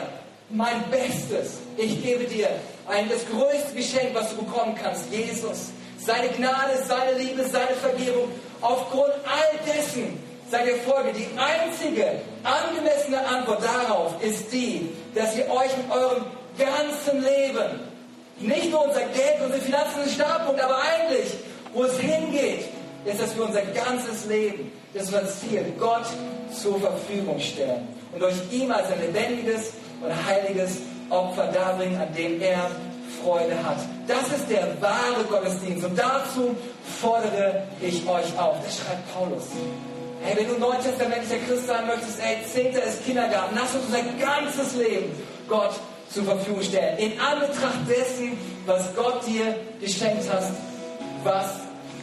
mein 0.48 0.82
Bestes, 0.90 1.58
ich 1.76 2.02
gebe 2.02 2.24
dir 2.24 2.48
ein, 2.88 3.08
das 3.08 3.26
größte 3.26 3.74
Geschenk, 3.74 4.14
was 4.14 4.30
du 4.30 4.36
bekommen 4.36 4.74
kannst, 4.80 5.10
Jesus. 5.10 5.70
Seine 5.98 6.28
Gnade, 6.28 6.82
seine 6.86 7.18
Liebe, 7.18 7.44
seine 7.44 7.74
Vergebung. 7.76 8.28
Aufgrund 8.60 9.12
all 9.24 9.58
dessen 9.66 10.18
seid 10.50 10.66
ihr 10.66 10.76
Folge. 10.78 11.12
Die 11.12 11.28
einzige 11.38 12.20
angemessene 12.42 13.24
Antwort 13.26 13.62
darauf 13.62 14.22
ist 14.22 14.52
die, 14.52 14.90
dass 15.14 15.36
ihr 15.36 15.48
euch 15.50 15.76
mit 15.76 15.90
eurem 15.90 16.24
ganzen 16.58 17.22
Leben 17.22 17.92
nicht 18.40 18.70
nur 18.70 18.86
unser 18.86 19.02
Geld, 19.02 19.40
unsere 19.44 19.60
Finanzen 19.60 20.04
sind 20.04 20.14
Startpunkt, 20.14 20.60
aber 20.60 20.78
eigentlich, 20.78 21.32
wo 21.72 21.84
es 21.84 21.98
hingeht, 21.98 22.64
ist, 23.04 23.20
dass 23.20 23.36
wir 23.36 23.44
unser 23.44 23.62
ganzes 23.62 24.26
Leben, 24.26 24.72
das 24.94 25.04
ist 25.04 25.14
unser 25.14 25.26
Ziel, 25.28 25.72
Gott 25.78 26.06
zur 26.52 26.80
Verfügung 26.80 27.38
stellen 27.38 27.88
und 28.12 28.20
durch 28.20 28.34
ihm 28.50 28.70
als 28.70 28.90
ein 28.90 29.00
lebendiges 29.00 29.72
und 30.02 30.26
heiliges 30.26 30.78
Opfer 31.10 31.46
darbringen, 31.48 32.00
an 32.00 32.12
dem 32.14 32.40
er 32.40 32.70
Freude 33.22 33.56
hat. 33.62 33.78
Das 34.06 34.28
ist 34.28 34.50
der 34.50 34.68
wahre 34.80 35.24
Gottesdienst 35.28 35.84
und 35.84 35.98
dazu 35.98 36.56
fordere 37.00 37.62
ich 37.80 38.06
euch 38.06 38.38
auf. 38.38 38.56
Das 38.64 38.78
schreibt 38.78 39.14
Paulus. 39.14 39.44
Hey, 40.22 40.36
wenn 40.36 40.48
du 40.48 40.58
neutestamentlicher 40.58 41.44
Christ 41.46 41.66
sein 41.66 41.86
möchtest, 41.86 42.20
ey, 42.20 42.38
Zehnter 42.46 42.82
ist 42.82 43.04
Kindergarten, 43.04 43.56
lass 43.56 43.74
uns 43.74 43.84
unser 43.86 44.02
ganzes 44.24 44.74
Leben 44.74 45.12
Gott 45.48 45.72
zur 46.12 46.24
Verfügung 46.24 46.62
stellen. 46.62 46.98
In 46.98 47.18
Anbetracht 47.18 47.88
dessen, 47.88 48.36
was 48.66 48.94
Gott 48.94 49.26
dir 49.26 49.54
geschenkt 49.80 50.30
hat, 50.30 50.44
was 51.24 51.46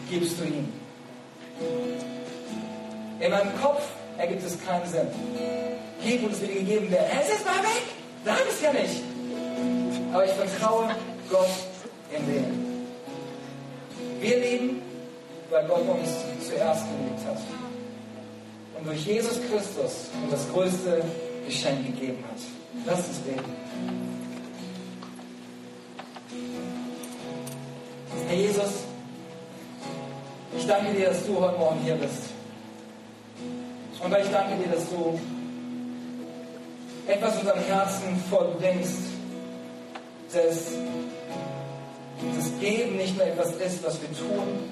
gibst 0.09 0.39
du 0.39 0.45
ihm? 0.45 0.73
In 3.19 3.31
meinem 3.31 3.61
Kopf 3.61 3.83
ergibt 4.17 4.43
es 4.45 4.57
keinen 4.65 4.87
Sinn. 4.87 5.07
Gib 6.03 6.23
und 6.23 6.31
es 6.31 6.41
wird 6.41 6.53
gegeben 6.53 6.89
werden. 6.91 7.07
Es 7.21 7.29
ist 7.35 7.45
mal 7.45 7.61
weg. 7.61 7.83
Sag 8.25 8.39
es 8.49 8.61
ja 8.61 8.73
nicht. 8.73 9.03
Aber 10.13 10.25
ich 10.25 10.31
vertraue 10.31 10.89
Gott 11.29 11.47
im 12.15 12.27
Leben. 12.27 12.87
Wir 14.21 14.39
leben, 14.39 14.81
weil 15.49 15.65
Gott 15.67 15.81
uns 15.81 16.09
zuerst 16.47 16.83
geliebt 16.83 17.25
hat. 17.27 17.37
Und 18.77 18.87
durch 18.87 19.05
Jesus 19.05 19.39
Christus 19.49 20.07
uns 20.23 20.31
das 20.31 20.49
größte 20.51 21.03
Geschenk 21.45 21.85
gegeben 21.85 22.23
hat. 22.29 22.58
Lass 22.86 23.08
uns 23.08 23.17
beten. 23.19 23.51
Herr 28.27 28.36
Jesus, 28.36 28.84
ich 30.55 30.67
danke 30.67 30.93
dir, 30.93 31.08
dass 31.10 31.25
du 31.25 31.39
heute 31.39 31.58
Morgen 31.58 31.79
hier 31.84 31.95
bist. 31.95 32.23
Und 34.03 34.15
ich 34.15 34.29
danke 34.32 34.55
dir, 34.63 34.71
dass 34.71 34.88
du 34.89 35.19
etwas 37.08 37.39
unserem 37.39 37.60
Herzen 37.63 38.23
vollbringst, 38.29 39.01
dass 40.32 40.71
das 42.36 42.60
Geben 42.60 42.97
nicht 42.97 43.17
nur 43.17 43.25
etwas 43.25 43.53
ist, 43.55 43.84
was 43.84 43.99
wir 44.01 44.10
tun, 44.10 44.69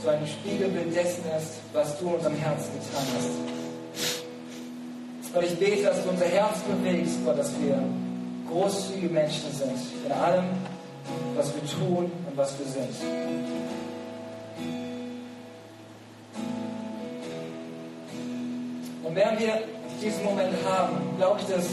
sondern 0.00 0.22
ein 0.22 0.28
Spiegelbild 0.28 0.94
dessen 0.94 1.24
ist, 1.36 1.54
was 1.72 1.98
du 1.98 2.06
in 2.06 2.14
unserem 2.14 2.36
Herzen 2.36 2.70
getan 2.74 3.06
hast. 3.16 3.61
Gott, 5.34 5.44
ich 5.44 5.58
bete, 5.58 5.84
dass 5.84 6.02
du 6.02 6.10
unser 6.10 6.26
Herz 6.26 6.58
bewegst, 6.60 7.24
Gott, 7.24 7.38
dass 7.38 7.52
wir 7.58 7.82
großzügige 8.50 9.08
Menschen 9.08 9.50
sind 9.50 9.78
in 10.04 10.12
allem, 10.12 10.44
was 11.34 11.54
wir 11.54 11.62
tun 11.66 12.12
und 12.28 12.36
was 12.36 12.58
wir 12.58 12.66
sind. 12.66 12.94
Und 19.02 19.16
während 19.16 19.40
wir 19.40 19.62
diesen 20.02 20.22
Moment 20.22 20.52
haben, 20.68 20.96
glaube 21.16 21.40
ich, 21.40 21.46
dass 21.54 21.66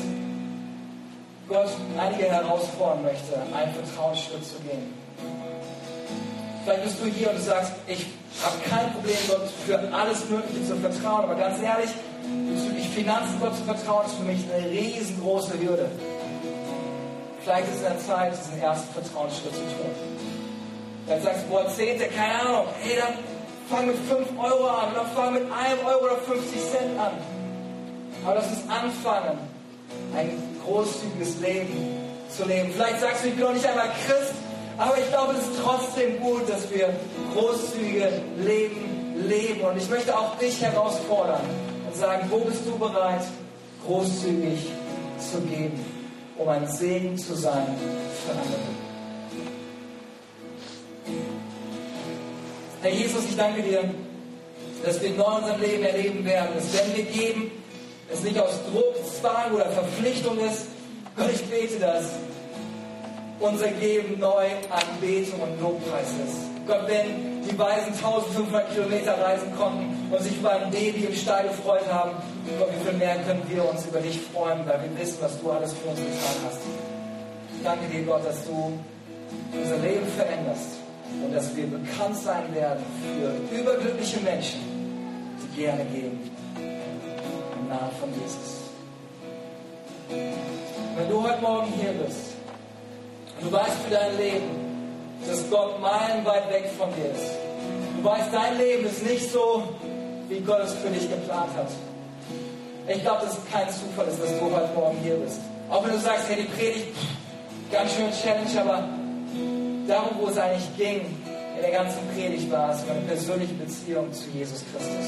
Gott 1.49 1.69
einige 1.97 2.25
herausfordern 2.25 3.03
möchte, 3.03 3.35
einen 3.53 3.73
Vertrauensschritt 3.73 4.45
zu 4.45 4.55
gehen. 4.59 4.93
Vielleicht 6.63 6.83
bist 6.83 6.99
du 7.01 7.05
hier 7.05 7.29
und 7.29 7.37
du 7.37 7.41
sagst, 7.41 7.71
ich 7.87 8.05
habe 8.43 8.55
kein 8.69 8.93
Problem, 8.93 9.15
Gott 9.27 9.49
für 9.65 9.79
alles 9.93 10.29
Mögliche 10.29 10.65
zu 10.65 10.75
vertrauen, 10.75 11.23
aber 11.23 11.35
ganz 11.35 11.61
ehrlich, 11.61 11.89
bezüglich 12.53 12.89
Finanzen 12.89 13.39
Gott 13.39 13.55
zu 13.55 13.63
vertrauen, 13.63 14.05
ist 14.05 14.15
für 14.15 14.23
mich 14.23 14.39
eine 14.53 14.69
riesengroße 14.69 15.59
Hürde. 15.59 15.89
Vielleicht 17.43 17.67
ist 17.69 17.79
es 17.79 17.85
an 17.85 17.93
der 17.93 18.05
Zeit, 18.05 18.33
diesen 18.33 18.61
ersten 18.61 18.93
Vertrauensschritt 18.93 19.55
zu 19.55 19.61
tun. 19.61 19.91
Vielleicht 21.05 21.23
sagst 21.23 21.41
du, 21.45 21.49
boah, 21.49 21.67
Zehnte, 21.69 22.05
keine 22.07 22.39
Ahnung, 22.41 22.65
hey, 22.81 22.97
dann 22.97 23.13
fang 23.69 23.87
mit 23.87 23.95
5 24.07 24.27
Euro 24.37 24.67
an, 24.67 24.91
oder 24.91 25.05
fang 25.15 25.33
mit 25.33 25.43
1 25.43 25.51
Euro 25.85 26.05
oder 26.05 26.17
50 26.17 26.51
Cent 26.71 26.99
an. 26.99 27.11
Aber 28.25 28.35
lass 28.35 28.47
uns 28.47 28.69
anfangen, 28.69 29.39
ein 30.15 30.37
großzügiges 30.65 31.39
Leben 31.39 31.97
zu 32.29 32.45
leben. 32.45 32.71
Vielleicht 32.73 32.99
sagst 32.99 33.23
du, 33.23 33.29
ich 33.29 33.35
bin 33.35 33.45
noch 33.45 33.53
nicht 33.53 33.65
einmal 33.65 33.89
Christ, 34.05 34.33
aber 34.79 34.97
ich 34.97 35.09
glaube, 35.09 35.33
es 35.33 35.43
ist 35.43 35.59
trotzdem 35.61 36.21
gut, 36.21 36.49
dass 36.49 36.71
wir 36.71 36.89
großzügige 37.35 38.09
Leben 38.37 39.17
leben. 39.27 39.61
Und 39.61 39.77
ich 39.77 39.89
möchte 39.89 40.17
auch 40.17 40.37
dich 40.37 40.61
herausfordern 40.61 41.41
und 41.85 41.95
sagen, 41.95 42.27
wo 42.29 42.39
bist 42.39 42.61
du 42.65 42.79
bereit, 42.79 43.23
großzügig 43.85 44.71
zu 45.19 45.41
geben, 45.41 45.85
um 46.37 46.47
ein 46.47 46.65
Segen 46.65 47.17
zu 47.17 47.35
sein 47.35 47.67
für 48.25 48.31
andere. 48.31 48.79
Herr 52.81 52.91
Jesus, 52.91 53.25
ich 53.29 53.35
danke 53.35 53.61
dir, 53.61 53.83
dass 54.85 55.01
wir 55.01 55.09
neu 55.11 55.25
unserem 55.25 55.59
Leben 55.59 55.83
erleben 55.83 56.23
werden, 56.23 56.51
dass 56.55 56.71
wenn 56.73 56.95
wir 56.95 57.03
geben, 57.03 57.51
es 58.09 58.23
nicht 58.23 58.39
aus 58.39 58.53
Druck, 58.71 58.95
Zwang 59.19 59.53
oder 59.53 59.65
Verpflichtung 59.65 60.39
ist. 60.39 60.67
Gott, 61.17 61.29
ich 61.33 61.43
bete, 61.43 61.79
dass 61.79 62.11
unser 63.39 63.69
Geben 63.69 64.19
neu 64.19 64.45
Anbetung 64.69 65.39
und 65.41 65.62
Lobpreis 65.62 66.10
ist. 66.25 66.49
Gott, 66.67 66.88
wenn 66.88 67.41
die 67.49 67.58
Weisen 67.58 67.93
1500 67.93 68.73
Kilometer 68.73 69.19
reisen 69.19 69.56
konnten 69.58 69.95
und 70.12 70.21
sich 70.21 70.38
über 70.38 70.52
ein 70.52 70.69
Baby 70.69 71.06
im 71.06 71.15
Stall 71.15 71.47
gefreut 71.47 71.91
haben, 71.91 72.12
Gott, 72.60 72.69
wie 72.71 72.89
viel 72.89 72.97
mehr 72.97 73.15
können 73.25 73.41
wir 73.47 73.67
uns 73.67 73.86
über 73.86 73.99
dich 73.99 74.19
freuen, 74.34 74.60
weil 74.67 74.80
wir 74.84 75.02
wissen, 75.02 75.17
was 75.21 75.39
du 75.39 75.49
alles 75.52 75.73
für 75.73 75.89
uns 75.89 75.99
getan 75.99 76.36
hast. 76.45 76.60
Ich 77.58 77.63
danke 77.63 77.88
dir, 77.88 78.04
Gott, 78.04 78.25
dass 78.25 78.45
du 78.45 78.78
unser 79.52 79.78
Leben 79.78 80.08
veränderst 80.15 80.78
und 81.23 81.34
dass 81.34 81.56
wir 81.56 81.65
bekannt 81.67 82.17
sein 82.17 82.54
werden 82.54 82.84
für 83.02 83.56
überglückliche 83.56 84.19
Menschen, 84.19 84.60
die 85.41 85.62
gerne 85.62 85.86
geben. 85.86 86.29
Im 86.58 87.67
Namen 87.67 87.92
von 88.00 88.10
Jesus. 88.13 88.60
Wenn 90.10 91.10
du 91.10 91.23
heute 91.23 91.42
Morgen 91.42 91.73
hier 91.73 91.94
bist 91.94 92.29
du 93.42 93.52
weißt 93.52 93.77
für 93.85 93.94
dein 93.94 94.17
Leben, 94.17 94.48
dass 95.27 95.50
Gott 95.50 95.79
meilenweit 95.81 96.50
weg 96.50 96.69
von 96.77 96.90
dir 96.96 97.12
ist, 97.12 97.31
du 97.98 98.04
weißt, 98.04 98.29
dein 98.31 98.58
Leben 98.58 98.85
ist 98.85 99.04
nicht 99.04 99.31
so, 99.31 99.63
wie 100.27 100.40
Gott 100.40 100.62
es 100.63 100.73
für 100.73 100.90
dich 100.90 101.10
geplant 101.10 101.50
hat. 101.56 101.67
Ich 102.87 103.02
glaube, 103.02 103.25
dass 103.25 103.37
es 103.37 103.52
kein 103.52 103.69
Zufall 103.69 104.08
ist, 104.08 104.21
dass 104.21 104.40
du 104.40 104.46
heute 104.46 104.73
Morgen 104.73 104.98
hier 105.04 105.15
bist. 105.15 105.40
Auch 105.69 105.85
wenn 105.85 105.92
du 105.92 106.00
sagst, 106.00 106.27
hey, 106.29 106.37
die 106.42 106.48
Predigt, 106.48 106.87
ganz 107.71 107.92
schön 107.94 108.12
Challenge, 108.12 108.62
aber 108.62 108.90
darum, 109.87 110.17
wo 110.19 110.27
es 110.27 110.37
eigentlich 110.37 110.75
ging 110.77 111.02
in 111.56 111.62
der 111.62 111.71
ganzen 111.71 112.00
Predigt, 112.15 112.52
war 112.52 112.71
es 112.71 112.79
eine 112.90 113.02
persönliche 113.02 113.54
Beziehung 113.54 114.12
zu 114.12 114.29
Jesus 114.33 114.63
Christus. 114.71 115.06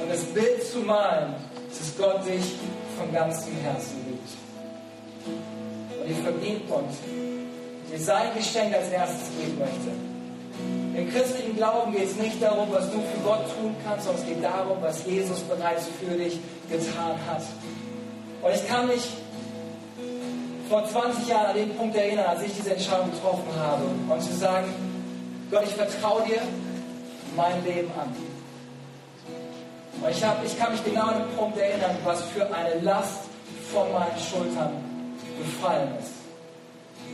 Und 0.00 0.10
das 0.10 0.22
Bild 0.24 0.64
zu 0.64 0.78
malen, 0.78 1.34
dass 1.68 1.96
Gott 1.98 2.26
dich 2.26 2.54
von 2.96 3.12
ganzem 3.12 3.52
Herzen 3.62 4.07
Und 6.08 6.16
dir 6.16 6.22
vergibt 6.22 6.70
und 6.70 6.88
dir 7.92 7.98
sein 7.98 8.28
Geschenk 8.34 8.74
als 8.74 8.88
erstes 8.88 9.28
geben 9.38 9.58
möchte. 9.58 10.98
Im 10.98 11.12
christlichen 11.12 11.56
Glauben 11.56 11.92
geht 11.92 12.04
es 12.04 12.16
nicht 12.16 12.42
darum, 12.42 12.68
was 12.72 12.90
du 12.90 12.96
für 12.98 13.20
Gott 13.24 13.44
tun 13.60 13.76
kannst, 13.84 14.06
sondern 14.06 14.22
es 14.22 14.28
geht 14.28 14.42
darum, 14.42 14.78
was 14.80 15.04
Jesus 15.04 15.40
bereits 15.40 15.86
für 16.00 16.16
dich 16.16 16.38
getan 16.70 17.16
hat. 17.28 17.42
Und 18.42 18.54
ich 18.54 18.66
kann 18.66 18.86
mich 18.86 19.06
vor 20.70 20.88
20 20.88 21.28
Jahren 21.28 21.46
an 21.48 21.56
den 21.56 21.76
Punkt 21.76 21.94
erinnern, 21.94 22.26
als 22.26 22.42
ich 22.42 22.54
diese 22.54 22.72
Entscheidung 22.72 23.10
getroffen 23.10 23.48
habe 23.58 23.82
und 24.08 24.22
zu 24.22 24.34
sagen, 24.34 24.72
Gott, 25.50 25.64
ich 25.64 25.74
vertraue 25.74 26.22
dir 26.24 26.40
mein 27.36 27.62
Leben 27.64 27.90
an. 28.00 28.14
Und 30.00 30.10
ich, 30.10 30.24
hab, 30.24 30.44
ich 30.44 30.58
kann 30.58 30.72
mich 30.72 30.84
genau 30.84 31.08
an 31.08 31.18
den 31.18 31.36
Punkt 31.36 31.58
erinnern, 31.58 31.96
was 32.04 32.22
für 32.22 32.44
eine 32.54 32.80
Last 32.80 33.24
von 33.72 33.92
meinen 33.92 34.18
Schultern 34.18 34.87
gefallen 35.38 35.88
ist. 36.00 36.12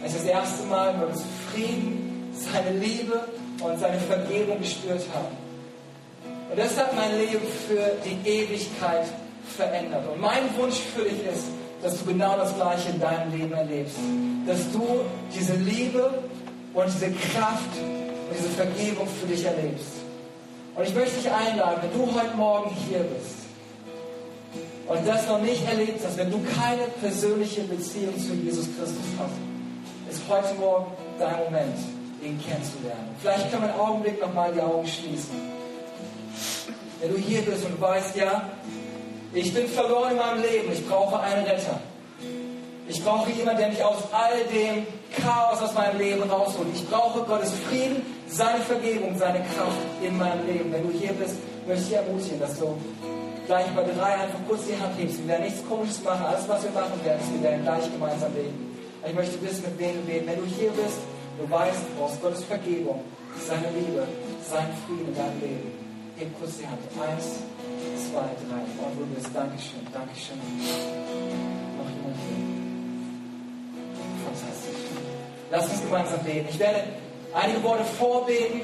Als 0.03 0.13
ich 0.15 0.21
das 0.21 0.29
erste 0.29 0.67
Mal 0.67 0.95
Gottes 0.95 1.23
Frieden, 1.51 2.33
seine 2.33 2.79
Liebe 2.79 3.29
und 3.63 3.79
seine 3.79 3.99
Vergebung 4.01 4.59
gespürt 4.59 5.03
habe. 5.15 5.29
Und 6.51 6.59
das 6.59 6.77
hat 6.79 6.95
mein 6.95 7.17
Leben 7.19 7.41
für 7.67 7.93
die 8.05 8.29
Ewigkeit 8.29 9.07
verändert. 9.57 10.03
Und 10.13 10.21
mein 10.21 10.43
Wunsch 10.57 10.77
für 10.95 11.03
dich 11.03 11.25
ist, 11.33 11.45
dass 11.83 11.99
du 11.99 12.05
genau 12.07 12.37
das 12.37 12.55
Gleiche 12.55 12.91
in 12.91 13.01
deinem 13.01 13.33
Leben 13.33 13.53
erlebst. 13.53 13.97
Dass 14.47 14.71
du 14.73 15.01
diese 15.35 15.55
Liebe 15.55 16.11
und 16.75 16.87
diese 16.87 17.11
Kraft 17.13 17.77
und 17.77 18.37
diese 18.37 18.49
Vergebung 18.51 19.07
für 19.21 19.27
dich 19.27 19.45
erlebst. 19.45 19.87
Und 20.75 20.85
ich 20.85 20.95
möchte 20.95 21.17
dich 21.17 21.31
einladen, 21.31 21.81
wenn 21.83 21.99
du 21.99 22.15
heute 22.15 22.37
Morgen 22.37 22.71
hier 22.89 23.01
bist 23.01 23.44
und 24.87 25.07
das 25.07 25.27
noch 25.27 25.41
nicht 25.41 25.67
erlebt 25.67 26.01
hast, 26.05 26.17
wenn 26.17 26.31
du 26.31 26.41
keine 26.59 26.83
persönliche 27.01 27.63
Beziehung 27.63 28.19
zu 28.19 28.35
Jesus 28.35 28.67
Christus 28.77 29.05
hast, 29.19 29.33
ist 30.11 30.23
heute 30.29 30.55
Morgen 30.55 30.93
dein 31.19 31.39
Moment, 31.45 31.77
ihn 32.23 32.39
kennenzulernen. 32.41 33.15
Vielleicht 33.21 33.51
können 33.51 33.63
wir 33.63 33.71
einen 33.71 33.81
Augenblick 33.81 34.21
nochmal 34.21 34.53
die 34.53 34.61
Augen 34.61 34.87
schließen. 34.87 35.41
Wenn 37.01 37.13
du 37.13 37.19
hier 37.19 37.43
bist 37.43 37.65
und 37.65 37.81
weißt, 37.81 38.17
ja, 38.17 38.51
ich 39.33 39.53
bin 39.53 39.67
verloren 39.67 40.13
in 40.13 40.17
meinem 40.17 40.43
Leben. 40.43 40.73
Ich 40.73 40.87
brauche 40.87 41.19
einen 41.19 41.45
Retter. 41.45 41.81
Ich 42.87 43.03
brauche 43.03 43.31
jemanden, 43.31 43.61
der 43.61 43.69
mich 43.71 43.83
aus 43.83 43.97
all 44.13 44.45
dem 44.53 44.87
Chaos 45.21 45.61
aus 45.63 45.75
meinem 45.75 45.99
Leben 45.99 46.23
rausholt. 46.23 46.69
Ich 46.75 46.89
brauche 46.89 47.21
Gottes 47.23 47.53
Frieden, 47.69 48.03
seine 48.29 48.61
Vergebung, 48.61 49.17
seine 49.19 49.39
Kraft 49.41 49.79
in 50.03 50.17
meinem 50.19 50.47
Leben. 50.47 50.73
Wenn 50.73 50.83
du 50.83 50.99
hier 50.99 51.13
bist, 51.13 51.37
möchte 51.67 51.85
ich 51.87 51.93
ermutigen, 51.95 52.41
dass 52.41 52.59
du 52.59 52.77
gleich 53.47 53.67
bei 53.75 53.83
drei 53.83 54.15
einfach 54.15 54.39
kurz 54.49 54.67
die 54.67 54.79
Hand 54.81 54.99
hebst. 54.99 55.19
Wir 55.19 55.29
werden 55.29 55.45
nichts 55.45 55.61
Komisches 55.69 56.03
machen. 56.03 56.25
Alles, 56.25 56.49
was 56.49 56.63
wir 56.65 56.71
machen 56.71 56.99
werden, 57.05 57.21
ist, 57.21 57.33
wir 57.33 57.43
werden 57.43 57.63
gleich 57.63 57.93
gemeinsam 57.93 58.33
beten. 58.33 58.77
Ich 59.07 59.15
möchte 59.15 59.41
wissen, 59.43 59.65
mit 59.65 59.79
wem 59.79 59.95
du 59.97 60.03
beten. 60.03 60.27
Wenn 60.27 60.41
du 60.41 60.47
hier 60.47 60.71
bist, 60.71 60.99
du 61.39 61.51
weißt, 61.51 61.81
du 61.85 62.01
brauchst 62.01 62.23
Gottes 62.23 62.45
Vergebung, 62.45 63.05
seine 63.47 63.69
Liebe, 63.77 64.07
seinen 64.49 64.73
Frieden 64.87 65.09
in 65.09 65.15
deinem 65.15 65.41
Leben. 65.41 65.73
Heb 66.17 66.39
kurz 66.39 66.57
die 66.59 66.67
Hand. 66.67 66.79
Eins, 66.95 67.43
zwei, 68.09 68.29
drei. 68.47 68.63
Und 68.81 68.95
du 68.97 69.05
bist. 69.15 69.29
Dankeschön, 69.35 69.85
Dankeschön. 69.93 70.39
Noch 71.77 71.91
jemand 71.91 72.17
hier? 72.23 72.41
Fantastisch. 74.25 74.83
Lass 75.51 75.69
uns 75.69 75.83
gemeinsam 75.83 76.21
beten. 76.21 76.47
Ich 76.49 76.59
werde 76.59 76.85
einige 77.35 77.63
Worte 77.63 77.85
vorbeten 77.85 78.61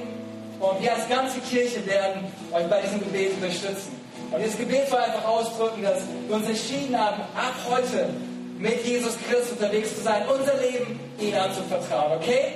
und 0.60 0.80
wir 0.80 0.94
als 0.94 1.08
ganze 1.08 1.40
Kirche 1.40 1.84
werden 1.86 2.24
euch 2.52 2.66
bei 2.68 2.80
diesem 2.82 3.00
Gebet 3.00 3.34
unterstützen. 3.34 3.99
Und 4.30 4.38
dieses 4.38 4.56
Gebet 4.56 4.88
soll 4.88 5.00
einfach 5.00 5.26
ausdrücken, 5.26 5.82
dass 5.82 6.02
wir 6.26 6.36
uns 6.36 6.46
entschieden 6.46 6.98
haben, 6.98 7.20
ab 7.34 7.54
heute 7.68 8.10
mit 8.58 8.84
Jesus 8.84 9.14
Christus 9.28 9.52
unterwegs 9.52 9.96
zu 9.96 10.02
sein, 10.02 10.22
unser 10.28 10.54
Leben 10.58 11.00
ihm 11.18 11.34
anzuvertrauen. 11.34 12.18
Okay? 12.18 12.54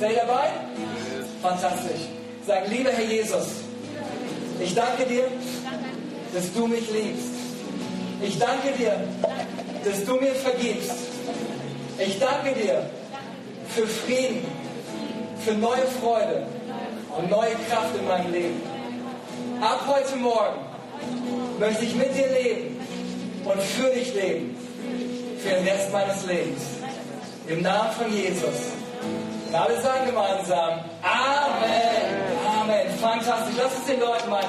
Seid 0.00 0.12
ihr 0.12 0.16
dabei? 0.26 0.48
Fantastisch. 1.40 2.08
Sag, 2.46 2.68
lieber 2.68 2.90
Herr 2.90 3.04
Jesus, 3.04 3.46
ich 4.58 4.74
danke 4.74 5.04
dir, 5.04 5.28
dass 6.34 6.52
du 6.52 6.66
mich 6.66 6.90
liebst. 6.90 7.28
Ich 8.20 8.38
danke 8.38 8.72
dir, 8.76 8.96
dass 9.84 10.04
du 10.04 10.16
mir 10.16 10.34
vergibst. 10.34 10.92
Ich 11.98 12.18
danke 12.18 12.52
dir 12.54 12.90
für 13.68 13.86
Frieden, 13.86 14.44
für 15.44 15.52
neue 15.54 15.86
Freude 16.00 16.46
und 17.16 17.30
neue 17.30 17.54
Kraft 17.68 17.94
in 17.96 18.08
meinem 18.08 18.32
Leben. 18.32 18.62
Ab 19.60 19.84
heute 19.86 20.16
Morgen 20.16 20.71
möchte 21.58 21.84
ich 21.84 21.94
mit 21.94 22.14
dir 22.16 22.28
leben 22.28 22.76
und 23.44 23.60
für 23.60 23.90
dich 23.90 24.14
leben. 24.14 24.56
Für 25.38 25.50
den 25.50 25.66
Rest 25.66 25.92
meines 25.92 26.24
Lebens. 26.26 26.60
Im 27.48 27.62
Namen 27.62 27.90
von 27.92 28.12
Jesus. 28.12 28.72
Und 29.48 29.54
alle 29.54 29.80
sagen 29.80 30.06
gemeinsam 30.06 30.80
Amen. 31.02 32.22
Amen. 32.60 32.98
Fantastisch. 33.00 33.54
Lass 33.58 33.76
uns 33.76 33.86
den 33.86 34.00
Leuten 34.00 34.30
mal 34.30 34.44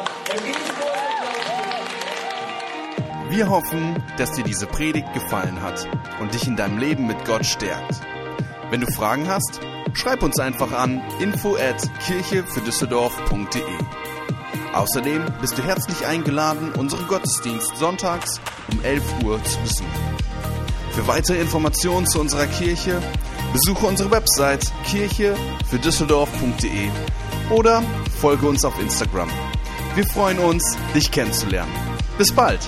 Wir 3.30 3.50
hoffen, 3.50 4.04
dass 4.18 4.32
dir 4.34 4.44
diese 4.44 4.68
Predigt 4.68 5.12
gefallen 5.14 5.62
hat 5.62 5.88
und 6.20 6.34
dich 6.34 6.48
in 6.48 6.56
deinem 6.56 6.78
Leben 6.78 7.08
mit 7.08 7.26
Gott 7.26 7.46
stärkt. 7.46 8.02
Wenn 8.70 8.82
du 8.82 8.88
Fragen 8.92 9.28
hast, 9.28 9.60
schreib 9.94 10.24
uns 10.24 10.40
einfach 10.40 10.72
an 10.72 11.02
info 11.20 11.56
at 11.56 11.82
kirchefürdüsseldorf.de. 12.06 13.62
Außerdem 14.74 15.24
bist 15.40 15.58
du 15.58 15.64
herzlich 15.64 16.06
eingeladen, 16.06 16.74
unseren 16.74 17.08
Gottesdienst 17.08 17.78
sonntags 17.78 18.42
um 18.72 18.84
11 18.84 19.04
Uhr 19.24 19.42
zu 19.44 19.58
besuchen. 19.60 19.88
Für 20.92 21.08
weitere 21.08 21.40
Informationen 21.40 22.06
zu 22.08 22.20
unserer 22.20 22.48
Kirche 22.48 23.02
besuche 23.52 23.86
unsere 23.86 24.10
Website 24.12 24.72
kirchefürdüsseldorf.de 24.86 26.90
oder 27.52 27.84
folge 28.20 28.48
uns 28.48 28.66
auf 28.66 28.80
Instagram. 28.80 29.30
Wir 29.96 30.06
freuen 30.06 30.40
uns, 30.40 30.76
dich 30.96 31.12
kennenzulernen. 31.12 31.72
Bis 32.18 32.32
bald! 32.32 32.62